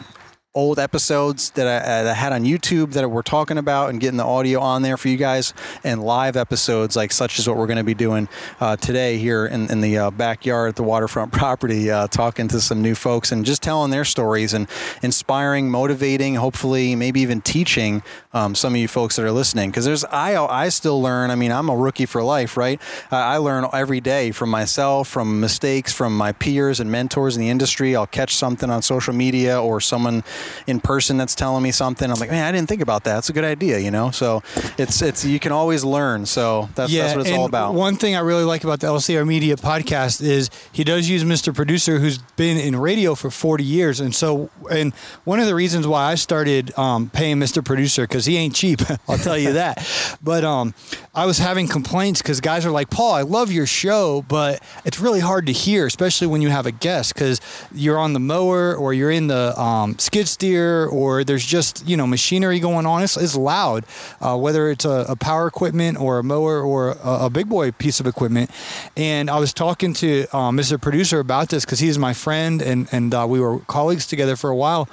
old 0.55 0.79
episodes 0.79 1.51
that 1.51 1.67
I, 1.67 1.77
uh, 1.77 2.03
that 2.03 2.11
I 2.11 2.13
had 2.15 2.33
on 2.33 2.43
YouTube 2.43 2.93
that 2.93 3.07
we're 3.07 3.21
talking 3.21 3.59
about 3.59 3.91
and 3.91 3.99
getting 3.99 4.17
the 4.17 4.25
audio 4.25 4.59
on 4.59 4.81
there 4.81 4.97
for 4.97 5.07
you 5.07 5.15
guys, 5.15 5.53
and 5.83 6.03
live 6.03 6.35
episodes 6.35 6.95
like 6.95 7.11
such 7.11 7.37
as 7.37 7.47
what 7.47 7.55
we're 7.55 7.67
going 7.67 7.77
to 7.77 7.83
be 7.83 7.93
doing 7.93 8.27
uh, 8.59 8.75
today 8.75 9.19
here 9.19 9.45
in, 9.45 9.69
in 9.69 9.81
the 9.81 9.95
uh, 9.99 10.09
backyard 10.11 10.69
at 10.69 10.75
the 10.75 10.81
waterfront 10.81 11.31
property, 11.33 11.91
uh, 11.91 12.07
talking 12.07 12.47
to 12.47 12.59
some 12.59 12.81
new 12.81 12.95
folks 12.95 13.31
and 13.31 13.45
just 13.45 13.61
telling 13.61 13.91
their 13.91 14.03
stories 14.03 14.55
and 14.55 14.67
inspiring, 15.03 15.69
motivating, 15.69 16.33
hopefully 16.35 16.95
maybe 16.95 17.21
even 17.21 17.41
teaching 17.41 18.01
um, 18.33 18.55
some 18.55 18.73
of 18.73 18.79
you 18.79 18.87
folks 18.87 19.17
that 19.17 19.25
are 19.25 19.31
listening. 19.31 19.69
Because 19.69 19.85
there's 19.85 20.03
I 20.05 20.35
I 20.35 20.69
still 20.69 20.99
learn. 20.99 21.29
I 21.29 21.35
mean, 21.35 21.51
I'm 21.51 21.69
a 21.69 21.77
rookie 21.77 22.07
for 22.07 22.23
life, 22.23 22.57
right? 22.57 22.81
I 23.11 23.37
learn 23.37 23.67
every 23.71 24.01
day 24.01 24.31
from 24.31 24.49
myself, 24.49 25.07
from 25.07 25.39
mistakes, 25.39 25.93
from 25.93 26.17
my 26.17 26.31
peers 26.31 26.79
and 26.79 26.91
mentors 26.91 27.35
in 27.35 27.41
the 27.41 27.49
industry. 27.49 27.95
I'll 27.95 28.07
catch 28.07 28.35
something 28.35 28.71
on 28.71 28.81
social 28.81 29.13
media 29.13 29.61
or 29.61 29.79
someone 29.79 30.23
in 30.67 30.79
person 30.79 31.17
that's 31.17 31.35
telling 31.35 31.63
me 31.63 31.71
something. 31.71 32.09
I'm 32.09 32.19
like, 32.19 32.31
man, 32.31 32.45
I 32.45 32.51
didn't 32.51 32.69
think 32.69 32.81
about 32.81 33.03
that. 33.05 33.15
That's 33.15 33.29
a 33.29 33.33
good 33.33 33.43
idea, 33.43 33.79
you 33.79 33.91
know. 33.91 34.11
So 34.11 34.43
it's 34.77 35.01
it's 35.01 35.25
you 35.25 35.39
can 35.39 35.51
always 35.51 35.83
learn. 35.83 36.25
So 36.25 36.69
that's 36.75 36.91
that's 36.93 37.15
what 37.15 37.27
it's 37.27 37.35
all 37.35 37.45
about. 37.45 37.73
One 37.73 37.95
thing 37.95 38.15
I 38.15 38.19
really 38.19 38.43
like 38.43 38.63
about 38.63 38.79
the 38.79 38.87
LCR 38.87 39.27
Media 39.27 39.55
podcast 39.55 40.21
is 40.21 40.49
he 40.71 40.83
does 40.83 41.09
use 41.09 41.23
Mr. 41.23 41.53
Producer, 41.53 41.99
who's 41.99 42.17
been 42.35 42.57
in 42.57 42.75
radio 42.75 43.15
for 43.15 43.29
40 43.29 43.63
years, 43.63 43.99
and 43.99 44.13
so 44.13 44.49
and 44.71 44.93
one 45.25 45.39
of 45.39 45.47
the 45.47 45.55
reasons 45.55 45.87
why 45.87 46.11
I 46.11 46.15
started 46.15 46.77
um, 46.77 47.09
paying 47.09 47.37
Mr. 47.37 47.63
Producer 47.63 48.03
because 48.03 48.25
he 48.25 48.37
ain't 48.37 48.55
cheap, 48.55 48.79
I'll 49.07 49.17
tell 49.17 49.37
you 49.37 49.53
that. 49.53 49.85
But 50.21 50.43
um, 50.43 50.73
I 51.13 51.25
was 51.25 51.37
having 51.37 51.67
complaints 51.67 52.21
because 52.21 52.39
guys 52.39 52.65
are 52.65 52.71
like, 52.71 52.89
Paul, 52.89 53.13
I 53.13 53.23
love 53.23 53.51
your 53.51 53.65
show, 53.65 54.23
but 54.27 54.63
it's 54.85 54.99
really 54.99 55.19
hard 55.19 55.47
to 55.47 55.51
hear, 55.51 55.85
especially 55.85 56.27
when 56.27 56.41
you 56.41 56.49
have 56.49 56.65
a 56.65 56.71
guest 56.71 57.13
because 57.13 57.41
you're 57.73 57.97
on 57.97 58.13
the 58.13 58.19
mower 58.19 58.75
or 58.75 58.93
you're 58.93 59.11
in 59.11 59.27
the 59.27 59.59
um, 59.59 59.99
skid 59.99 60.28
steer 60.29 60.85
or 60.87 61.23
there's 61.23 61.45
just 61.45 61.87
you 61.87 61.97
know 61.97 62.07
machinery 62.07 62.59
going 62.59 62.85
on. 62.85 63.03
It's, 63.03 63.17
it's 63.17 63.35
loud, 63.35 63.85
uh, 64.21 64.37
whether 64.37 64.69
it's 64.69 64.85
a, 64.85 65.05
a 65.09 65.15
power 65.15 65.47
equipment 65.47 65.99
or 65.99 66.19
a 66.19 66.23
mower 66.23 66.61
or 66.61 66.91
a, 67.03 67.25
a 67.25 67.29
big 67.29 67.49
boy 67.49 67.71
piece 67.71 67.99
of 67.99 68.07
equipment. 68.07 68.49
And 68.95 69.29
I 69.29 69.39
was 69.39 69.53
talking 69.53 69.93
to 69.95 70.23
uh, 70.31 70.51
Mr. 70.51 70.79
Producer 70.79 71.19
about 71.19 71.49
this 71.49 71.65
because 71.65 71.79
he's 71.79 71.97
my 71.97 72.13
friend 72.13 72.61
and 72.61 72.87
and 72.91 73.13
uh, 73.13 73.25
we 73.29 73.39
were 73.39 73.59
colleagues 73.67 74.07
together 74.07 74.35
for 74.35 74.49
a 74.49 74.55
while. 74.55 74.87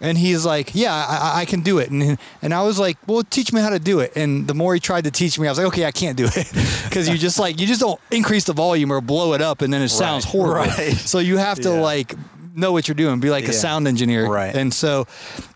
And 0.00 0.18
he's 0.18 0.44
like, 0.44 0.72
"Yeah, 0.74 0.92
I, 0.94 1.40
I- 1.40 1.44
can 1.44 1.60
do 1.62 1.78
it." 1.78 1.90
And 1.90 2.18
and 2.42 2.54
I 2.54 2.62
was 2.62 2.78
like, 2.78 2.96
"Well, 3.06 3.22
teach 3.24 3.52
me 3.52 3.60
how 3.60 3.70
to 3.70 3.78
do 3.78 4.00
it." 4.00 4.12
And 4.16 4.46
the 4.48 4.54
more 4.54 4.74
he 4.74 4.80
tried 4.80 5.04
to 5.04 5.10
teach 5.10 5.38
me, 5.38 5.46
I 5.48 5.50
was 5.50 5.58
like, 5.58 5.66
"Okay, 5.68 5.84
I 5.84 5.90
can't 5.92 6.16
do 6.16 6.26
it," 6.26 6.48
because 6.84 7.08
you 7.08 7.18
just 7.18 7.38
like 7.38 7.60
you 7.60 7.66
just 7.66 7.80
don't 7.80 8.00
increase 8.10 8.44
the 8.44 8.52
volume 8.52 8.90
or 8.92 9.00
blow 9.00 9.34
it 9.34 9.40
up, 9.42 9.62
and 9.62 9.72
then 9.72 9.82
it 9.82 9.88
sounds 9.90 10.24
horrible. 10.24 10.52
Right. 10.70 10.92
So 10.94 11.18
you 11.18 11.36
have 11.38 11.58
to 11.60 11.70
Yeah. 11.70 11.80
like 11.80 12.14
know 12.54 12.72
what 12.72 12.88
you're 12.88 12.94
doing, 12.94 13.20
be 13.20 13.30
like 13.30 13.48
a 13.48 13.52
sound 13.52 13.88
engineer. 13.88 14.26
Right. 14.26 14.54
And 14.54 14.72
so, 14.72 15.06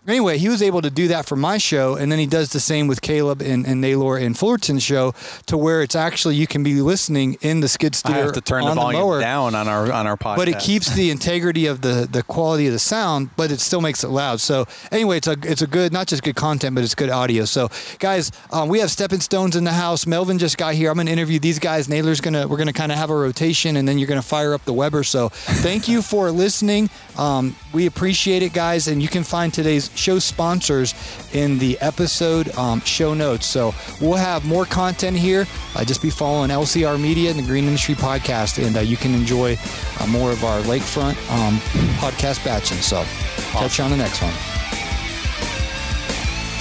anyway, 0.07 0.37
he 0.37 0.49
was 0.49 0.61
able 0.61 0.81
to 0.81 0.89
do 0.89 1.07
that 1.09 1.25
for 1.25 1.35
my 1.35 1.57
show, 1.57 1.95
and 1.95 2.11
then 2.11 2.19
he 2.19 2.25
does 2.25 2.49
the 2.51 2.59
same 2.59 2.87
with 2.87 3.01
Caleb 3.01 3.41
and, 3.41 3.65
and 3.65 3.81
Naylor 3.81 4.17
and 4.17 4.37
Fullerton's 4.37 4.83
show, 4.83 5.13
to 5.45 5.57
where 5.57 5.81
it's 5.81 5.95
actually 5.95 6.35
you 6.35 6.47
can 6.47 6.63
be 6.63 6.81
listening 6.81 7.37
in 7.41 7.59
the 7.59 7.67
skid 7.67 7.95
steer. 7.95 8.15
I 8.15 8.19
have 8.19 8.31
to 8.33 8.41
turn 8.41 8.65
the 8.65 8.73
volume 8.73 9.01
mower, 9.01 9.19
down 9.19 9.55
on 9.55 9.67
our 9.67 9.91
on 9.91 10.07
our 10.07 10.17
podcast. 10.17 10.37
but 10.37 10.47
it 10.47 10.59
keeps 10.59 10.89
the 10.93 11.09
integrity 11.11 11.65
of 11.65 11.81
the 11.81 12.07
the 12.11 12.23
quality 12.23 12.67
of 12.67 12.73
the 12.73 12.79
sound, 12.79 13.29
but 13.35 13.51
it 13.51 13.59
still 13.59 13.81
makes 13.81 14.03
it 14.03 14.09
loud. 14.09 14.39
So 14.39 14.65
anyway, 14.91 15.17
it's 15.17 15.27
a 15.27 15.35
it's 15.43 15.61
a 15.61 15.67
good 15.67 15.91
not 15.93 16.07
just 16.07 16.23
good 16.23 16.35
content, 16.35 16.75
but 16.75 16.83
it's 16.83 16.95
good 16.95 17.09
audio. 17.09 17.45
So 17.45 17.69
guys, 17.99 18.31
um, 18.51 18.69
we 18.69 18.79
have 18.79 18.91
stepping 18.91 19.19
stones 19.19 19.55
in 19.55 19.63
the 19.63 19.73
house. 19.73 20.05
Melvin 20.07 20.37
just 20.39 20.57
got 20.57 20.73
here. 20.73 20.89
I'm 20.89 20.97
gonna 20.97 21.11
interview 21.11 21.39
these 21.39 21.59
guys. 21.59 21.89
Naylor's 21.89 22.21
gonna 22.21 22.47
we're 22.47 22.57
gonna 22.57 22.73
kind 22.73 22.91
of 22.91 22.97
have 22.97 23.09
a 23.09 23.15
rotation, 23.15 23.75
and 23.77 23.87
then 23.87 23.97
you're 23.99 24.07
gonna 24.07 24.21
fire 24.21 24.53
up 24.53 24.63
the 24.65 24.73
Weber. 24.73 25.03
So 25.03 25.29
thank 25.29 25.87
you 25.87 26.01
for 26.01 26.31
listening. 26.31 26.89
Um, 27.17 27.55
We 27.73 27.85
appreciate 27.85 28.41
it, 28.43 28.53
guys. 28.53 28.87
And 28.87 29.01
you 29.01 29.07
can 29.07 29.23
find 29.23 29.53
today's 29.53 29.89
show 29.97 30.19
sponsors 30.19 30.93
in 31.33 31.57
the 31.57 31.77
episode 31.79 32.49
um, 32.57 32.81
show 32.81 33.13
notes. 33.13 33.45
So 33.45 33.73
we'll 33.99 34.13
have 34.13 34.45
more 34.45 34.65
content 34.65 35.17
here. 35.17 35.45
Uh, 35.75 35.83
just 35.83 36.01
be 36.01 36.09
following 36.09 36.49
LCR 36.49 36.99
Media 36.99 37.29
and 37.29 37.39
the 37.39 37.43
Green 37.43 37.65
Industry 37.65 37.95
Podcast, 37.95 38.65
and 38.65 38.75
uh, 38.77 38.81
you 38.81 38.97
can 38.97 39.13
enjoy 39.13 39.57
uh, 39.99 40.07
more 40.07 40.31
of 40.31 40.43
our 40.43 40.61
lakefront 40.61 41.15
um, 41.31 41.57
podcast 41.99 42.43
batching. 42.45 42.77
So 42.79 43.03
catch 43.51 43.77
you 43.77 43.83
on 43.83 43.91
the 43.91 43.97
next 43.97 44.21
one. 44.21 44.33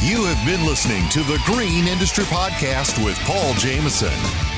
You 0.03 0.25
have 0.27 0.46
been 0.46 0.64
listening 0.66 1.09
to 1.09 1.20
the 1.25 1.40
Green 1.46 1.88
Industry 1.88 2.25
Podcast 2.25 3.03
with 3.05 3.18
Paul 3.20 3.55
Jameson. 3.55 4.12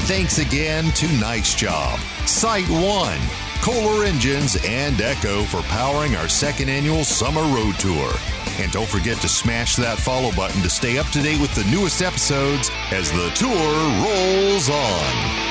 Thanks 0.05 0.38
again 0.38 0.91
to 0.93 1.09
Nice 1.19 1.55
Job, 1.55 1.99
Site 2.27 2.69
One, 2.69 3.19
Kohler 3.62 4.05
Engines, 4.05 4.57
and 4.64 5.01
Echo 5.01 5.42
for 5.44 5.62
powering 5.62 6.16
our 6.16 6.29
second 6.29 6.68
annual 6.68 7.05
summer 7.05 7.42
road 7.42 7.75
tour. 7.79 8.12
And 8.59 8.73
don't 8.73 8.88
forget 8.88 9.18
to 9.18 9.29
smash 9.29 9.77
that 9.77 9.99
follow 9.99 10.33
button 10.33 10.62
to 10.62 10.71
stay 10.71 10.99
up 10.99 11.07
to 11.09 11.23
date 11.23 11.40
with 11.40 11.55
the 11.55 11.68
newest 11.71 12.03
episodes 12.03 12.71
as 12.90 13.11
the 13.12 13.31
tour 13.31 13.73
rolls 14.05 14.68
on. 14.68 15.49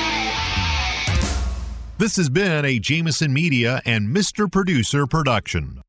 This 1.98 2.16
has 2.16 2.28
been 2.28 2.64
a 2.64 2.78
Jameson 2.78 3.32
Media 3.32 3.82
and 3.84 4.14
Mr. 4.14 4.50
Producer 4.50 5.06
production. 5.06 5.82